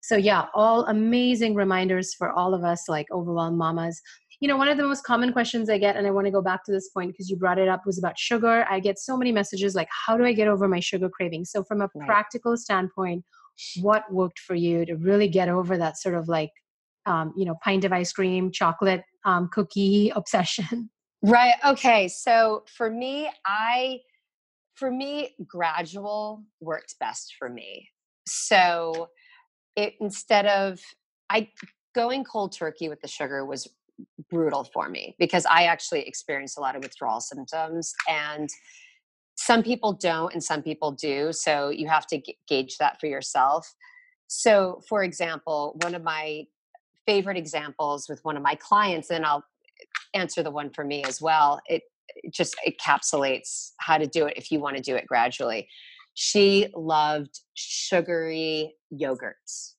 So 0.02 0.16
yeah 0.16 0.46
all 0.54 0.86
amazing 0.86 1.56
reminders 1.56 2.14
for 2.14 2.32
all 2.32 2.54
of 2.54 2.64
us 2.64 2.88
like 2.88 3.08
overwhelmed 3.12 3.58
mamas. 3.58 4.00
You 4.40 4.48
know 4.50 4.58
one 4.58 4.68
of 4.68 4.78
the 4.78 4.84
most 4.84 5.04
common 5.04 5.32
questions 5.34 5.70
i 5.70 5.78
get 5.78 5.96
and 5.96 6.06
i 6.06 6.12
want 6.12 6.28
to 6.28 6.32
go 6.32 6.42
back 6.42 6.64
to 6.66 6.72
this 6.72 6.90
point 6.90 7.12
because 7.12 7.30
you 7.30 7.38
brought 7.38 7.58
it 7.58 7.68
up 7.68 7.86
was 7.86 7.98
about 7.98 8.20
sugar. 8.20 8.66
I 8.70 8.80
get 8.80 9.00
so 9.00 9.18
many 9.18 9.32
messages 9.32 9.76
like 9.76 9.88
how 10.06 10.18
do 10.18 10.26
i 10.26 10.34
get 10.34 10.48
over 10.48 10.68
my 10.68 10.80
sugar 10.80 11.10
craving 11.10 11.46
so 11.46 11.64
from 11.64 11.82
a 11.82 11.90
right. 11.96 12.06
practical 12.06 12.58
standpoint 12.58 13.24
what 13.82 14.12
worked 14.12 14.40
for 14.40 14.56
you 14.56 14.86
to 14.86 14.96
really 14.96 15.28
get 15.28 15.48
over 15.50 15.78
that 15.78 15.98
sort 15.98 16.16
of 16.16 16.28
like 16.28 16.52
um, 17.06 17.34
you 17.36 17.46
know, 17.46 17.56
pint 17.64 17.84
of 17.86 17.94
ice 17.94 18.12
cream, 18.12 18.52
chocolate 18.52 19.04
um, 19.26 19.50
cookie 19.52 20.10
obsession. 20.16 20.90
Right. 21.22 21.56
Okay. 21.66 22.08
So 22.08 22.64
for 22.78 22.90
me, 22.90 23.30
I, 23.46 24.00
for 24.76 24.92
me, 24.92 25.36
gradual 25.48 26.44
worked 26.60 26.96
best 27.00 27.36
for 27.40 27.50
me. 27.50 27.90
So 28.28 29.10
it, 29.76 29.94
instead 30.00 30.46
of, 30.46 30.80
I, 31.30 31.50
going 31.96 32.24
cold 32.24 32.52
turkey 32.52 32.90
with 32.90 33.02
the 33.02 33.08
sugar 33.08 33.46
was 33.46 33.68
brutal 34.30 34.66
for 34.74 34.90
me 34.90 35.16
because 35.18 35.46
I 35.46 35.64
actually 35.64 36.02
experienced 36.02 36.58
a 36.58 36.62
lot 36.62 36.76
of 36.76 36.84
withdrawal 36.84 37.22
symptoms 37.22 37.94
and 38.10 38.50
some 39.38 39.64
people 39.64 39.94
don't 39.94 40.34
and 40.34 40.44
some 40.44 40.62
people 40.62 40.92
do. 40.92 41.32
So 41.32 41.70
you 41.70 41.88
have 41.88 42.08
to 42.08 42.22
g- 42.22 42.38
gauge 42.48 42.78
that 42.78 43.00
for 43.00 43.08
yourself. 43.08 43.74
So, 44.28 44.82
for 44.88 45.04
example, 45.04 45.78
one 45.82 45.94
of 45.94 46.04
my 46.04 46.46
favorite 47.06 47.38
examples 47.38 48.08
with 48.10 48.24
one 48.24 48.38
of 48.38 48.44
my 48.44 48.56
clients, 48.56 49.10
and 49.10 49.26
I'll 49.26 49.44
answer 50.14 50.44
the 50.44 50.52
one 50.52 50.70
for 50.70 50.84
me 50.84 51.04
as 51.04 51.22
well. 51.22 51.60
It, 51.68 51.84
it 52.16 52.34
just 52.34 52.56
encapsulates 52.68 53.72
how 53.80 53.98
to 53.98 54.08
do 54.08 54.26
it 54.26 54.38
if 54.38 54.52
you 54.52 54.60
want 54.60 54.78
to 54.78 54.82
do 54.82 54.96
it 54.96 55.06
gradually. 55.08 55.68
She 56.14 56.68
loved 56.74 57.42
sugary 57.56 58.76
yogurts. 58.94 59.74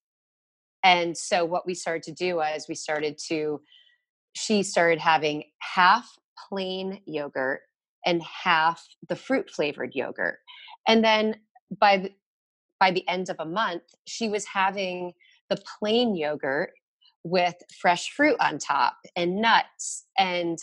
And 0.83 1.16
so, 1.16 1.45
what 1.45 1.66
we 1.66 1.74
started 1.74 2.03
to 2.05 2.12
do 2.12 2.37
was 2.37 2.66
we 2.68 2.74
started 2.74 3.18
to, 3.29 3.61
she 4.35 4.62
started 4.62 5.01
having 5.01 5.45
half 5.61 6.09
plain 6.49 7.01
yogurt 7.07 7.62
and 8.05 8.22
half 8.22 8.87
the 9.09 9.16
fruit 9.16 9.51
flavored 9.51 9.95
yogurt. 9.95 10.39
And 10.87 11.03
then 11.03 11.37
by 11.81 11.97
the, 11.97 12.11
by 12.79 12.91
the 12.93 13.09
end 13.09 13.31
of 13.31 13.37
a 13.41 13.45
month, 13.45 13.83
she 14.07 14.29
was 14.29 14.45
having 14.45 15.12
the 15.49 15.59
plain 15.79 16.14
yogurt 16.14 16.70
with 17.27 17.57
fresh 17.81 18.11
fruit 18.11 18.37
on 18.41 18.57
top 18.59 18.97
and 19.16 19.41
nuts 19.41 20.07
and 20.16 20.59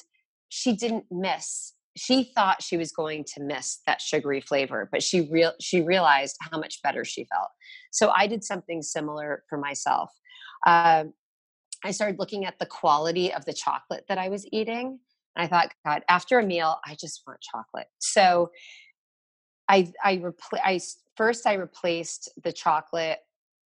she 0.48 0.74
didn't 0.74 1.04
miss. 1.12 1.74
She 1.98 2.32
thought 2.36 2.64
she 2.64 2.78
was 2.78 2.92
going 2.92 3.26
to 3.36 3.44
miss 3.44 3.82
that 3.86 4.02
sugary 4.02 4.40
flavor 4.40 4.88
but 4.90 5.04
she 5.04 5.22
real 5.30 5.52
she 5.60 5.82
realized 5.82 6.38
how 6.40 6.58
much 6.58 6.82
better 6.82 7.04
she 7.04 7.26
felt. 7.26 7.50
So 7.92 8.12
i 8.16 8.28
did 8.28 8.44
something 8.44 8.82
similar 8.82 9.44
for 9.50 9.58
myself. 9.58 10.10
Uh, 10.66 11.06
i 11.84 11.92
started 11.92 12.18
looking 12.18 12.46
at 12.46 12.58
the 12.60 12.66
quality 12.66 13.34
of 13.34 13.44
the 13.44 13.54
chocolate 13.54 14.06
that 14.08 14.18
i 14.18 14.30
was 14.30 14.48
eating 14.54 15.00
and 15.36 15.44
i 15.44 15.48
thought 15.48 15.74
god 15.86 16.02
after 16.08 16.40
a 16.40 16.46
meal 16.46 16.78
i 16.86 16.96
just 16.96 17.24
want 17.28 17.40
chocolate. 17.42 17.88
So 18.00 18.52
i 19.68 19.92
i 20.04 20.18
repl- 20.18 20.64
i 20.64 20.80
first 21.18 21.46
i 21.46 21.56
replaced 21.56 22.32
the 22.44 22.54
chocolate 22.54 23.20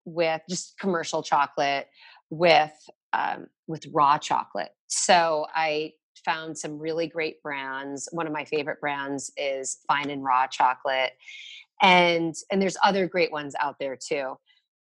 with 0.06 0.42
just 0.50 0.78
commercial 0.80 1.22
chocolate 1.22 1.88
with 2.30 2.74
um, 3.14 3.48
with 3.68 3.86
raw 3.92 4.18
chocolate. 4.18 4.72
So 4.88 5.48
I 5.54 5.94
found 6.26 6.58
some 6.58 6.80
really 6.80 7.08
great 7.08 7.42
brands. 7.42 8.08
One 8.12 8.28
of 8.28 8.34
my 8.34 8.46
favorite 8.46 8.80
brands 8.82 9.32
is 9.38 9.80
Fine 9.88 10.10
and 10.10 10.24
Raw 10.24 10.48
Chocolate, 10.48 11.14
and 11.82 12.36
and 12.52 12.62
there's 12.62 12.78
other 12.84 13.08
great 13.08 13.32
ones 13.32 13.56
out 13.60 13.78
there 13.80 13.98
too. 13.98 14.38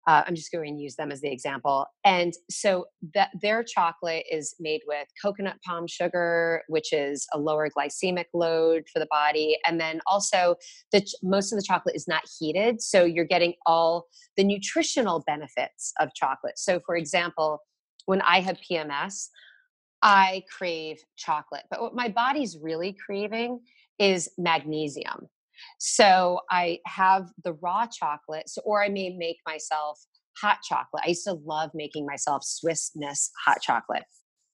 Uh, 0.08 0.24
I'm 0.26 0.36
just 0.36 0.52
going 0.52 0.76
to 0.76 0.82
use 0.82 0.95
them 0.95 1.12
as 1.12 1.22
the 1.22 1.32
example. 1.32 1.86
And 2.04 2.34
so 2.49 2.86
that 3.14 3.30
their 3.41 3.64
chocolate 3.64 4.26
is 4.32 4.56
made 4.60 4.82
with 4.88 5.08
coconut 5.22 5.58
palm 5.66 5.86
sugar, 5.88 6.64
which 6.68 6.91
is 6.91 7.28
a 7.34 7.39
lower 7.39 7.70
glycemic 7.70 8.26
load 8.34 8.84
for 8.91 8.99
the 8.99 9.08
body. 9.12 9.58
And 9.66 9.80
then 9.80 9.99
also, 10.08 10.56
the 10.91 11.06
most 11.22 11.52
of 11.52 11.60
the 11.60 11.66
chocolate 11.66 11.95
is 11.95 12.08
not 12.08 12.24
heated, 12.39 12.82
so 12.82 13.04
you're 13.04 13.26
getting 13.26 13.54
all 13.66 14.08
the 14.38 14.43
nutritional 14.43 15.24
benefits 15.28 15.93
of 15.99 16.14
chocolate. 16.16 16.58
So, 16.58 16.80
for 16.86 16.95
example, 16.95 17.60
when 18.06 18.22
I 18.22 18.41
have 18.41 18.58
PMS, 18.70 19.28
I 20.02 20.43
crave 20.58 20.97
chocolate. 21.16 21.64
But 21.70 21.82
what 21.82 21.95
my 21.95 22.10
body's 22.10 22.58
really 22.60 22.95
craving 23.06 23.60
is 23.99 24.30
magnesium. 24.38 25.28
So 25.80 26.39
I 26.49 26.80
have 26.86 27.30
the 27.43 27.53
raw 27.53 27.86
chocolate, 27.88 28.49
so, 28.49 28.62
or 28.66 28.84
I 28.84 28.89
may 28.89 29.16
make 29.18 29.38
myself 29.45 29.99
hot 30.38 30.57
chocolate. 30.68 31.03
I 31.05 31.09
used 31.09 31.26
to 31.26 31.34
love 31.45 31.72
making 31.74 32.05
myself 32.05 32.43
Swiss 32.43 32.91
Miss 32.95 33.32
hot 33.45 33.62
chocolate. 33.62 34.03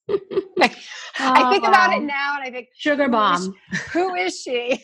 oh, 0.10 0.18
I 1.20 1.50
think 1.52 1.68
about 1.68 1.94
it 1.94 2.04
now 2.04 2.36
and 2.38 2.44
I 2.44 2.52
think 2.52 2.70
sugar 2.78 3.08
bomb. 3.10 3.54
Who 3.94 4.16
is 4.16 4.40
she? 4.40 4.84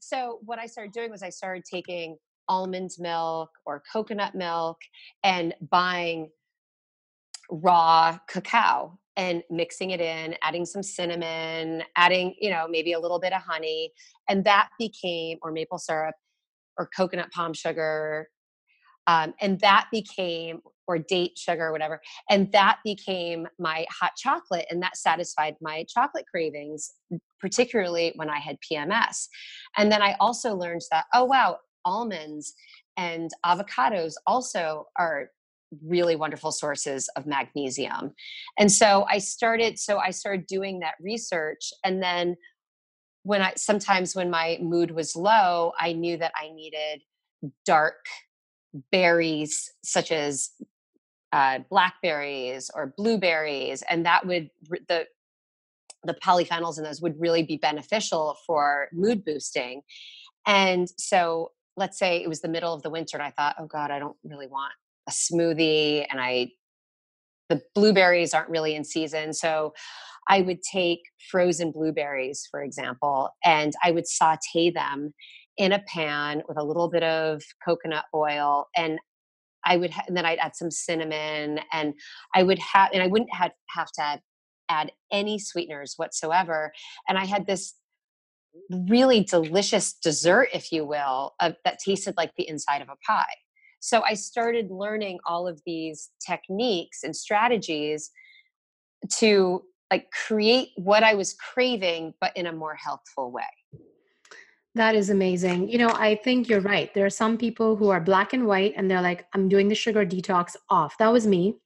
so 0.00 0.38
what 0.42 0.58
I 0.58 0.66
started 0.66 0.92
doing 0.92 1.10
was 1.10 1.22
I 1.22 1.30
started 1.30 1.64
taking 1.70 2.16
almond 2.48 2.90
milk 2.98 3.50
or 3.64 3.82
coconut 3.90 4.34
milk 4.34 4.76
and 5.22 5.54
buying 5.70 6.28
raw 7.50 8.18
cacao 8.28 8.98
and 9.16 9.42
mixing 9.50 9.90
it 9.90 10.00
in, 10.00 10.36
adding 10.42 10.64
some 10.64 10.82
cinnamon, 10.82 11.82
adding, 11.96 12.34
you 12.40 12.50
know, 12.50 12.66
maybe 12.68 12.92
a 12.92 13.00
little 13.00 13.20
bit 13.20 13.32
of 13.32 13.42
honey. 13.42 13.92
And 14.28 14.44
that 14.44 14.70
became, 14.78 15.38
or 15.42 15.52
maple 15.52 15.78
syrup 15.78 16.14
or 16.76 16.88
coconut 16.96 17.30
palm 17.30 17.52
sugar. 17.52 18.28
Um, 19.06 19.34
and 19.40 19.60
that 19.60 19.86
became, 19.92 20.60
or 20.86 20.98
date 20.98 21.38
sugar 21.38 21.72
whatever. 21.72 22.00
And 22.28 22.50
that 22.52 22.78
became 22.84 23.46
my 23.58 23.86
hot 23.90 24.12
chocolate. 24.16 24.66
And 24.70 24.82
that 24.82 24.96
satisfied 24.96 25.54
my 25.60 25.84
chocolate 25.88 26.24
cravings, 26.30 26.92
particularly 27.40 28.12
when 28.16 28.28
I 28.28 28.38
had 28.38 28.58
PMS. 28.60 29.28
And 29.76 29.92
then 29.92 30.02
I 30.02 30.16
also 30.20 30.54
learned 30.54 30.82
that, 30.90 31.04
oh, 31.14 31.24
wow, 31.24 31.58
almonds 31.84 32.54
and 32.96 33.30
avocados 33.44 34.14
also 34.26 34.86
are 34.98 35.30
really 35.84 36.16
wonderful 36.16 36.52
sources 36.52 37.08
of 37.16 37.26
magnesium. 37.26 38.12
And 38.58 38.70
so 38.70 39.06
I 39.08 39.18
started 39.18 39.78
so 39.78 39.98
I 39.98 40.10
started 40.10 40.46
doing 40.46 40.80
that 40.80 40.94
research 41.00 41.72
and 41.84 42.02
then 42.02 42.36
when 43.24 43.40
I 43.40 43.54
sometimes 43.56 44.14
when 44.14 44.30
my 44.30 44.58
mood 44.62 44.90
was 44.90 45.16
low, 45.16 45.72
I 45.78 45.94
knew 45.94 46.16
that 46.18 46.32
I 46.36 46.50
needed 46.50 47.00
dark 47.66 47.96
berries 48.92 49.72
such 49.82 50.12
as 50.12 50.50
uh, 51.32 51.60
blackberries 51.70 52.70
or 52.74 52.94
blueberries, 52.96 53.82
and 53.88 54.06
that 54.06 54.26
would 54.26 54.50
the 54.88 55.06
the 56.04 56.14
polyphenols 56.14 56.76
in 56.76 56.84
those 56.84 57.00
would 57.00 57.18
really 57.18 57.42
be 57.42 57.56
beneficial 57.56 58.36
for 58.46 58.88
mood 58.92 59.24
boosting. 59.24 59.80
And 60.46 60.86
so, 60.98 61.52
let's 61.78 61.98
say 61.98 62.22
it 62.22 62.28
was 62.28 62.42
the 62.42 62.48
middle 62.48 62.74
of 62.74 62.82
the 62.82 62.90
winter, 62.90 63.16
and 63.16 63.26
I 63.26 63.30
thought, 63.30 63.56
oh 63.58 63.66
God, 63.66 63.90
I 63.90 63.98
don't 63.98 64.16
really 64.22 64.46
want 64.46 64.74
a 65.08 65.12
smoothie 65.12 66.06
and 66.10 66.20
I 66.20 66.50
the 67.50 67.60
blueberries 67.74 68.32
aren't 68.32 68.48
really 68.48 68.74
in 68.74 68.84
season. 68.84 69.32
So 69.34 69.74
I 70.28 70.40
would 70.40 70.62
take 70.62 71.00
frozen 71.30 71.72
blueberries, 71.72 72.48
for 72.50 72.62
example, 72.62 73.28
and 73.44 73.74
I 73.84 73.90
would 73.90 74.06
saute 74.06 74.70
them 74.70 75.12
in 75.58 75.72
a 75.72 75.82
pan 75.86 76.42
with 76.48 76.56
a 76.56 76.64
little 76.64 76.88
bit 76.88 77.02
of 77.02 77.42
coconut 77.64 78.06
oil 78.14 78.66
and 78.76 78.98
I 79.66 79.76
would, 79.76 79.90
ha- 79.90 80.04
and 80.06 80.16
then 80.16 80.26
I'd 80.26 80.38
add 80.38 80.56
some 80.56 80.70
cinnamon 80.70 81.60
and 81.72 81.94
I 82.34 82.42
would 82.42 82.58
have, 82.58 82.90
and 82.92 83.02
I 83.02 83.06
wouldn't 83.06 83.32
have, 83.32 83.52
have 83.70 83.90
to 83.92 84.02
add, 84.02 84.20
add 84.68 84.92
any 85.12 85.38
sweeteners 85.38 85.94
whatsoever. 85.96 86.72
And 87.08 87.16
I 87.16 87.24
had 87.24 87.46
this 87.46 87.74
really 88.88 89.24
delicious 89.24 89.94
dessert, 89.94 90.48
if 90.52 90.70
you 90.70 90.84
will, 90.84 91.34
of, 91.40 91.54
that 91.64 91.78
tasted 91.78 92.14
like 92.16 92.32
the 92.36 92.48
inside 92.48 92.82
of 92.82 92.88
a 92.88 92.96
pie. 93.06 93.24
So 93.84 94.00
I 94.02 94.14
started 94.14 94.70
learning 94.70 95.18
all 95.26 95.46
of 95.46 95.60
these 95.66 96.08
techniques 96.26 97.04
and 97.04 97.14
strategies 97.14 98.10
to 99.18 99.62
like 99.90 100.10
create 100.10 100.70
what 100.76 101.02
I 101.02 101.12
was 101.12 101.34
craving, 101.34 102.14
but 102.18 102.34
in 102.34 102.46
a 102.46 102.52
more 102.52 102.74
healthful 102.74 103.30
way. 103.30 103.42
That 104.74 104.94
is 104.94 105.10
amazing. 105.10 105.68
You 105.68 105.76
know, 105.76 105.90
I 105.90 106.14
think 106.24 106.48
you're 106.48 106.62
right. 106.62 106.94
There 106.94 107.04
are 107.04 107.10
some 107.10 107.36
people 107.36 107.76
who 107.76 107.90
are 107.90 108.00
black 108.00 108.32
and 108.32 108.46
white 108.46 108.72
and 108.74 108.90
they're 108.90 109.02
like, 109.02 109.26
I'm 109.34 109.50
doing 109.50 109.68
the 109.68 109.74
sugar 109.74 110.06
detox 110.06 110.56
off. 110.70 110.96
That 110.96 111.12
was 111.12 111.26
me. 111.26 111.58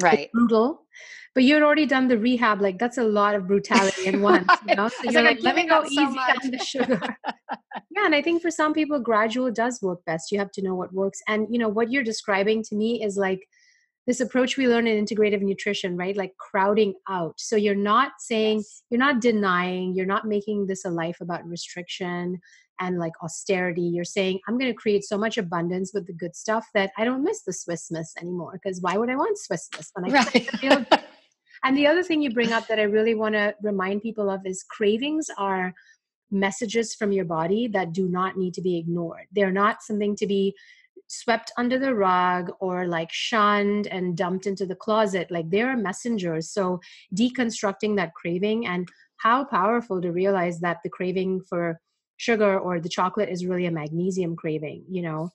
Right. 0.00 0.20
It's 0.20 0.32
brutal. 0.32 0.86
But 1.38 1.44
you'd 1.44 1.62
already 1.62 1.86
done 1.86 2.08
the 2.08 2.18
rehab. 2.18 2.60
Like 2.60 2.80
that's 2.80 2.98
a 2.98 3.04
lot 3.04 3.36
of 3.36 3.46
brutality 3.46 4.06
in 4.06 4.22
one. 4.30 4.44
You 4.66 4.74
know? 4.74 4.88
So 4.88 5.04
you're 5.04 5.22
like, 5.22 5.36
like 5.36 5.44
let 5.44 5.54
me 5.54 5.68
go 5.68 5.84
easy 5.84 5.94
so 5.94 6.02
on 6.02 6.50
the 6.50 6.58
sugar. 6.64 7.00
yeah 7.94 8.06
and 8.06 8.14
i 8.16 8.20
think 8.20 8.42
for 8.42 8.50
some 8.50 8.72
people 8.72 8.98
gradual 8.98 9.48
does 9.48 9.80
work 9.80 10.04
best 10.04 10.32
you 10.32 10.38
have 10.40 10.50
to 10.50 10.62
know 10.62 10.74
what 10.74 10.92
works 10.92 11.20
and 11.28 11.46
you 11.48 11.56
know 11.56 11.68
what 11.68 11.92
you're 11.92 12.02
describing 12.02 12.60
to 12.64 12.74
me 12.74 13.04
is 13.04 13.16
like 13.16 13.46
this 14.08 14.18
approach 14.18 14.56
we 14.56 14.66
learn 14.66 14.88
in 14.88 15.04
integrative 15.04 15.40
nutrition 15.40 15.96
right 15.96 16.16
like 16.16 16.32
crowding 16.38 16.92
out 17.08 17.34
so 17.36 17.54
you're 17.54 17.74
not 17.76 18.12
saying 18.18 18.56
yes. 18.56 18.82
you're 18.90 18.98
not 18.98 19.20
denying 19.20 19.94
you're 19.94 20.06
not 20.06 20.26
making 20.26 20.66
this 20.66 20.84
a 20.84 20.90
life 20.90 21.20
about 21.20 21.46
restriction 21.46 22.40
and 22.80 22.98
like 22.98 23.12
austerity 23.22 23.82
you're 23.82 24.04
saying 24.04 24.40
i'm 24.48 24.58
going 24.58 24.72
to 24.72 24.82
create 24.82 25.04
so 25.04 25.16
much 25.16 25.38
abundance 25.38 25.92
with 25.94 26.04
the 26.08 26.12
good 26.12 26.34
stuff 26.34 26.66
that 26.74 26.90
i 26.98 27.04
don't 27.04 27.22
miss 27.22 27.42
the 27.42 27.52
swiss 27.52 27.92
miss 27.92 28.12
anymore 28.20 28.58
because 28.60 28.80
why 28.80 28.96
would 28.96 29.08
i 29.08 29.14
want 29.14 29.38
swiss 29.38 29.68
miss 29.76 29.90
when 29.94 30.12
i 30.12 30.24
right. 30.24 31.04
and 31.64 31.76
the 31.76 31.86
other 31.86 32.02
thing 32.02 32.22
you 32.22 32.30
bring 32.30 32.52
up 32.52 32.66
that 32.66 32.78
i 32.78 32.84
really 32.84 33.14
want 33.14 33.34
to 33.34 33.54
remind 33.62 34.02
people 34.02 34.30
of 34.30 34.40
is 34.44 34.64
cravings 34.64 35.28
are 35.38 35.74
messages 36.30 36.94
from 36.94 37.12
your 37.12 37.24
body 37.24 37.68
that 37.68 37.92
do 37.92 38.08
not 38.08 38.36
need 38.36 38.54
to 38.54 38.62
be 38.62 38.76
ignored. 38.76 39.26
They're 39.32 39.52
not 39.52 39.82
something 39.82 40.16
to 40.16 40.26
be 40.26 40.54
swept 41.06 41.50
under 41.56 41.78
the 41.78 41.94
rug 41.94 42.52
or 42.60 42.86
like 42.86 43.10
shunned 43.10 43.86
and 43.86 44.16
dumped 44.16 44.46
into 44.46 44.66
the 44.66 44.74
closet. 44.74 45.30
Like 45.30 45.48
they're 45.48 45.76
messengers. 45.76 46.50
So 46.50 46.80
deconstructing 47.14 47.96
that 47.96 48.14
craving 48.14 48.66
and 48.66 48.88
how 49.16 49.44
powerful 49.44 50.02
to 50.02 50.12
realize 50.12 50.60
that 50.60 50.78
the 50.82 50.90
craving 50.90 51.42
for 51.48 51.80
sugar 52.18 52.58
or 52.58 52.78
the 52.78 52.88
chocolate 52.88 53.30
is 53.30 53.46
really 53.46 53.66
a 53.66 53.70
magnesium 53.70 54.36
craving, 54.36 54.84
you 54.88 55.02
know? 55.02 55.30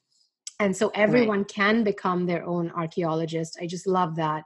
And 0.59 0.78
so 0.78 0.91
everyone 0.93 1.39
right. 1.39 1.47
can 1.47 1.84
become 1.84 2.26
their 2.26 2.45
own 2.45 2.69
archaeologist. 2.71 3.57
I 3.59 3.65
just 3.65 3.88
love 3.88 4.15
that. 4.17 4.43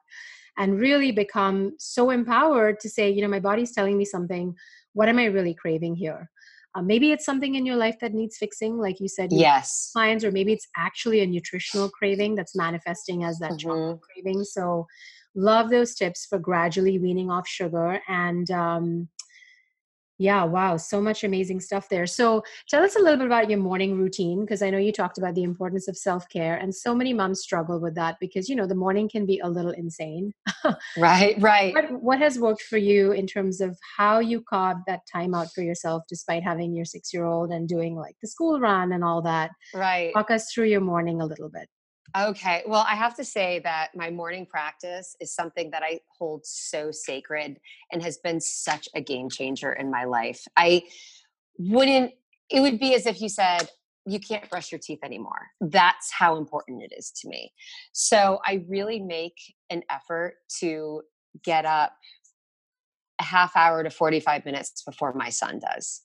And 0.57 0.79
really 0.79 1.11
become 1.11 1.73
so 1.77 2.09
empowered 2.09 2.79
to 2.79 2.89
say, 2.89 3.09
you 3.09 3.21
know, 3.21 3.27
my 3.27 3.39
body's 3.39 3.73
telling 3.73 3.97
me 3.97 4.05
something. 4.05 4.55
What 4.93 5.07
am 5.09 5.19
I 5.19 5.25
really 5.25 5.53
craving 5.53 5.95
here? 5.95 6.29
Uh, 6.75 6.81
maybe 6.81 7.11
it's 7.11 7.25
something 7.25 7.55
in 7.55 7.65
your 7.65 7.75
life 7.75 7.97
that 8.01 8.13
needs 8.13 8.37
fixing, 8.37 8.77
like 8.77 8.99
you 8.99 9.07
said, 9.07 9.31
yes, 9.31 9.89
clients, 9.93 10.23
or 10.23 10.31
maybe 10.31 10.53
it's 10.53 10.67
actually 10.75 11.21
a 11.21 11.25
nutritional 11.25 11.89
craving 11.89 12.35
that's 12.35 12.55
manifesting 12.55 13.23
as 13.23 13.39
that 13.39 13.51
mm-hmm. 13.51 13.69
chocolate 13.69 13.99
craving. 14.01 14.43
So, 14.43 14.85
love 15.33 15.69
those 15.69 15.95
tips 15.95 16.25
for 16.25 16.37
gradually 16.37 16.99
weaning 16.99 17.31
off 17.31 17.47
sugar 17.47 17.99
and 18.07 18.49
um, 18.51 19.07
yeah, 20.17 20.43
wow, 20.43 20.77
so 20.77 20.99
much 20.99 21.23
amazing 21.23 21.59
stuff 21.59 21.89
there. 21.89 22.07
So, 22.07 22.43
tell 22.67 22.83
us 22.83 22.95
a 22.95 22.99
little 22.99 23.17
bit 23.17 23.27
about 23.27 23.49
your 23.49 23.59
morning 23.59 23.97
routine 23.97 24.41
because 24.41 24.61
I 24.61 24.69
know 24.69 24.77
you 24.77 24.91
talked 24.91 25.17
about 25.17 25.35
the 25.35 25.43
importance 25.43 25.87
of 25.87 25.97
self 25.97 26.27
care, 26.29 26.55
and 26.55 26.73
so 26.73 26.95
many 26.95 27.13
moms 27.13 27.41
struggle 27.41 27.79
with 27.79 27.95
that 27.95 28.17
because 28.19 28.49
you 28.49 28.55
know 28.55 28.65
the 28.65 28.75
morning 28.75 29.07
can 29.09 29.25
be 29.25 29.39
a 29.39 29.49
little 29.49 29.71
insane. 29.71 30.33
right, 30.97 31.35
right. 31.39 31.73
What, 31.73 32.01
what 32.01 32.19
has 32.19 32.39
worked 32.39 32.63
for 32.63 32.77
you 32.77 33.11
in 33.11 33.27
terms 33.27 33.61
of 33.61 33.77
how 33.97 34.19
you 34.19 34.41
carved 34.41 34.81
that 34.87 35.01
time 35.11 35.35
out 35.35 35.47
for 35.53 35.61
yourself 35.61 36.03
despite 36.09 36.43
having 36.43 36.73
your 36.73 36.85
six 36.85 37.13
year 37.13 37.25
old 37.25 37.51
and 37.51 37.67
doing 37.67 37.95
like 37.95 38.15
the 38.21 38.27
school 38.27 38.59
run 38.59 38.91
and 38.91 39.03
all 39.03 39.21
that? 39.21 39.51
Right. 39.73 40.11
Walk 40.15 40.31
us 40.31 40.51
through 40.51 40.65
your 40.65 40.81
morning 40.81 41.21
a 41.21 41.25
little 41.25 41.49
bit. 41.49 41.67
Okay. 42.15 42.63
Well, 42.65 42.85
I 42.87 42.95
have 42.95 43.15
to 43.17 43.23
say 43.23 43.59
that 43.63 43.89
my 43.95 44.09
morning 44.09 44.45
practice 44.45 45.15
is 45.19 45.33
something 45.33 45.71
that 45.71 45.83
I 45.83 45.99
hold 46.17 46.45
so 46.45 46.91
sacred 46.91 47.59
and 47.91 48.01
has 48.01 48.17
been 48.17 48.39
such 48.39 48.87
a 48.95 49.01
game 49.01 49.29
changer 49.29 49.73
in 49.73 49.91
my 49.91 50.05
life. 50.05 50.45
I 50.55 50.83
wouldn't, 51.59 52.13
it 52.49 52.61
would 52.61 52.79
be 52.79 52.95
as 52.95 53.05
if 53.05 53.21
you 53.21 53.29
said, 53.29 53.69
you 54.05 54.19
can't 54.21 54.49
brush 54.49 54.71
your 54.71 54.79
teeth 54.79 54.99
anymore. 55.03 55.47
That's 55.59 56.11
how 56.11 56.37
important 56.37 56.81
it 56.81 56.93
is 56.97 57.11
to 57.21 57.27
me. 57.27 57.51
So 57.91 58.39
I 58.45 58.63
really 58.69 59.01
make 59.01 59.37
an 59.69 59.83
effort 59.89 60.35
to 60.59 61.01
get 61.43 61.65
up 61.65 61.91
a 63.19 63.23
half 63.23 63.57
hour 63.57 63.83
to 63.83 63.89
45 63.89 64.45
minutes 64.45 64.81
before 64.83 65.13
my 65.13 65.29
son 65.29 65.59
does 65.59 66.03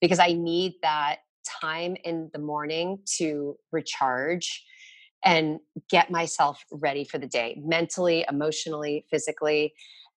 because 0.00 0.18
I 0.18 0.32
need 0.32 0.74
that 0.82 1.18
time 1.62 1.96
in 2.02 2.30
the 2.32 2.40
morning 2.40 2.98
to 3.18 3.56
recharge 3.70 4.64
and 5.24 5.58
get 5.90 6.10
myself 6.10 6.62
ready 6.70 7.04
for 7.04 7.18
the 7.18 7.26
day 7.26 7.60
mentally, 7.64 8.24
emotionally, 8.28 9.04
physically. 9.10 9.72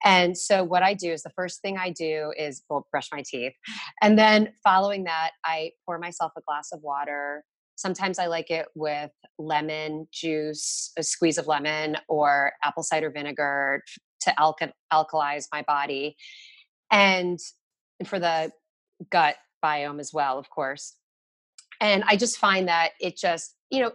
And 0.05 0.37
so, 0.37 0.63
what 0.63 0.83
I 0.83 0.95
do 0.95 1.13
is 1.13 1.23
the 1.23 1.31
first 1.31 1.63
thing 1.63 1.79
I 1.79 1.91
do 1.91 2.33
is 2.37 2.63
well, 2.69 2.87
brush 2.91 3.09
my 3.13 3.23
teeth. 3.27 3.55
And 4.03 4.19
then, 4.19 4.53
following 4.63 5.05
that, 5.05 5.31
I 5.45 5.73
pour 5.87 5.99
myself 5.99 6.33
a 6.37 6.43
glass 6.43 6.71
of 6.73 6.81
water. 6.83 7.45
Sometimes 7.77 8.19
I 8.19 8.27
like 8.27 8.51
it 8.51 8.67
with 8.75 9.11
lemon 9.39 10.09
juice, 10.13 10.93
a 10.99 11.03
squeeze 11.03 11.39
of 11.39 11.47
lemon, 11.47 11.97
or 12.09 12.53
apple 12.63 12.83
cider 12.83 13.11
vinegar 13.11 13.83
to 14.23 14.41
alka- 14.41 14.73
alkalize 14.93 15.47
my 15.53 15.63
body. 15.63 16.17
And 16.91 17.39
for 18.07 18.19
the 18.19 18.51
gut 19.11 19.37
biome 19.65 20.01
as 20.01 20.13
well, 20.13 20.39
of 20.39 20.49
course. 20.51 20.97
And 21.81 22.05
I 22.07 22.17
just 22.17 22.39
find 22.39 22.69
that 22.69 22.93
it 23.01 23.17
just, 23.17 23.55
you 23.71 23.81
know, 23.81 23.93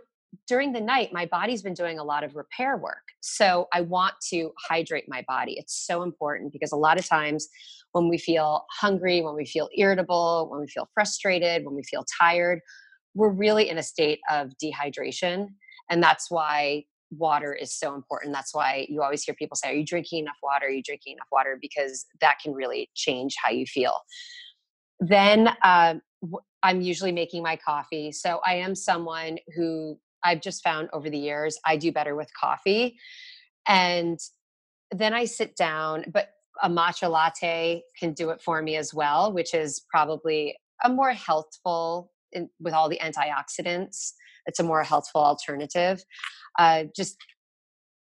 during 0.47 0.71
the 0.71 0.81
night, 0.81 1.11
my 1.11 1.25
body's 1.25 1.61
been 1.61 1.73
doing 1.73 1.99
a 1.99 2.03
lot 2.03 2.23
of 2.23 2.35
repair 2.35 2.77
work. 2.77 3.03
So 3.21 3.67
I 3.73 3.81
want 3.81 4.13
to 4.29 4.51
hydrate 4.57 5.05
my 5.07 5.23
body. 5.27 5.55
It's 5.57 5.85
so 5.85 6.03
important 6.03 6.53
because 6.53 6.71
a 6.71 6.77
lot 6.77 6.99
of 6.99 7.07
times 7.07 7.47
when 7.91 8.07
we 8.07 8.17
feel 8.17 8.65
hungry, 8.71 9.21
when 9.21 9.35
we 9.35 9.45
feel 9.45 9.69
irritable, 9.75 10.47
when 10.49 10.61
we 10.61 10.67
feel 10.67 10.89
frustrated, 10.93 11.65
when 11.65 11.75
we 11.75 11.83
feel 11.83 12.05
tired, 12.19 12.61
we're 13.13 13.29
really 13.29 13.69
in 13.69 13.77
a 13.77 13.83
state 13.83 14.19
of 14.29 14.51
dehydration. 14.63 15.47
And 15.89 16.01
that's 16.01 16.31
why 16.31 16.85
water 17.11 17.53
is 17.53 17.77
so 17.77 17.93
important. 17.93 18.33
That's 18.33 18.55
why 18.55 18.87
you 18.89 19.01
always 19.01 19.23
hear 19.23 19.35
people 19.35 19.57
say, 19.57 19.69
Are 19.69 19.73
you 19.73 19.85
drinking 19.85 20.19
enough 20.19 20.37
water? 20.41 20.67
Are 20.67 20.69
you 20.71 20.81
drinking 20.81 21.13
enough 21.13 21.27
water? 21.31 21.57
Because 21.61 22.05
that 22.21 22.37
can 22.41 22.53
really 22.53 22.89
change 22.95 23.35
how 23.43 23.51
you 23.51 23.65
feel. 23.65 23.99
Then 25.01 25.49
uh, 25.61 25.95
I'm 26.63 26.81
usually 26.81 27.11
making 27.11 27.43
my 27.43 27.57
coffee. 27.57 28.11
So 28.11 28.39
I 28.45 28.55
am 28.55 28.75
someone 28.75 29.39
who 29.55 29.99
I've 30.23 30.41
just 30.41 30.63
found 30.63 30.89
over 30.93 31.09
the 31.09 31.17
years 31.17 31.57
I 31.65 31.77
do 31.77 31.91
better 31.91 32.15
with 32.15 32.29
coffee. 32.33 32.97
And 33.67 34.19
then 34.91 35.13
I 35.13 35.25
sit 35.25 35.55
down, 35.55 36.05
but 36.11 36.29
a 36.61 36.69
matcha 36.69 37.09
latte 37.09 37.83
can 37.99 38.13
do 38.13 38.29
it 38.29 38.41
for 38.41 38.61
me 38.61 38.75
as 38.75 38.93
well, 38.93 39.31
which 39.31 39.53
is 39.53 39.81
probably 39.89 40.55
a 40.83 40.89
more 40.89 41.11
healthful 41.11 42.11
in, 42.31 42.49
with 42.59 42.73
all 42.73 42.89
the 42.89 42.99
antioxidants. 42.99 44.11
It's 44.45 44.59
a 44.59 44.63
more 44.63 44.83
healthful 44.83 45.21
alternative. 45.21 46.03
Uh, 46.57 46.85
just 46.95 47.17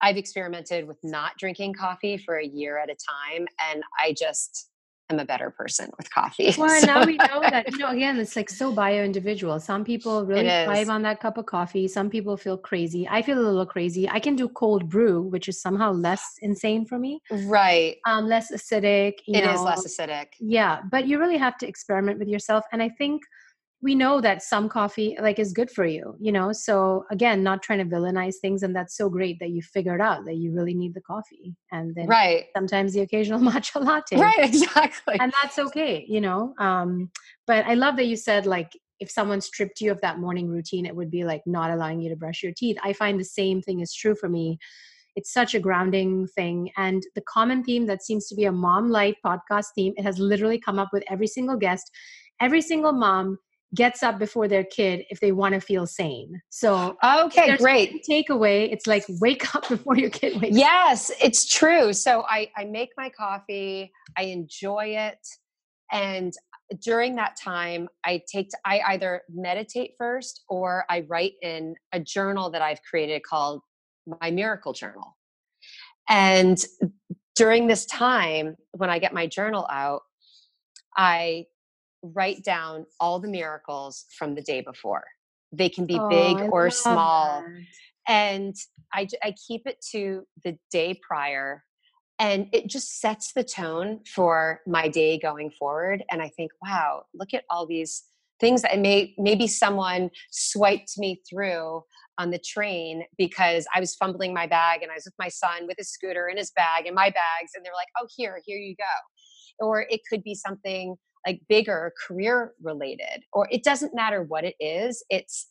I've 0.00 0.16
experimented 0.16 0.86
with 0.86 0.98
not 1.02 1.32
drinking 1.38 1.74
coffee 1.74 2.16
for 2.16 2.38
a 2.38 2.46
year 2.46 2.78
at 2.78 2.88
a 2.88 2.94
time, 2.94 3.46
and 3.70 3.82
I 3.98 4.14
just 4.16 4.70
am 5.10 5.18
a 5.18 5.24
better 5.24 5.50
person 5.50 5.90
with 5.96 6.10
coffee. 6.10 6.54
Well, 6.56 6.68
so. 6.80 6.86
now 6.86 7.04
we 7.04 7.16
know 7.28 7.40
that, 7.40 7.70
you 7.70 7.78
know, 7.78 7.90
again, 7.90 8.18
it's 8.18 8.36
like 8.36 8.50
so 8.50 8.72
bio 8.72 9.02
individual. 9.02 9.58
Some 9.60 9.84
people 9.84 10.24
really 10.26 10.48
thrive 10.48 10.88
on 10.88 11.02
that 11.02 11.20
cup 11.20 11.38
of 11.38 11.46
coffee. 11.46 11.88
Some 11.88 12.10
people 12.10 12.36
feel 12.36 12.56
crazy. 12.56 13.08
I 13.08 13.22
feel 13.22 13.38
a 13.38 13.40
little 13.40 13.66
crazy. 13.66 14.08
I 14.08 14.20
can 14.20 14.36
do 14.36 14.48
cold 14.48 14.88
brew, 14.88 15.22
which 15.22 15.48
is 15.48 15.60
somehow 15.60 15.92
less 15.92 16.36
insane 16.42 16.84
for 16.84 16.98
me. 16.98 17.20
Right. 17.30 17.96
Um, 18.06 18.26
less 18.28 18.52
acidic. 18.52 19.14
It 19.26 19.44
know. 19.44 19.52
is 19.52 19.60
less 19.60 19.86
acidic. 19.86 20.28
Yeah. 20.40 20.80
But 20.90 21.06
you 21.06 21.18
really 21.18 21.38
have 21.38 21.56
to 21.58 21.68
experiment 21.68 22.18
with 22.18 22.28
yourself. 22.28 22.64
And 22.72 22.82
I 22.82 22.88
think 22.88 23.22
we 23.80 23.94
know 23.94 24.20
that 24.20 24.42
some 24.42 24.68
coffee 24.68 25.16
like 25.20 25.38
is 25.38 25.52
good 25.52 25.70
for 25.70 25.84
you 25.84 26.16
you 26.18 26.32
know? 26.32 26.52
So 26.52 27.04
again 27.10 27.42
not 27.42 27.62
trying 27.62 27.78
to 27.78 27.84
villainize 27.84 28.36
things 28.40 28.62
and 28.62 28.74
that's 28.74 28.96
so 28.96 29.08
great 29.08 29.38
that 29.40 29.50
you 29.50 29.62
figured 29.62 30.00
out 30.00 30.24
that 30.24 30.36
you 30.36 30.52
really 30.52 30.74
need 30.74 30.94
the 30.94 31.00
coffee 31.00 31.54
and 31.72 31.94
then 31.94 32.06
right. 32.06 32.46
sometimes 32.56 32.92
the 32.92 33.00
occasional 33.00 33.40
matcha 33.48 33.82
latte. 33.82 34.16
Right 34.16 34.38
exactly. 34.38 35.16
And 35.20 35.32
that's 35.42 35.58
okay 35.58 36.04
you 36.08 36.20
know? 36.20 36.54
Um 36.58 37.10
but 37.46 37.64
i 37.66 37.74
love 37.74 37.96
that 37.96 38.06
you 38.06 38.16
said 38.16 38.46
like 38.46 38.72
if 39.00 39.10
someone 39.10 39.40
stripped 39.40 39.80
you 39.80 39.92
of 39.92 40.00
that 40.00 40.18
morning 40.18 40.48
routine 40.48 40.84
it 40.84 40.96
would 40.96 41.10
be 41.10 41.24
like 41.24 41.42
not 41.46 41.70
allowing 41.70 42.00
you 42.00 42.08
to 42.08 42.16
brush 42.16 42.42
your 42.42 42.52
teeth. 42.56 42.76
I 42.82 42.92
find 42.92 43.18
the 43.18 43.24
same 43.24 43.62
thing 43.62 43.80
is 43.80 43.94
true 43.94 44.14
for 44.14 44.28
me. 44.28 44.58
It's 45.14 45.32
such 45.32 45.54
a 45.54 45.60
grounding 45.60 46.28
thing 46.28 46.70
and 46.76 47.02
the 47.14 47.22
common 47.22 47.64
theme 47.64 47.86
that 47.86 48.04
seems 48.04 48.28
to 48.28 48.36
be 48.36 48.44
a 48.44 48.52
mom 48.52 48.90
light 48.90 49.16
podcast 49.24 49.66
theme 49.74 49.92
it 49.96 50.04
has 50.04 50.18
literally 50.18 50.60
come 50.60 50.78
up 50.78 50.90
with 50.92 51.02
every 51.10 51.26
single 51.26 51.56
guest 51.56 51.90
every 52.40 52.60
single 52.60 52.92
mom 52.92 53.36
gets 53.74 54.02
up 54.02 54.18
before 54.18 54.48
their 54.48 54.64
kid 54.64 55.04
if 55.10 55.20
they 55.20 55.32
want 55.32 55.54
to 55.54 55.60
feel 55.60 55.86
sane. 55.86 56.40
So 56.48 56.96
okay, 57.04 57.56
great 57.56 58.04
takeaway. 58.08 58.72
It's 58.72 58.86
like 58.86 59.04
wake 59.20 59.54
up 59.54 59.68
before 59.68 59.96
your 59.96 60.10
kid 60.10 60.40
wakes. 60.40 60.54
Up. 60.54 60.58
Yes, 60.58 61.10
it's 61.20 61.46
true. 61.46 61.92
So 61.92 62.24
I 62.28 62.50
I 62.56 62.64
make 62.64 62.90
my 62.96 63.10
coffee. 63.10 63.92
I 64.16 64.22
enjoy 64.24 64.96
it, 64.96 65.18
and 65.92 66.32
during 66.82 67.16
that 67.16 67.36
time, 67.42 67.88
I 68.04 68.22
take 68.30 68.50
to, 68.50 68.58
I 68.64 68.80
either 68.88 69.22
meditate 69.28 69.92
first 69.96 70.44
or 70.48 70.84
I 70.90 71.06
write 71.08 71.32
in 71.42 71.74
a 71.92 72.00
journal 72.00 72.50
that 72.50 72.62
I've 72.62 72.82
created 72.82 73.22
called 73.22 73.62
my 74.20 74.30
miracle 74.30 74.72
journal. 74.72 75.16
And 76.08 76.58
during 77.36 77.66
this 77.66 77.86
time, 77.86 78.56
when 78.72 78.90
I 78.90 78.98
get 78.98 79.14
my 79.14 79.26
journal 79.26 79.66
out, 79.70 80.02
I 80.96 81.46
write 82.02 82.44
down 82.44 82.86
all 83.00 83.20
the 83.20 83.28
miracles 83.28 84.04
from 84.16 84.34
the 84.34 84.42
day 84.42 84.60
before. 84.60 85.04
They 85.52 85.68
can 85.68 85.86
be 85.86 85.98
oh, 85.98 86.08
big 86.08 86.36
or 86.52 86.70
small. 86.70 87.42
That. 87.42 87.62
And 88.06 88.54
I, 88.92 89.06
I 89.22 89.34
keep 89.46 89.66
it 89.66 89.84
to 89.92 90.26
the 90.44 90.56
day 90.70 90.98
prior 91.06 91.62
and 92.18 92.48
it 92.52 92.68
just 92.68 93.00
sets 93.00 93.32
the 93.32 93.44
tone 93.44 94.00
for 94.06 94.60
my 94.66 94.88
day 94.88 95.18
going 95.18 95.50
forward 95.50 96.02
and 96.10 96.20
i 96.20 96.28
think 96.36 96.50
wow 96.62 97.02
look 97.14 97.32
at 97.34 97.44
all 97.50 97.66
these 97.66 98.04
things 98.40 98.62
that 98.62 98.78
may 98.78 99.14
maybe 99.18 99.46
someone 99.46 100.10
swiped 100.30 100.98
me 100.98 101.20
through 101.28 101.82
on 102.18 102.30
the 102.30 102.38
train 102.38 103.04
because 103.16 103.66
i 103.74 103.80
was 103.80 103.94
fumbling 103.94 104.34
my 104.34 104.46
bag 104.46 104.82
and 104.82 104.90
i 104.90 104.94
was 104.94 105.04
with 105.04 105.14
my 105.18 105.28
son 105.28 105.66
with 105.66 105.76
his 105.78 105.90
scooter 105.90 106.26
and 106.26 106.38
his 106.38 106.50
bag 106.52 106.86
and 106.86 106.94
my 106.94 107.10
bags 107.10 107.52
and 107.54 107.64
they're 107.64 107.72
like 107.74 107.88
oh 108.00 108.06
here 108.16 108.40
here 108.44 108.58
you 108.58 108.74
go 108.76 109.66
or 109.66 109.82
it 109.82 110.00
could 110.08 110.22
be 110.22 110.34
something 110.34 110.96
like 111.28 111.40
bigger 111.46 111.92
career 112.06 112.54
related 112.62 113.22
or 113.34 113.46
it 113.50 113.62
doesn't 113.62 113.94
matter 113.94 114.22
what 114.22 114.44
it 114.44 114.54
is 114.60 115.04
it's 115.10 115.46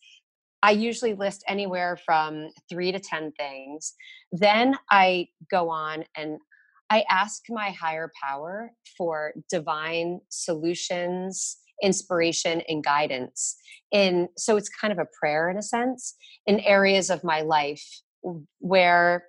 i 0.63 0.71
usually 0.71 1.13
list 1.13 1.43
anywhere 1.47 1.99
from 2.03 2.49
3 2.67 2.91
to 2.93 2.99
10 2.99 3.31
things 3.33 3.93
then 4.31 4.75
i 4.89 5.27
go 5.51 5.69
on 5.69 6.03
and 6.15 6.39
i 6.89 7.03
ask 7.11 7.43
my 7.49 7.69
higher 7.69 8.11
power 8.19 8.71
for 8.97 9.33
divine 9.51 10.19
solutions 10.29 11.57
inspiration 11.83 12.63
and 12.67 12.83
guidance 12.83 13.55
in 13.91 14.27
so 14.35 14.57
it's 14.57 14.69
kind 14.69 14.91
of 14.91 14.97
a 14.97 15.07
prayer 15.19 15.47
in 15.51 15.57
a 15.57 15.61
sense 15.61 16.15
in 16.47 16.59
areas 16.61 17.11
of 17.11 17.23
my 17.23 17.41
life 17.41 17.85
where 18.57 19.25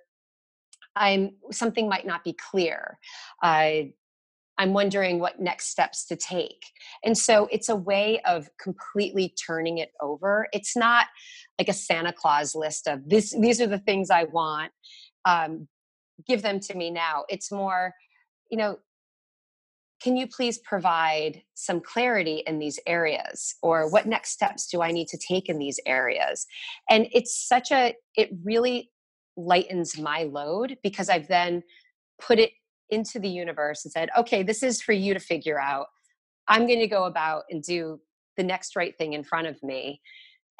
i'm 0.95 1.29
something 1.51 1.87
might 1.87 2.07
not 2.07 2.23
be 2.23 2.35
clear. 2.49 2.97
Uh, 3.43 3.71
I'm 4.59 4.73
wondering 4.73 5.19
what 5.19 5.39
next 5.39 5.69
steps 5.69 6.05
to 6.07 6.17
take. 6.17 6.65
And 7.03 7.17
so 7.17 7.47
it's 7.49 7.69
a 7.69 7.75
way 7.75 8.19
of 8.27 8.49
completely 8.61 9.33
turning 9.47 9.77
it 9.77 9.91
over. 10.01 10.47
It's 10.51 10.75
not 10.75 11.07
like 11.57 11.69
a 11.69 11.73
Santa 11.73 12.13
Claus 12.13 12.53
list 12.53 12.85
of 12.85 13.07
this, 13.07 13.33
these 13.39 13.61
are 13.61 13.67
the 13.67 13.79
things 13.79 14.11
I 14.11 14.25
want. 14.25 14.71
Um, 15.23 15.67
give 16.27 16.41
them 16.41 16.59
to 16.59 16.75
me 16.75 16.91
now. 16.91 17.23
It's 17.29 17.51
more, 17.51 17.93
you 18.51 18.57
know, 18.57 18.79
can 20.01 20.15
you 20.15 20.27
please 20.27 20.57
provide 20.59 21.41
some 21.55 21.81
clarity 21.81 22.43
in 22.45 22.59
these 22.59 22.79
areas 22.85 23.55
or 23.61 23.89
what 23.89 24.05
next 24.05 24.31
steps 24.31 24.67
do 24.67 24.81
i 24.81 24.91
need 24.91 25.09
to 25.09 25.17
take 25.17 25.49
in 25.49 25.59
these 25.59 25.77
areas 25.85 26.47
and 26.89 27.07
it's 27.11 27.37
such 27.47 27.69
a 27.71 27.93
it 28.15 28.29
really 28.45 28.91
lightens 29.35 29.99
my 29.99 30.23
load 30.23 30.77
because 30.83 31.09
i've 31.09 31.27
then 31.27 31.61
put 32.21 32.39
it 32.39 32.51
into 32.89 33.19
the 33.19 33.29
universe 33.29 33.85
and 33.85 33.91
said, 33.91 34.09
okay, 34.17 34.43
this 34.43 34.63
is 34.63 34.81
for 34.81 34.93
you 34.93 35.13
to 35.13 35.19
figure 35.19 35.59
out. 35.59 35.87
I'm 36.47 36.65
going 36.67 36.79
to 36.79 36.87
go 36.87 37.05
about 37.05 37.43
and 37.49 37.61
do 37.61 37.99
the 38.37 38.43
next 38.43 38.75
right 38.75 38.97
thing 38.97 39.13
in 39.13 39.23
front 39.23 39.47
of 39.47 39.61
me. 39.61 40.01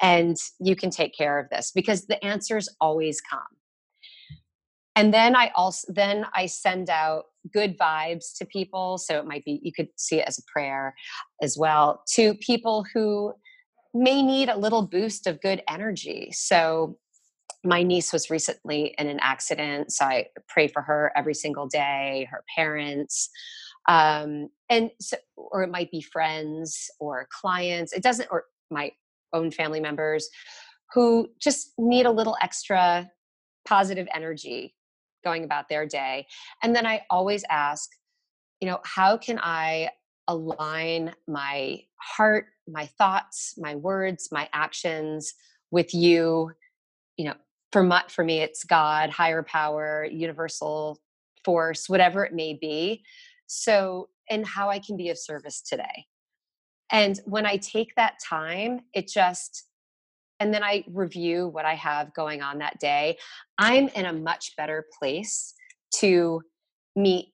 And 0.02 0.36
you 0.60 0.76
can 0.76 0.90
take 0.90 1.16
care 1.16 1.38
of 1.38 1.50
this 1.50 1.72
because 1.74 2.06
the 2.06 2.22
answers 2.24 2.68
always 2.80 3.20
come. 3.20 3.40
And 4.96 5.14
then 5.14 5.36
I 5.36 5.50
also 5.54 5.92
then 5.92 6.26
I 6.34 6.46
send 6.46 6.90
out 6.90 7.24
good 7.52 7.78
vibes 7.78 8.36
to 8.38 8.44
people. 8.44 8.98
So 8.98 9.18
it 9.18 9.26
might 9.26 9.44
be 9.44 9.60
you 9.62 9.72
could 9.72 9.88
see 9.96 10.18
it 10.18 10.28
as 10.28 10.38
a 10.38 10.42
prayer 10.52 10.94
as 11.42 11.56
well 11.56 12.02
to 12.14 12.34
people 12.34 12.84
who 12.92 13.32
may 13.94 14.22
need 14.22 14.48
a 14.48 14.56
little 14.56 14.82
boost 14.82 15.26
of 15.26 15.40
good 15.40 15.62
energy. 15.68 16.30
So 16.32 16.98
my 17.64 17.82
niece 17.82 18.12
was 18.12 18.30
recently 18.30 18.94
in 18.98 19.06
an 19.06 19.18
accident 19.20 19.92
so 19.92 20.04
i 20.04 20.26
pray 20.48 20.66
for 20.66 20.82
her 20.82 21.12
every 21.16 21.34
single 21.34 21.66
day 21.66 22.28
her 22.30 22.44
parents 22.54 23.30
um, 23.88 24.50
and 24.68 24.90
so, 25.00 25.16
or 25.36 25.62
it 25.62 25.70
might 25.70 25.90
be 25.90 26.00
friends 26.00 26.90
or 27.00 27.26
clients 27.30 27.92
it 27.92 28.02
doesn't 28.02 28.28
or 28.30 28.44
my 28.70 28.90
own 29.32 29.50
family 29.50 29.80
members 29.80 30.28
who 30.92 31.28
just 31.40 31.72
need 31.78 32.06
a 32.06 32.10
little 32.10 32.36
extra 32.42 33.10
positive 33.66 34.06
energy 34.14 34.74
going 35.24 35.44
about 35.44 35.68
their 35.68 35.86
day 35.86 36.26
and 36.62 36.74
then 36.74 36.86
i 36.86 37.02
always 37.10 37.44
ask 37.50 37.90
you 38.60 38.68
know 38.68 38.80
how 38.84 39.16
can 39.16 39.38
i 39.42 39.88
align 40.28 41.12
my 41.26 41.80
heart 41.96 42.46
my 42.68 42.86
thoughts 42.86 43.54
my 43.58 43.74
words 43.74 44.28
my 44.30 44.48
actions 44.52 45.34
with 45.70 45.94
you 45.94 46.50
you 47.20 47.26
know 47.26 47.34
for 47.70 47.82
my, 47.82 48.02
for 48.08 48.24
me 48.24 48.40
it's 48.40 48.64
god 48.64 49.10
higher 49.10 49.42
power 49.42 50.06
universal 50.10 50.98
force 51.44 51.88
whatever 51.88 52.24
it 52.24 52.34
may 52.34 52.54
be. 52.54 53.02
So 53.46 54.08
and 54.30 54.46
how 54.46 54.70
i 54.70 54.78
can 54.78 54.96
be 54.96 55.10
of 55.10 55.18
service 55.18 55.60
today. 55.60 56.06
And 56.90 57.20
when 57.26 57.44
i 57.44 57.56
take 57.58 57.94
that 57.96 58.14
time 58.26 58.80
it 58.94 59.06
just 59.06 59.66
and 60.38 60.54
then 60.54 60.62
i 60.62 60.82
review 60.88 61.48
what 61.48 61.66
i 61.66 61.74
have 61.74 62.14
going 62.14 62.40
on 62.40 62.58
that 62.58 62.80
day 62.80 63.18
i'm 63.58 63.88
in 63.88 64.06
a 64.06 64.12
much 64.12 64.56
better 64.56 64.86
place 64.98 65.54
to 65.96 66.40
meet 66.96 67.26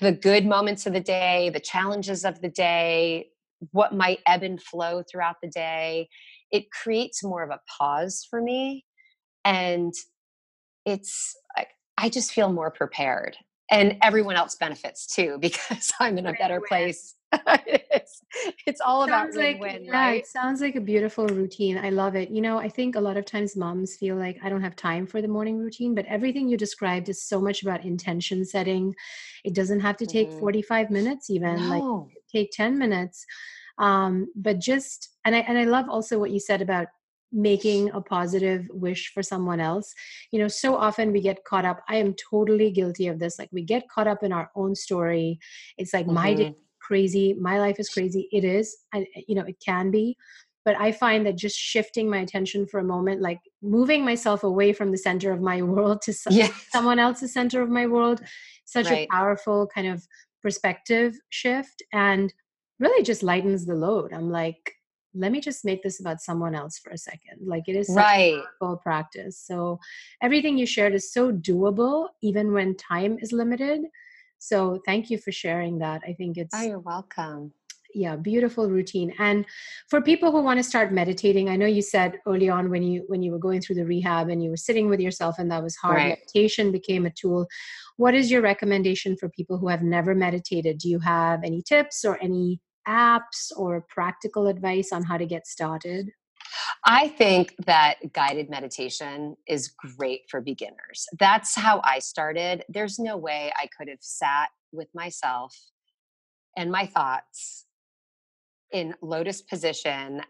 the 0.00 0.12
good 0.12 0.46
moments 0.46 0.86
of 0.86 0.92
the 0.92 1.00
day 1.00 1.50
the 1.52 1.60
challenges 1.60 2.24
of 2.24 2.40
the 2.40 2.48
day 2.48 3.26
what 3.72 3.94
might 3.94 4.20
ebb 4.26 4.42
and 4.42 4.62
flow 4.62 5.02
throughout 5.10 5.36
the 5.42 5.48
day. 5.48 6.08
It 6.50 6.70
creates 6.70 7.24
more 7.24 7.42
of 7.42 7.50
a 7.50 7.60
pause 7.78 8.26
for 8.28 8.40
me 8.40 8.84
and 9.46 9.94
it's 10.84 11.34
like 11.56 11.68
i 11.96 12.08
just 12.08 12.32
feel 12.32 12.52
more 12.52 12.70
prepared 12.70 13.36
and 13.70 13.96
everyone 14.02 14.36
else 14.36 14.56
benefits 14.56 15.06
too 15.06 15.38
because 15.40 15.92
i'm 16.00 16.18
in 16.18 16.26
a 16.26 16.32
better 16.34 16.60
place 16.68 17.14
it's, 17.32 18.22
it's 18.66 18.80
all 18.80 19.02
about 19.02 19.34
like, 19.34 19.60
win-win 19.60 19.84
yeah, 19.84 19.92
right? 19.92 20.20
it 20.20 20.26
sounds 20.26 20.60
like 20.60 20.76
a 20.76 20.80
beautiful 20.80 21.26
routine 21.26 21.76
i 21.78 21.90
love 21.90 22.14
it. 22.14 22.30
You 22.30 22.40
know 22.40 22.58
i 22.58 22.68
think 22.68 22.94
a 22.94 23.00
lot 23.00 23.16
of 23.16 23.24
times 23.24 23.56
moms 23.56 23.96
feel 23.96 24.16
like 24.16 24.38
i 24.42 24.48
don't 24.48 24.62
have 24.62 24.76
time 24.76 25.06
for 25.06 25.20
the 25.20 25.28
morning 25.28 25.58
routine 25.58 25.94
but 25.94 26.06
everything 26.06 26.48
you 26.48 26.56
described 26.56 27.08
is 27.08 27.22
so 27.22 27.40
much 27.40 27.62
about 27.62 27.84
intention 27.84 28.44
setting. 28.44 28.94
It 29.44 29.54
doesn't 29.54 29.80
have 29.80 29.96
to 29.98 30.06
take 30.06 30.28
mm-hmm. 30.28 30.40
45 30.40 30.90
minutes 30.90 31.30
even 31.30 31.56
no. 31.56 31.68
like 32.06 32.16
take 32.32 32.50
10 32.52 32.78
minutes 32.78 33.26
um, 33.78 34.28
but 34.34 34.58
just 34.58 35.10
and 35.24 35.34
i 35.34 35.40
and 35.40 35.58
i 35.58 35.64
love 35.64 35.86
also 35.88 36.18
what 36.18 36.30
you 36.30 36.40
said 36.40 36.62
about 36.62 36.86
making 37.32 37.90
a 37.90 38.00
positive 38.00 38.66
wish 38.72 39.10
for 39.12 39.22
someone 39.22 39.60
else 39.60 39.92
you 40.30 40.38
know 40.38 40.48
so 40.48 40.76
often 40.76 41.12
we 41.12 41.20
get 41.20 41.44
caught 41.44 41.64
up 41.64 41.80
i 41.88 41.96
am 41.96 42.14
totally 42.30 42.70
guilty 42.70 43.08
of 43.08 43.18
this 43.18 43.38
like 43.38 43.48
we 43.52 43.62
get 43.62 43.88
caught 43.88 44.06
up 44.06 44.22
in 44.22 44.32
our 44.32 44.50
own 44.54 44.74
story 44.74 45.38
it's 45.76 45.92
like 45.92 46.06
mm-hmm. 46.06 46.14
my 46.14 46.34
day 46.34 46.44
mm-hmm. 46.44 46.60
crazy 46.80 47.34
my 47.34 47.58
life 47.58 47.80
is 47.80 47.88
crazy 47.88 48.28
it 48.30 48.44
is 48.44 48.76
I, 48.94 49.06
you 49.26 49.34
know 49.34 49.42
it 49.42 49.56
can 49.64 49.90
be 49.90 50.16
but 50.64 50.76
i 50.78 50.92
find 50.92 51.26
that 51.26 51.36
just 51.36 51.56
shifting 51.58 52.08
my 52.08 52.18
attention 52.18 52.66
for 52.66 52.78
a 52.78 52.84
moment 52.84 53.20
like 53.20 53.40
moving 53.60 54.04
myself 54.04 54.44
away 54.44 54.72
from 54.72 54.92
the 54.92 54.98
center 54.98 55.32
of 55.32 55.40
my 55.40 55.62
world 55.74 56.02
to 56.02 56.12
some, 56.12 56.32
yes. 56.32 56.52
someone 56.70 57.00
else's 57.00 57.32
center 57.32 57.60
of 57.60 57.68
my 57.68 57.86
world 57.86 58.22
such 58.66 58.86
right. 58.86 59.08
a 59.10 59.12
powerful 59.12 59.68
kind 59.74 59.88
of 59.88 60.06
perspective 60.42 61.14
shift 61.30 61.82
and 61.92 62.32
really 62.78 63.02
just 63.02 63.24
lightens 63.24 63.66
the 63.66 63.74
load 63.74 64.12
i'm 64.12 64.30
like 64.30 64.74
let 65.16 65.32
me 65.32 65.40
just 65.40 65.64
make 65.64 65.82
this 65.82 66.00
about 66.00 66.20
someone 66.20 66.54
else 66.54 66.78
for 66.78 66.90
a 66.90 66.98
second 66.98 67.38
like 67.44 67.64
it 67.66 67.76
is 67.76 67.90
right. 67.94 68.40
full 68.58 68.76
practice. 68.76 69.38
So 69.38 69.78
everything 70.22 70.58
you 70.58 70.66
shared 70.66 70.94
is 70.94 71.12
so 71.12 71.32
doable 71.32 72.08
even 72.22 72.52
when 72.52 72.76
time 72.76 73.18
is 73.20 73.32
limited. 73.32 73.82
So 74.38 74.80
thank 74.84 75.10
you 75.10 75.18
for 75.18 75.32
sharing 75.32 75.78
that. 75.78 76.02
I 76.06 76.12
think 76.12 76.36
oh, 76.38 76.42
it's 76.42 76.54
oh 76.54 76.62
you're 76.62 76.78
welcome. 76.78 77.52
Yeah 77.94 78.16
beautiful 78.16 78.68
routine. 78.68 79.14
And 79.18 79.46
for 79.88 80.02
people 80.02 80.30
who 80.30 80.42
want 80.42 80.58
to 80.58 80.62
start 80.62 80.92
meditating 80.92 81.48
i 81.48 81.56
know 81.56 81.66
you 81.66 81.82
said 81.82 82.18
early 82.26 82.48
on 82.48 82.68
when 82.68 82.82
you 82.82 83.04
when 83.06 83.22
you 83.22 83.32
were 83.32 83.38
going 83.38 83.60
through 83.60 83.76
the 83.76 83.86
rehab 83.86 84.28
and 84.28 84.42
you 84.42 84.50
were 84.50 84.56
sitting 84.56 84.88
with 84.90 85.00
yourself 85.00 85.36
and 85.38 85.50
that 85.50 85.62
was 85.62 85.76
hard 85.76 85.96
right. 85.96 86.18
meditation 86.18 86.70
became 86.70 87.06
a 87.06 87.10
tool. 87.10 87.46
What 87.96 88.14
is 88.14 88.30
your 88.30 88.42
recommendation 88.42 89.16
for 89.16 89.30
people 89.30 89.56
who 89.56 89.68
have 89.68 89.82
never 89.82 90.14
meditated? 90.14 90.78
Do 90.78 90.90
you 90.90 90.98
have 90.98 91.42
any 91.42 91.62
tips 91.62 92.04
or 92.04 92.18
any 92.22 92.60
apps 92.88 93.50
or 93.56 93.84
practical 93.88 94.46
advice 94.46 94.92
on 94.92 95.02
how 95.02 95.16
to 95.16 95.26
get 95.26 95.46
started? 95.46 96.10
I 96.84 97.08
think 97.08 97.54
that 97.66 97.96
guided 98.12 98.48
meditation 98.48 99.36
is 99.46 99.68
great 99.96 100.22
for 100.30 100.40
beginners. 100.40 101.06
That's 101.18 101.54
how 101.56 101.80
I 101.84 101.98
started. 101.98 102.64
There's 102.68 102.98
no 102.98 103.16
way 103.16 103.52
I 103.58 103.68
could 103.76 103.88
have 103.88 104.02
sat 104.02 104.48
with 104.72 104.88
myself 104.94 105.56
and 106.56 106.70
my 106.70 106.86
thoughts 106.86 107.66
in 108.72 108.94
lotus 109.02 109.42
position. 109.42 110.22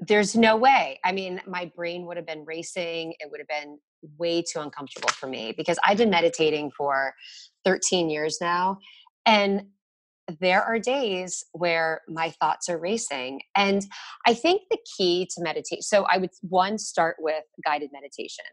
There's 0.00 0.34
no 0.34 0.56
way. 0.56 0.98
I 1.04 1.12
mean, 1.12 1.40
my 1.46 1.70
brain 1.76 2.06
would 2.06 2.16
have 2.16 2.26
been 2.26 2.44
racing. 2.44 3.14
It 3.20 3.30
would 3.30 3.40
have 3.40 3.48
been 3.48 3.78
way 4.18 4.42
too 4.42 4.60
uncomfortable 4.60 5.10
for 5.10 5.26
me 5.26 5.52
because 5.56 5.78
I've 5.84 5.98
been 5.98 6.10
meditating 6.10 6.70
for 6.76 7.14
13 7.64 8.08
years 8.08 8.38
now. 8.40 8.78
And 9.26 9.66
there 10.40 10.62
are 10.62 10.78
days 10.78 11.44
where 11.52 12.02
my 12.08 12.30
thoughts 12.30 12.68
are 12.68 12.78
racing. 12.78 13.40
And 13.56 13.84
I 14.26 14.34
think 14.34 14.62
the 14.70 14.78
key 14.96 15.28
to 15.34 15.42
meditate, 15.42 15.82
so 15.82 16.04
I 16.10 16.18
would 16.18 16.30
one 16.42 16.78
start 16.78 17.16
with 17.18 17.44
guided 17.64 17.90
meditation. 17.92 18.44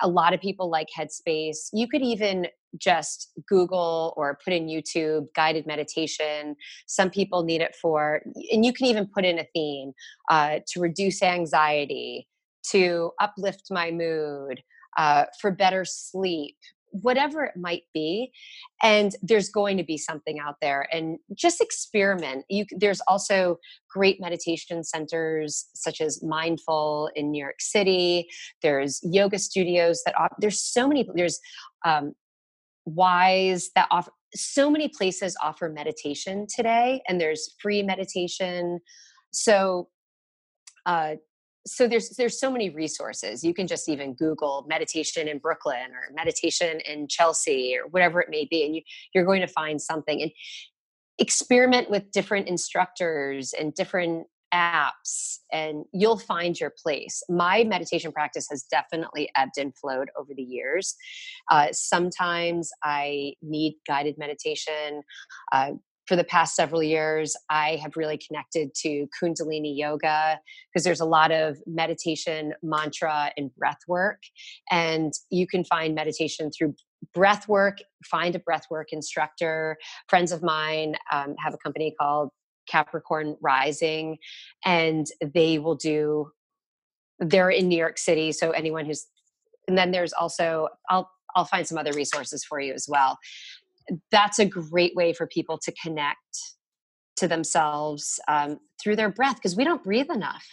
A 0.00 0.08
lot 0.08 0.32
of 0.32 0.40
people 0.40 0.70
like 0.70 0.88
Headspace. 0.96 1.68
You 1.72 1.86
could 1.86 2.02
even 2.02 2.46
just 2.78 3.30
Google 3.46 4.14
or 4.16 4.38
put 4.42 4.54
in 4.54 4.66
YouTube 4.66 5.26
guided 5.36 5.66
meditation. 5.66 6.56
Some 6.86 7.10
people 7.10 7.44
need 7.44 7.60
it 7.60 7.76
for, 7.80 8.22
and 8.50 8.64
you 8.64 8.72
can 8.72 8.86
even 8.86 9.06
put 9.06 9.24
in 9.24 9.38
a 9.38 9.46
theme 9.54 9.92
uh, 10.30 10.60
to 10.68 10.80
reduce 10.80 11.22
anxiety, 11.22 12.26
to 12.70 13.12
uplift 13.20 13.64
my 13.70 13.90
mood, 13.90 14.62
uh, 14.96 15.24
for 15.40 15.50
better 15.50 15.84
sleep, 15.84 16.56
whatever 16.92 17.44
it 17.44 17.56
might 17.56 17.82
be 17.92 18.30
and 18.82 19.16
there's 19.22 19.48
going 19.48 19.76
to 19.76 19.82
be 19.82 19.96
something 19.98 20.38
out 20.38 20.56
there 20.60 20.86
and 20.92 21.18
just 21.34 21.60
experiment. 21.60 22.44
You 22.48 22.66
there's 22.76 23.00
also 23.08 23.58
great 23.90 24.20
meditation 24.20 24.84
centers 24.84 25.66
such 25.74 26.00
as 26.00 26.22
MNDFL 26.22 27.08
in 27.16 27.30
new 27.30 27.42
york 27.42 27.60
city. 27.60 28.28
There's 28.62 29.00
yoga 29.02 29.38
studios 29.38 30.02
that 30.04 30.14
offer, 30.18 30.34
there's 30.38 30.62
so 30.62 30.86
many 30.86 31.08
there's 31.14 31.40
um, 31.84 32.12
wise 32.84 33.70
that 33.74 33.88
offer 33.90 34.12
so 34.34 34.70
many 34.70 34.88
places 34.88 35.36
offer 35.42 35.68
meditation 35.68 36.46
today 36.54 37.02
and 37.06 37.20
there's 37.20 37.54
free 37.60 37.82
meditation. 37.82 38.80
So 39.30 39.88
uh, 40.86 41.16
so 41.66 41.86
there's 41.86 42.10
there's 42.10 42.40
so 42.40 42.50
many 42.50 42.70
resources. 42.70 43.44
You 43.44 43.54
can 43.54 43.66
just 43.66 43.88
even 43.88 44.14
google 44.14 44.64
meditation 44.68 45.28
in 45.28 45.38
brooklyn 45.38 45.92
or 45.92 46.12
meditation 46.14 46.80
in 46.80 47.08
chelsea 47.08 47.76
or 47.76 47.88
whatever 47.88 48.20
it 48.20 48.28
may 48.30 48.46
be 48.50 48.64
and 48.64 48.76
you, 48.76 48.82
you're 49.14 49.24
going 49.24 49.40
to 49.40 49.46
find 49.46 49.80
something. 49.80 50.22
And 50.22 50.30
experiment 51.18 51.90
with 51.90 52.10
different 52.10 52.48
instructors 52.48 53.52
and 53.52 53.74
different 53.74 54.26
apps 54.52 55.38
and 55.50 55.84
you'll 55.92 56.18
find 56.18 56.58
your 56.60 56.72
place. 56.82 57.22
My 57.28 57.64
meditation 57.64 58.12
practice 58.12 58.48
has 58.50 58.64
definitely 58.64 59.30
ebbed 59.36 59.56
and 59.56 59.74
flowed 59.76 60.10
over 60.18 60.32
the 60.36 60.42
years. 60.42 60.94
Uh, 61.50 61.68
sometimes 61.72 62.70
i 62.84 63.32
need 63.42 63.76
guided 63.86 64.18
meditation. 64.18 65.02
Uh, 65.52 65.72
for 66.12 66.16
the 66.16 66.24
past 66.24 66.54
several 66.54 66.82
years, 66.82 67.34
I 67.48 67.76
have 67.76 67.96
really 67.96 68.18
connected 68.18 68.74
to 68.82 69.06
Kundalini 69.18 69.74
Yoga 69.74 70.38
because 70.68 70.84
there's 70.84 71.00
a 71.00 71.06
lot 71.06 71.32
of 71.32 71.56
meditation, 71.66 72.52
mantra, 72.62 73.30
and 73.38 73.50
breath 73.56 73.78
work. 73.88 74.22
And 74.70 75.14
you 75.30 75.46
can 75.46 75.64
find 75.64 75.94
meditation 75.94 76.50
through 76.50 76.74
breath 77.14 77.48
work, 77.48 77.78
find 78.04 78.36
a 78.36 78.38
breath 78.38 78.64
work 78.70 78.88
instructor. 78.92 79.78
Friends 80.10 80.32
of 80.32 80.42
mine 80.42 80.96
um, 81.10 81.34
have 81.38 81.54
a 81.54 81.56
company 81.64 81.94
called 81.98 82.28
Capricorn 82.68 83.38
Rising, 83.40 84.18
and 84.66 85.06
they 85.32 85.58
will 85.58 85.76
do, 85.76 86.30
they're 87.20 87.48
in 87.48 87.68
New 87.68 87.78
York 87.78 87.96
City. 87.96 88.32
So 88.32 88.50
anyone 88.50 88.84
who's, 88.84 89.06
and 89.66 89.78
then 89.78 89.92
there's 89.92 90.12
also, 90.12 90.68
I'll, 90.90 91.10
I'll 91.34 91.46
find 91.46 91.66
some 91.66 91.78
other 91.78 91.94
resources 91.94 92.44
for 92.44 92.60
you 92.60 92.74
as 92.74 92.84
well 92.86 93.18
that's 94.10 94.38
a 94.38 94.44
great 94.44 94.94
way 94.94 95.12
for 95.12 95.26
people 95.26 95.58
to 95.58 95.72
connect 95.82 96.18
to 97.16 97.28
themselves 97.28 98.18
um, 98.28 98.58
through 98.82 98.96
their 98.96 99.10
breath 99.10 99.36
because 99.36 99.56
we 99.56 99.64
don't 99.64 99.82
breathe 99.84 100.10
enough. 100.10 100.44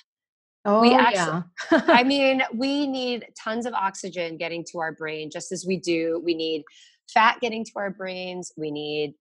Oh, 0.66 0.82
we 0.82 0.94
actually, 0.94 1.44
yeah. 1.72 1.82
I 1.88 2.04
mean, 2.06 2.44
we 2.54 2.86
need 2.86 3.26
tons 3.42 3.66
of 3.66 3.74
oxygen 3.74 4.38
getting 4.38 4.66
to 4.72 4.80
our 4.80 4.92
brain, 4.92 5.30
just 5.32 5.52
as 5.52 5.66
we 5.66 5.78
do. 5.78 6.22
We 6.24 6.34
need 6.34 6.64
fat 7.14 7.40
getting 7.40 7.64
to 7.66 7.72
our 7.78 7.90
brains. 7.90 8.52
We 8.58 8.70
need 8.70 9.16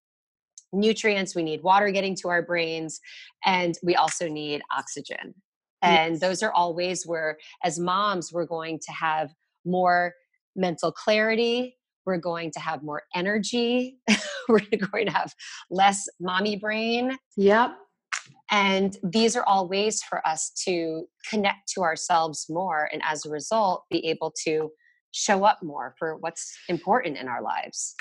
nutrients. 0.73 1.35
We 1.35 1.43
need 1.43 1.63
water 1.63 1.91
getting 1.91 2.15
to 2.17 2.29
our 2.29 2.41
brains. 2.41 2.99
And 3.45 3.75
we 3.81 3.95
also 3.95 4.27
need 4.27 4.61
oxygen. 4.75 5.33
And 5.81 6.15
yes. 6.15 6.21
those 6.21 6.43
are 6.43 6.51
all 6.51 6.75
ways 6.75 7.03
where, 7.05 7.37
as 7.63 7.79
moms, 7.79 8.31
we're 8.33 8.45
going 8.45 8.79
to 8.79 8.91
have 8.91 9.31
more 9.65 10.13
mental 10.55 10.91
clarity, 10.91 11.77
we're 12.05 12.17
going 12.17 12.51
to 12.51 12.59
have 12.59 12.83
more 12.83 13.03
energy 13.13 13.97
we're 14.49 14.59
going 14.91 15.05
to 15.05 15.13
have 15.13 15.33
less 15.69 16.07
mommy 16.19 16.57
brain. 16.57 17.15
Yep. 17.37 17.75
And 18.51 18.97
these 19.03 19.35
are 19.35 19.43
all 19.43 19.69
ways 19.69 20.01
for 20.01 20.27
us 20.27 20.51
to 20.65 21.05
connect 21.29 21.71
to 21.75 21.81
ourselves 21.81 22.47
more 22.49 22.89
and 22.91 23.01
as 23.05 23.25
a 23.25 23.29
result 23.29 23.83
be 23.89 24.05
able 24.07 24.33
to 24.45 24.71
show 25.11 25.43
up 25.43 25.59
more 25.63 25.95
for 25.97 26.17
what's 26.17 26.51
important 26.67 27.17
in 27.17 27.27
our 27.27 27.41
lives 27.41 27.95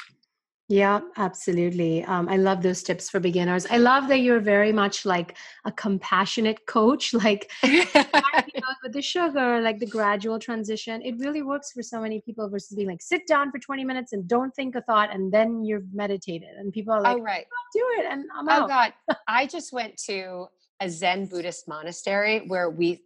yeah, 0.70 1.00
absolutely. 1.16 2.04
Um, 2.04 2.28
I 2.28 2.36
love 2.36 2.62
those 2.62 2.82
tips 2.82 3.08
for 3.08 3.20
beginners. 3.20 3.64
I 3.70 3.78
love 3.78 4.06
that 4.08 4.18
you're 4.18 4.38
very 4.38 4.70
much 4.70 5.06
like 5.06 5.38
a 5.64 5.72
compassionate 5.72 6.66
coach, 6.66 7.14
like 7.14 7.50
with 7.62 8.92
the 8.92 9.00
sugar, 9.00 9.62
like 9.62 9.78
the 9.78 9.86
gradual 9.86 10.38
transition. 10.38 11.00
It 11.00 11.14
really 11.18 11.40
works 11.40 11.72
for 11.72 11.82
so 11.82 12.02
many 12.02 12.20
people 12.20 12.50
versus 12.50 12.76
being 12.76 12.88
like, 12.88 13.00
sit 13.00 13.26
down 13.26 13.50
for 13.50 13.58
20 13.58 13.82
minutes 13.82 14.12
and 14.12 14.28
don't 14.28 14.54
think 14.54 14.74
a 14.74 14.82
thought, 14.82 15.08
and 15.10 15.32
then 15.32 15.64
you've 15.64 15.94
meditated. 15.94 16.50
And 16.58 16.70
people 16.70 16.92
are 16.92 17.00
like, 17.00 17.16
oh, 17.16 17.20
right. 17.20 17.46
do 17.72 17.86
it. 17.98 18.06
And 18.10 18.24
I'm 18.36 18.46
oh, 18.46 18.52
out. 18.52 18.68
God. 18.68 18.92
I 19.26 19.46
just 19.46 19.72
went 19.72 19.96
to 20.04 20.48
a 20.80 20.90
Zen 20.90 21.26
Buddhist 21.26 21.66
monastery 21.66 22.44
where 22.46 22.68
we 22.68 23.02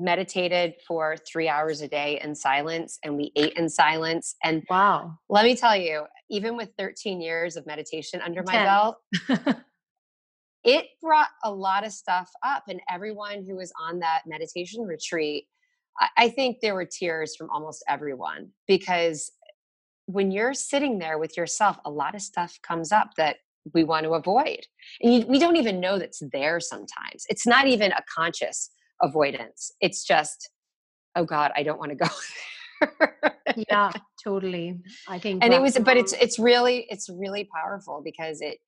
meditated 0.00 0.74
for 0.86 1.16
three 1.16 1.48
hours 1.48 1.80
a 1.80 1.88
day 1.88 2.20
in 2.22 2.34
silence 2.34 2.98
and 3.04 3.16
we 3.16 3.32
ate 3.36 3.54
in 3.54 3.68
silence. 3.68 4.34
And 4.44 4.62
wow, 4.68 5.18
let 5.28 5.44
me 5.44 5.56
tell 5.56 5.76
you, 5.76 6.04
even 6.30 6.56
with 6.56 6.70
13 6.78 7.20
years 7.20 7.56
of 7.56 7.66
meditation 7.66 8.20
under 8.20 8.42
my 8.42 8.52
belt, 8.52 8.96
it 10.64 10.86
brought 11.00 11.28
a 11.44 11.52
lot 11.52 11.86
of 11.86 11.92
stuff 11.92 12.30
up. 12.44 12.64
And 12.68 12.80
everyone 12.90 13.44
who 13.46 13.56
was 13.56 13.72
on 13.80 14.00
that 14.00 14.22
meditation 14.26 14.84
retreat, 14.84 15.46
I, 15.98 16.08
I 16.16 16.28
think 16.30 16.58
there 16.60 16.74
were 16.74 16.86
tears 16.86 17.34
from 17.36 17.50
almost 17.50 17.84
everyone 17.88 18.50
because 18.66 19.30
when 20.06 20.30
you're 20.30 20.54
sitting 20.54 20.98
there 20.98 21.18
with 21.18 21.36
yourself, 21.36 21.78
a 21.84 21.90
lot 21.90 22.14
of 22.14 22.22
stuff 22.22 22.58
comes 22.62 22.92
up 22.92 23.10
that 23.16 23.36
we 23.74 23.84
want 23.84 24.04
to 24.04 24.14
avoid. 24.14 24.60
And 25.02 25.14
you, 25.14 25.26
we 25.26 25.38
don't 25.38 25.56
even 25.56 25.80
know 25.80 25.98
that's 25.98 26.22
there 26.32 26.60
sometimes. 26.60 27.26
It's 27.28 27.46
not 27.46 27.66
even 27.66 27.92
a 27.92 28.02
conscious 28.14 28.70
avoidance. 29.02 29.72
It's 29.80 30.04
just, 30.04 30.50
oh 31.16 31.24
God, 31.24 31.52
I 31.56 31.62
don't 31.62 31.78
want 31.78 31.90
to 31.90 31.96
go. 31.96 33.20
yeah, 33.68 33.90
totally. 34.22 34.78
I 35.08 35.18
think 35.18 35.42
And 35.42 35.52
it 35.52 35.60
was 35.60 35.78
but 35.78 35.96
it's 35.96 36.12
um 36.12 36.18
it's 36.22 36.38
really 36.38 36.86
it's 36.90 37.08
really 37.08 37.48
powerful 37.52 38.02
because 38.04 38.40
it 38.40 38.58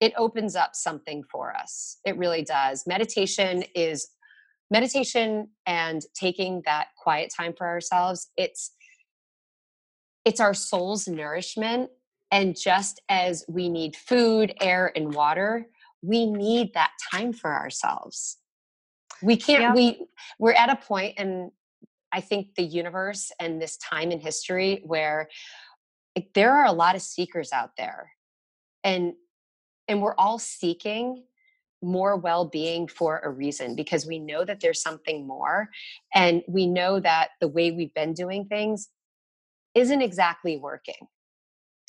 it 0.00 0.12
opens 0.16 0.54
up 0.54 0.74
something 0.74 1.22
for 1.30 1.54
us. 1.56 1.98
It 2.04 2.16
really 2.16 2.42
does. 2.42 2.84
Meditation 2.86 3.64
is 3.74 4.08
meditation 4.70 5.48
and 5.66 6.02
taking 6.14 6.62
that 6.66 6.88
quiet 7.02 7.32
time 7.34 7.54
for 7.56 7.66
ourselves. 7.66 8.30
It's 8.36 8.72
it's 10.24 10.40
our 10.40 10.54
soul's 10.54 11.08
nourishment 11.08 11.90
and 12.30 12.56
just 12.58 13.00
as 13.08 13.44
we 13.48 13.68
need 13.70 13.96
food, 13.96 14.54
air 14.60 14.92
and 14.94 15.14
water, 15.14 15.66
we 16.02 16.26
need 16.26 16.74
that 16.74 16.90
time 17.10 17.32
for 17.32 17.54
ourselves 17.54 18.37
we 19.22 19.36
can't 19.36 19.62
yeah. 19.62 19.74
we 19.74 20.06
we're 20.38 20.52
at 20.52 20.70
a 20.70 20.94
and 21.18 21.50
i 22.12 22.20
think 22.20 22.54
the 22.56 22.62
universe 22.62 23.30
and 23.40 23.60
this 23.60 23.76
time 23.78 24.10
in 24.10 24.20
history 24.20 24.82
where 24.84 25.28
like, 26.16 26.28
there 26.34 26.52
are 26.52 26.66
a 26.66 26.72
lot 26.72 26.94
of 26.94 27.02
seekers 27.02 27.52
out 27.52 27.70
there 27.76 28.12
and 28.84 29.12
and 29.88 30.02
we're 30.02 30.14
all 30.16 30.38
seeking 30.38 31.24
more 31.80 32.16
well-being 32.16 32.88
for 32.88 33.20
a 33.20 33.30
reason 33.30 33.76
because 33.76 34.04
we 34.04 34.18
know 34.18 34.44
that 34.44 34.60
there's 34.60 34.82
something 34.82 35.26
more 35.26 35.68
and 36.14 36.42
we 36.48 36.66
know 36.66 36.98
that 36.98 37.30
the 37.40 37.48
way 37.48 37.70
we've 37.70 37.94
been 37.94 38.12
doing 38.12 38.44
things 38.46 38.88
isn't 39.74 40.02
exactly 40.02 40.56
working 40.56 41.06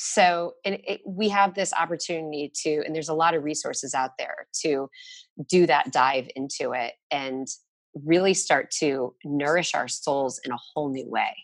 so 0.02 0.54
it, 0.64 1.02
we 1.06 1.28
have 1.28 1.54
this 1.56 1.74
opportunity 1.74 2.50
to 2.64 2.82
and 2.86 2.96
there's 2.96 3.10
a 3.10 3.14
lot 3.14 3.34
of 3.34 3.44
resources 3.44 3.94
out 3.94 4.12
there 4.18 4.48
to 4.62 4.90
do 5.50 5.66
that 5.66 5.92
dive 5.92 6.30
into 6.38 6.72
it 6.72 6.94
and 7.12 7.48
really 8.06 8.34
start 8.34 8.72
to 8.72 9.14
nourish 9.26 9.76
our 9.76 9.90
souls 9.90 10.40
in 10.46 10.52
a 10.54 10.58
whole 10.74 10.90
new 10.90 11.10
way. 11.10 11.36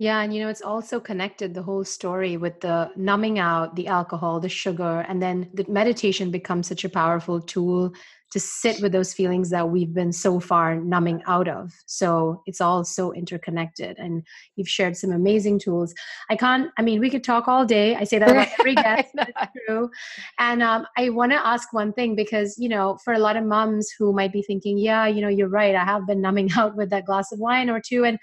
Yeah, 0.00 0.20
and 0.20 0.34
you 0.34 0.42
know, 0.42 0.48
it's 0.48 0.62
also 0.62 0.98
connected 0.98 1.54
the 1.54 1.62
whole 1.62 1.84
story 1.84 2.36
with 2.36 2.60
the 2.60 2.90
numbing 2.96 3.38
out, 3.38 3.76
the 3.76 3.86
alcohol, 3.86 4.40
the 4.40 4.48
sugar, 4.48 5.04
and 5.08 5.22
then 5.22 5.48
the 5.54 5.64
meditation 5.68 6.32
becomes 6.32 6.66
such 6.66 6.82
a 6.82 6.88
powerful 6.88 7.40
tool 7.40 7.92
to 8.32 8.40
sit 8.40 8.80
with 8.80 8.92
those 8.92 9.12
feelings 9.12 9.50
that 9.50 9.68
we've 9.68 9.92
been 9.92 10.10
so 10.12 10.40
far 10.40 10.76
numbing 10.76 11.22
out 11.26 11.48
of. 11.48 11.72
So 11.86 12.42
it's 12.46 12.60
all 12.60 12.82
so 12.82 13.12
interconnected. 13.12 13.98
And 13.98 14.22
you've 14.56 14.68
shared 14.68 14.96
some 14.96 15.12
amazing 15.12 15.58
tools. 15.58 15.94
I 16.30 16.36
can't, 16.36 16.70
I 16.78 16.82
mean, 16.82 16.98
we 16.98 17.10
could 17.10 17.24
talk 17.24 17.46
all 17.46 17.66
day. 17.66 17.94
I 17.94 18.04
say 18.04 18.18
that 18.18 18.30
about 18.30 18.48
every 18.58 18.74
guest, 18.74 19.10
but 19.14 19.28
it's 19.28 19.52
true. 19.66 19.90
And 20.38 20.62
um, 20.62 20.86
I 20.96 21.10
want 21.10 21.32
to 21.32 21.46
ask 21.46 21.72
one 21.74 21.92
thing 21.92 22.16
because, 22.16 22.56
you 22.58 22.70
know, 22.70 22.98
for 23.04 23.12
a 23.12 23.18
lot 23.18 23.36
of 23.36 23.44
moms 23.44 23.90
who 23.98 24.14
might 24.14 24.32
be 24.32 24.42
thinking, 24.42 24.78
yeah, 24.78 25.06
you 25.06 25.20
know, 25.20 25.28
you're 25.28 25.48
right. 25.48 25.74
I 25.74 25.84
have 25.84 26.06
been 26.06 26.22
numbing 26.22 26.50
out 26.56 26.74
with 26.74 26.88
that 26.90 27.04
glass 27.04 27.32
of 27.32 27.38
wine 27.38 27.68
or 27.68 27.80
two. 27.80 28.04
And 28.04 28.18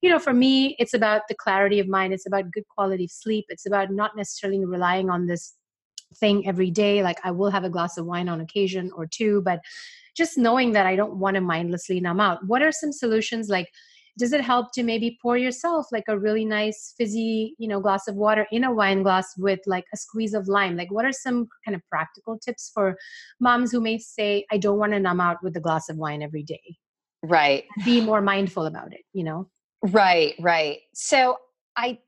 you 0.00 0.08
know, 0.08 0.20
for 0.20 0.32
me, 0.32 0.76
it's 0.78 0.94
about 0.94 1.22
the 1.28 1.34
clarity 1.34 1.80
of 1.80 1.88
mind. 1.88 2.12
It's 2.12 2.26
about 2.26 2.52
good 2.52 2.62
quality 2.68 3.06
of 3.06 3.10
sleep. 3.10 3.46
It's 3.48 3.66
about 3.66 3.90
not 3.90 4.16
necessarily 4.16 4.64
relying 4.64 5.10
on 5.10 5.26
this 5.26 5.54
thing 6.14 6.46
every 6.46 6.70
day. 6.70 7.02
Like 7.02 7.18
I 7.24 7.30
will 7.30 7.50
have 7.50 7.64
a 7.64 7.70
glass 7.70 7.96
of 7.96 8.06
wine 8.06 8.28
on 8.28 8.40
occasion 8.40 8.90
or 8.94 9.06
two, 9.06 9.42
but 9.42 9.60
just 10.16 10.38
knowing 10.38 10.72
that 10.72 10.86
I 10.86 10.96
don't 10.96 11.16
want 11.16 11.34
to 11.36 11.40
mindlessly 11.40 12.00
numb 12.00 12.20
out. 12.20 12.44
What 12.46 12.62
are 12.62 12.72
some 12.72 12.92
solutions 12.92 13.48
like? 13.48 13.68
Does 14.18 14.32
it 14.32 14.40
help 14.40 14.72
to 14.72 14.82
maybe 14.82 15.16
pour 15.22 15.38
yourself 15.38 15.86
like 15.92 16.02
a 16.08 16.18
really 16.18 16.44
nice 16.44 16.92
fizzy, 16.98 17.54
you 17.56 17.68
know, 17.68 17.78
glass 17.80 18.08
of 18.08 18.16
water 18.16 18.48
in 18.50 18.64
a 18.64 18.72
wine 18.72 19.04
glass 19.04 19.32
with 19.38 19.60
like 19.64 19.84
a 19.94 19.96
squeeze 19.96 20.34
of 20.34 20.48
lime? 20.48 20.76
Like, 20.76 20.90
what 20.90 21.04
are 21.04 21.12
some 21.12 21.46
kind 21.64 21.76
of 21.76 21.82
practical 21.88 22.36
tips 22.36 22.68
for 22.74 22.98
moms 23.38 23.70
who 23.70 23.80
may 23.80 23.96
say, 23.96 24.44
I 24.50 24.58
don't 24.58 24.76
want 24.76 24.92
to 24.92 24.98
numb 24.98 25.20
out 25.20 25.36
with 25.44 25.56
a 25.56 25.60
glass 25.60 25.88
of 25.88 25.98
wine 25.98 26.20
every 26.20 26.42
day? 26.42 26.78
Right. 27.22 27.64
Be 27.84 28.00
more 28.00 28.20
mindful 28.20 28.66
about 28.66 28.92
it, 28.92 29.02
you 29.12 29.22
know? 29.22 29.48
Right, 29.82 30.34
right. 30.40 30.78
So 30.94 31.36
I 31.76 31.98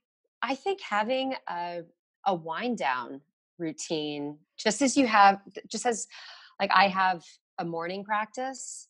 I 0.42 0.56
think 0.56 0.80
having 0.80 1.34
a 1.48 1.82
a 2.26 2.34
wind 2.34 2.78
down 2.78 3.20
routine, 3.60 4.38
just 4.58 4.82
as 4.82 4.96
you 4.96 5.06
have 5.06 5.40
just 5.70 5.86
as 5.86 6.06
like 6.60 6.70
I 6.74 6.88
have 6.88 7.22
a 7.58 7.64
morning 7.64 8.04
practice, 8.04 8.88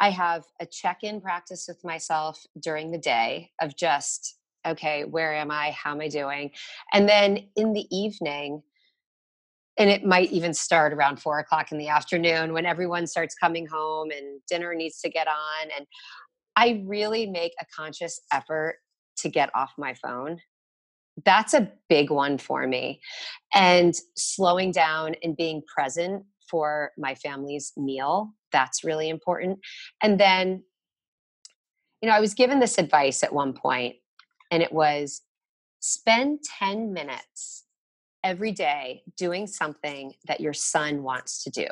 I 0.00 0.10
have 0.10 0.44
a 0.60 0.66
check-in 0.66 1.20
practice 1.20 1.66
with 1.68 1.82
myself 1.84 2.40
during 2.60 2.90
the 2.90 2.98
day 2.98 3.50
of 3.60 3.76
just 3.76 4.36
okay, 4.66 5.04
where 5.04 5.34
am 5.34 5.50
I? 5.50 5.72
How 5.72 5.90
am 5.90 6.00
I 6.00 6.08
doing? 6.08 6.52
And 6.92 7.08
then 7.08 7.48
in 7.56 7.72
the 7.72 7.86
evening, 7.90 8.62
and 9.78 9.90
it 9.90 10.04
might 10.04 10.30
even 10.30 10.54
start 10.54 10.92
around 10.92 11.20
four 11.20 11.38
o'clock 11.38 11.72
in 11.72 11.78
the 11.78 11.88
afternoon 11.88 12.52
when 12.52 12.66
everyone 12.66 13.06
starts 13.06 13.34
coming 13.34 13.66
home 13.66 14.10
and 14.10 14.40
dinner 14.48 14.74
needs 14.74 15.00
to 15.00 15.08
get 15.08 15.26
on. 15.26 15.68
And 15.76 15.86
I 16.56 16.82
really 16.86 17.26
make 17.26 17.52
a 17.60 17.66
conscious 17.74 18.20
effort 18.32 18.76
to 19.18 19.28
get 19.28 19.50
off 19.54 19.72
my 19.78 19.94
phone. 19.94 20.38
That's 21.24 21.54
a 21.54 21.70
big 21.88 22.10
one 22.10 22.38
for 22.38 22.66
me. 22.66 23.00
And 23.54 23.94
slowing 24.16 24.72
down 24.72 25.14
and 25.22 25.36
being 25.36 25.62
present 25.72 26.24
for 26.50 26.92
my 26.98 27.14
family's 27.14 27.72
meal, 27.76 28.32
that's 28.50 28.84
really 28.84 29.08
important. 29.08 29.58
And 30.02 30.18
then, 30.18 30.62
you 32.00 32.08
know, 32.08 32.14
I 32.14 32.20
was 32.20 32.34
given 32.34 32.60
this 32.60 32.78
advice 32.78 33.22
at 33.22 33.32
one 33.32 33.52
point, 33.52 33.96
and 34.50 34.62
it 34.62 34.72
was 34.72 35.22
spend 35.80 36.40
10 36.58 36.92
minutes 36.92 37.64
every 38.24 38.52
day 38.52 39.02
doing 39.16 39.46
something 39.46 40.12
that 40.26 40.40
your 40.40 40.52
son 40.52 41.02
wants 41.02 41.42
to 41.44 41.50
do. 41.50 41.66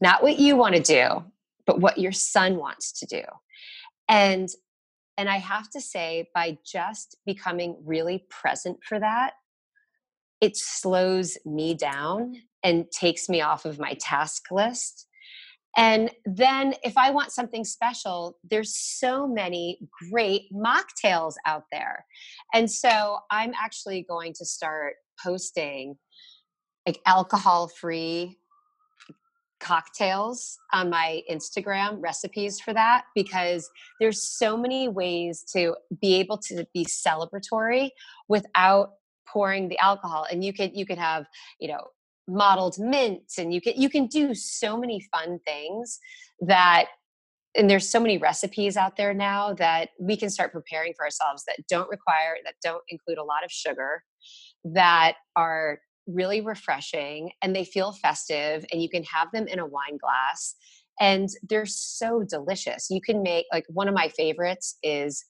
Not 0.00 0.22
what 0.22 0.38
you 0.38 0.56
want 0.56 0.76
to 0.76 0.82
do, 0.82 1.24
but 1.66 1.80
what 1.80 1.98
your 1.98 2.12
son 2.12 2.56
wants 2.56 2.92
to 3.00 3.06
do. 3.06 3.22
And 4.08 4.48
and 5.16 5.28
I 5.28 5.38
have 5.38 5.70
to 5.70 5.80
say 5.80 6.28
by 6.34 6.58
just 6.64 7.16
becoming 7.24 7.76
really 7.84 8.24
present 8.30 8.78
for 8.86 8.98
that, 8.98 9.34
it 10.40 10.56
slows 10.56 11.38
me 11.44 11.74
down 11.74 12.34
and 12.62 12.90
takes 12.90 13.28
me 13.28 13.40
off 13.40 13.64
of 13.64 13.78
my 13.78 13.96
task 14.00 14.44
list. 14.50 15.06
And 15.76 16.10
then 16.24 16.74
if 16.84 16.96
I 16.96 17.10
want 17.10 17.32
something 17.32 17.64
special, 17.64 18.38
there's 18.48 18.76
so 18.76 19.26
many 19.26 19.78
great 20.10 20.42
mocktails 20.52 21.34
out 21.46 21.64
there. 21.72 22.04
And 22.52 22.70
so 22.70 23.18
I'm 23.30 23.52
actually 23.60 24.04
going 24.08 24.34
to 24.34 24.44
start 24.44 24.94
posting 25.22 25.96
like 26.86 27.00
alcohol 27.06 27.68
free 27.68 28.38
cocktails 29.64 30.58
on 30.72 30.90
my 30.90 31.22
Instagram 31.30 31.96
recipes 32.00 32.60
for 32.60 32.74
that 32.74 33.04
because 33.14 33.68
there's 33.98 34.22
so 34.22 34.56
many 34.56 34.88
ways 34.88 35.42
to 35.54 35.74
be 36.02 36.14
able 36.16 36.36
to 36.36 36.66
be 36.74 36.84
celebratory 36.84 37.90
without 38.28 38.90
pouring 39.26 39.68
the 39.68 39.78
alcohol. 39.78 40.26
And 40.30 40.44
you 40.44 40.52
could 40.52 40.76
you 40.76 40.84
could 40.84 40.98
have 40.98 41.26
you 41.58 41.68
know 41.68 41.88
modeled 42.28 42.78
mints 42.78 43.38
and 43.38 43.52
you 43.52 43.60
can 43.60 43.74
you 43.76 43.88
can 43.88 44.06
do 44.06 44.34
so 44.34 44.76
many 44.76 45.00
fun 45.12 45.38
things 45.46 45.98
that 46.40 46.86
and 47.56 47.70
there's 47.70 47.88
so 47.88 48.00
many 48.00 48.18
recipes 48.18 48.76
out 48.76 48.96
there 48.96 49.14
now 49.14 49.54
that 49.54 49.90
we 50.00 50.16
can 50.16 50.28
start 50.28 50.50
preparing 50.52 50.92
for 50.96 51.04
ourselves 51.04 51.44
that 51.46 51.58
don't 51.68 51.88
require 51.90 52.36
that 52.44 52.54
don't 52.62 52.82
include 52.88 53.18
a 53.18 53.22
lot 53.22 53.44
of 53.44 53.50
sugar 53.50 54.02
that 54.64 55.14
are 55.36 55.78
really 56.06 56.40
refreshing 56.40 57.30
and 57.42 57.54
they 57.54 57.64
feel 57.64 57.92
festive 57.92 58.64
and 58.72 58.82
you 58.82 58.88
can 58.88 59.04
have 59.04 59.28
them 59.32 59.46
in 59.46 59.58
a 59.58 59.66
wine 59.66 59.98
glass 60.00 60.54
and 61.00 61.28
they're 61.48 61.66
so 61.66 62.22
delicious. 62.28 62.88
You 62.90 63.00
can 63.00 63.22
make 63.22 63.46
like 63.52 63.64
one 63.68 63.88
of 63.88 63.94
my 63.94 64.08
favorites 64.08 64.78
is 64.82 65.24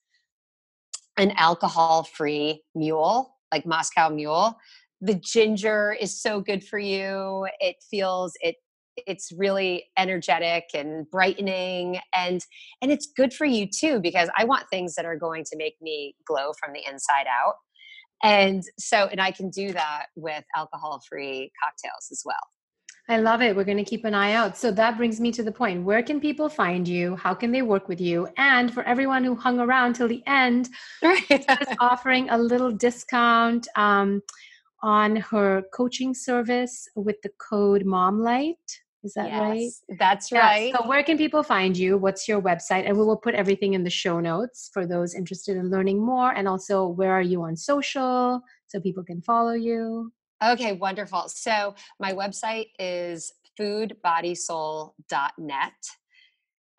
an 1.17 1.33
alcohol 1.33 2.05
free 2.05 2.63
mule, 2.75 3.37
like 3.53 3.67
Moscow 3.67 4.09
mule. 4.09 4.57
The 5.01 5.15
ginger 5.15 5.97
is 5.99 6.21
so 6.21 6.41
good 6.41 6.65
for 6.65 6.79
you. 6.79 7.47
It 7.61 7.77
feels 7.91 8.33
it 8.41 8.57
it's 8.97 9.33
really 9.37 9.87
energetic 9.99 10.67
and 10.73 11.11
brightening 11.11 11.99
and 12.15 12.45
and 12.81 12.93
it's 12.93 13.09
good 13.17 13.33
for 13.33 13.45
you 13.45 13.67
too 13.69 13.99
because 14.01 14.29
I 14.37 14.45
want 14.45 14.71
things 14.71 14.95
that 14.95 15.05
are 15.05 15.17
going 15.17 15.43
to 15.45 15.57
make 15.57 15.75
me 15.83 16.15
glow 16.27 16.53
from 16.63 16.73
the 16.73 16.83
inside 16.89 17.27
out. 17.29 17.55
And 18.23 18.63
so, 18.79 19.09
and 19.11 19.21
I 19.21 19.31
can 19.31 19.51
do 19.51 19.73
that 19.73 20.07
with 20.17 20.45
alcohol 20.57 21.03
free 21.09 21.53
cocktails 21.63 22.09
as 22.11 22.23
well. 22.25 22.37
I 23.07 23.19
love 23.19 23.43
it. 23.43 23.55
We're 23.55 23.65
going 23.65 23.77
to 23.77 23.85
keep 23.85 24.07
an 24.07 24.15
eye 24.15 24.33
out. 24.33 24.57
So 24.57 24.71
that 24.71 24.97
brings 24.97 25.21
me 25.21 25.31
to 25.33 25.43
the 25.43 25.53
point. 25.53 25.85
Where 25.85 26.03
can 26.03 26.21
people 26.21 26.49
find 26.49 26.89
you? 26.89 27.17
How 27.17 27.35
can 27.35 27.53
they 27.53 27.61
work 27.61 27.87
with 27.87 28.01
you? 28.01 28.29
And 28.39 28.73
for 28.73 28.83
everyone 28.85 29.25
who 29.25 29.35
hung 29.35 29.61
around 29.61 29.95
till 29.95 30.09
the 30.09 30.23
end, 30.27 30.71
right. 31.03 31.45
offering 31.81 32.31
a 32.31 32.39
little 32.39 32.73
discount 32.73 33.69
um, 33.77 34.23
on 34.83 35.17
her 35.17 35.65
coaching 35.75 36.15
service 36.15 36.89
with 36.97 37.21
the 37.23 37.31
code 37.39 37.85
MomLight. 37.85 38.55
Is 39.05 39.15
that 39.15 39.29
yes, 39.29 39.41
right? 39.41 39.71
That's 39.99 40.31
yeah. 40.33 40.39
right. 40.39 40.75
So, 40.75 40.89
where 40.89 41.03
can 41.03 41.19
people 41.19 41.43
find 41.43 41.77
you? 41.77 41.99
What's 41.99 42.27
your 42.27 42.41
website? 42.41 42.89
And 42.89 42.97
we 42.97 43.05
will 43.05 43.19
put 43.19 43.35
everything 43.35 43.75
in 43.75 43.85
the 43.85 43.91
show 43.91 44.19
notes 44.19 44.71
for 44.73 44.87
those 44.87 45.15
interested 45.15 45.59
in 45.59 45.71
learning 45.71 46.03
more. 46.03 46.33
And 46.33 46.49
also, 46.49 46.87
where 46.87 47.13
are 47.13 47.23
you 47.23 47.43
on 47.43 47.55
social 47.55 48.41
so 48.67 48.81
people 48.81 49.05
can 49.05 49.21
follow 49.21 49.53
you? 49.53 50.11
Okay, 50.43 50.73
wonderful. 50.73 51.29
So, 51.29 51.75
my 52.01 52.15
website 52.15 52.69
is 52.79 53.31
foodbodysoul.net. 53.61 55.73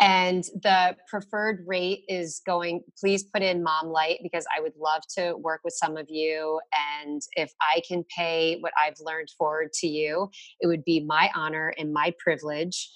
And 0.00 0.44
the 0.62 0.96
preferred 1.08 1.64
rate 1.66 2.04
is 2.08 2.40
going, 2.46 2.82
please 2.98 3.24
put 3.24 3.42
in 3.42 3.62
Mom 3.62 3.88
Light 3.88 4.18
because 4.22 4.44
I 4.56 4.60
would 4.60 4.74
love 4.76 5.02
to 5.16 5.36
work 5.36 5.60
with 5.64 5.74
some 5.74 5.96
of 5.96 6.06
you. 6.08 6.60
And 7.00 7.22
if 7.36 7.52
I 7.60 7.80
can 7.86 8.04
pay 8.16 8.58
what 8.60 8.72
I've 8.80 8.98
learned 9.00 9.28
forward 9.38 9.72
to 9.74 9.86
you, 9.86 10.30
it 10.60 10.66
would 10.66 10.84
be 10.84 11.04
my 11.04 11.30
honor 11.34 11.72
and 11.78 11.92
my 11.92 12.12
privilege. 12.18 12.90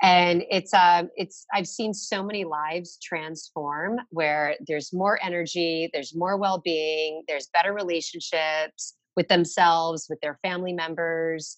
And 0.00 0.44
it's 0.48 0.72
um 0.72 1.10
it's 1.16 1.44
I've 1.52 1.66
seen 1.66 1.92
so 1.92 2.22
many 2.22 2.44
lives 2.44 2.98
transform 3.02 3.98
where 4.10 4.54
there's 4.68 4.92
more 4.92 5.18
energy, 5.24 5.90
there's 5.92 6.14
more 6.14 6.36
well-being, 6.36 7.24
there's 7.26 7.48
better 7.52 7.72
relationships 7.72 8.94
with 9.16 9.26
themselves, 9.26 10.06
with 10.08 10.20
their 10.20 10.38
family 10.44 10.72
members, 10.72 11.56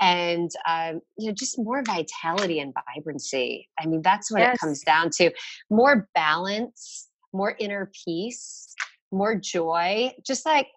and 0.00 0.50
um, 0.68 1.00
you 1.18 1.28
know 1.28 1.34
just 1.34 1.58
more 1.58 1.82
vitality 1.84 2.60
and 2.60 2.74
vibrancy. 2.94 3.68
I 3.78 3.86
mean 3.86 4.02
that's 4.02 4.30
what 4.30 4.40
yes. 4.40 4.54
it 4.54 4.60
comes 4.60 4.82
down 4.82 5.10
to. 5.18 5.30
More 5.70 6.08
balance 6.14 7.08
more 7.32 7.54
inner 7.58 7.90
peace 8.04 8.74
more 9.12 9.34
joy 9.34 10.12
just 10.26 10.44
like 10.46 10.68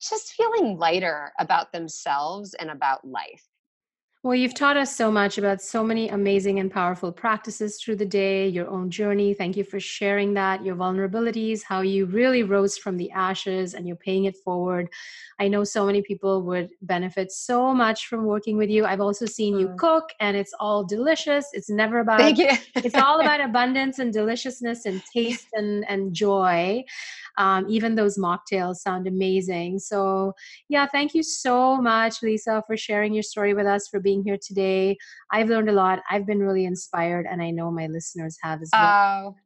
just 0.00 0.32
feeling 0.32 0.78
lighter 0.78 1.32
about 1.38 1.72
themselves 1.72 2.54
and 2.54 2.70
about 2.70 3.06
life 3.06 3.44
well, 4.24 4.34
you've 4.34 4.54
taught 4.54 4.78
us 4.78 4.96
so 4.96 5.12
much 5.12 5.36
about 5.36 5.60
so 5.60 5.84
many 5.84 6.08
amazing 6.08 6.58
and 6.58 6.70
powerful 6.70 7.12
practices 7.12 7.76
through 7.76 7.96
the 7.96 8.06
day, 8.06 8.48
your 8.48 8.66
own 8.70 8.88
journey. 8.90 9.34
Thank 9.34 9.54
you 9.54 9.64
for 9.64 9.78
sharing 9.78 10.32
that, 10.32 10.64
your 10.64 10.76
vulnerabilities, 10.76 11.62
how 11.62 11.82
you 11.82 12.06
really 12.06 12.42
rose 12.42 12.78
from 12.78 12.96
the 12.96 13.10
ashes 13.10 13.74
and 13.74 13.86
you're 13.86 13.96
paying 13.96 14.24
it 14.24 14.38
forward. 14.38 14.88
I 15.38 15.48
know 15.48 15.62
so 15.62 15.84
many 15.84 16.00
people 16.00 16.42
would 16.44 16.70
benefit 16.80 17.32
so 17.32 17.74
much 17.74 18.06
from 18.06 18.24
working 18.24 18.56
with 18.56 18.70
you. 18.70 18.86
I've 18.86 19.02
also 19.02 19.26
seen 19.26 19.58
you 19.58 19.68
mm. 19.68 19.76
cook 19.76 20.08
and 20.20 20.38
it's 20.38 20.54
all 20.58 20.84
delicious. 20.84 21.48
It's 21.52 21.68
never 21.68 21.98
about 21.98 22.20
Thank 22.20 22.38
you. 22.38 22.48
it's 22.76 22.94
all 22.94 23.20
about 23.20 23.40
abundance 23.50 23.98
and 23.98 24.10
deliciousness 24.10 24.86
and 24.86 25.02
taste 25.12 25.48
and, 25.52 25.84
and 25.86 26.14
joy. 26.14 26.82
Um, 27.36 27.66
even 27.68 27.94
those 27.94 28.16
mocktails 28.16 28.76
sound 28.76 29.06
amazing. 29.06 29.80
So 29.80 30.34
yeah, 30.68 30.86
thank 30.86 31.14
you 31.14 31.22
so 31.22 31.76
much, 31.76 32.22
Lisa, 32.22 32.62
for 32.66 32.76
sharing 32.76 33.12
your 33.12 33.22
story 33.22 33.54
with 33.54 33.66
us, 33.66 33.88
for 33.88 34.00
being 34.14 34.24
here 34.24 34.38
today. 34.40 34.96
I've 35.32 35.48
learned 35.48 35.68
a 35.68 35.72
lot. 35.72 36.00
I've 36.10 36.26
been 36.26 36.40
really 36.40 36.64
inspired, 36.64 37.26
and 37.30 37.42
I 37.42 37.50
know 37.50 37.70
my 37.70 37.86
listeners 37.86 38.36
have 38.42 38.62
as 38.62 38.70
well. 38.72 39.34
Oh, 39.34 39.36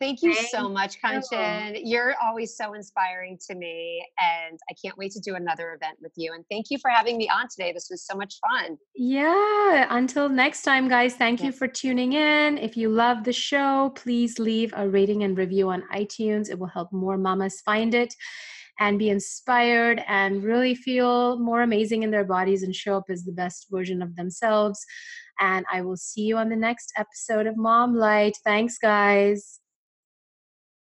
Thank 0.00 0.22
you 0.22 0.32
Thank 0.32 0.50
so 0.50 0.68
much, 0.68 1.02
Kanchan. 1.02 1.74
You. 1.74 1.82
You're 1.84 2.14
always 2.22 2.56
so 2.56 2.74
inspiring 2.74 3.36
to 3.48 3.56
me, 3.56 4.06
and 4.20 4.56
I 4.70 4.74
can't 4.80 4.96
wait 4.96 5.10
to 5.10 5.20
do 5.20 5.34
another 5.34 5.72
event 5.74 5.98
with 6.00 6.12
you. 6.14 6.32
And 6.34 6.44
thank 6.48 6.66
you 6.70 6.78
for 6.78 6.88
having 6.88 7.18
me 7.18 7.28
on 7.28 7.48
today. 7.48 7.72
This 7.72 7.88
was 7.90 8.06
so 8.06 8.16
much 8.16 8.36
fun. 8.40 8.78
Yeah. 8.94 9.88
Until 9.90 10.28
next 10.28 10.62
time, 10.62 10.88
guys, 10.88 11.16
thank 11.16 11.40
yeah. 11.40 11.46
you 11.46 11.52
for 11.52 11.66
tuning 11.66 12.12
in. 12.12 12.58
If 12.58 12.76
you 12.76 12.90
love 12.90 13.24
the 13.24 13.32
show, 13.32 13.90
please 13.96 14.38
leave 14.38 14.72
a 14.76 14.88
rating 14.88 15.24
and 15.24 15.36
review 15.36 15.68
on 15.70 15.82
iTunes. 15.92 16.48
It 16.48 16.60
will 16.60 16.68
help 16.68 16.92
more 16.92 17.18
mamas 17.18 17.60
find 17.62 17.92
it 17.92 18.14
and 18.78 18.98
be 18.98 19.10
inspired 19.10 20.02
and 20.06 20.42
really 20.42 20.74
feel 20.74 21.38
more 21.38 21.62
amazing 21.62 22.02
in 22.02 22.10
their 22.10 22.24
bodies 22.24 22.62
and 22.62 22.74
show 22.74 22.96
up 22.96 23.04
as 23.08 23.24
the 23.24 23.32
best 23.32 23.66
version 23.70 24.02
of 24.02 24.16
themselves. 24.16 24.84
And 25.40 25.64
I 25.72 25.82
will 25.82 25.96
see 25.96 26.22
you 26.22 26.36
on 26.36 26.48
the 26.48 26.56
next 26.56 26.92
episode 26.96 27.46
of 27.46 27.56
Mom 27.56 27.94
Light. 27.94 28.36
Thanks, 28.44 28.78
guys. 28.78 29.60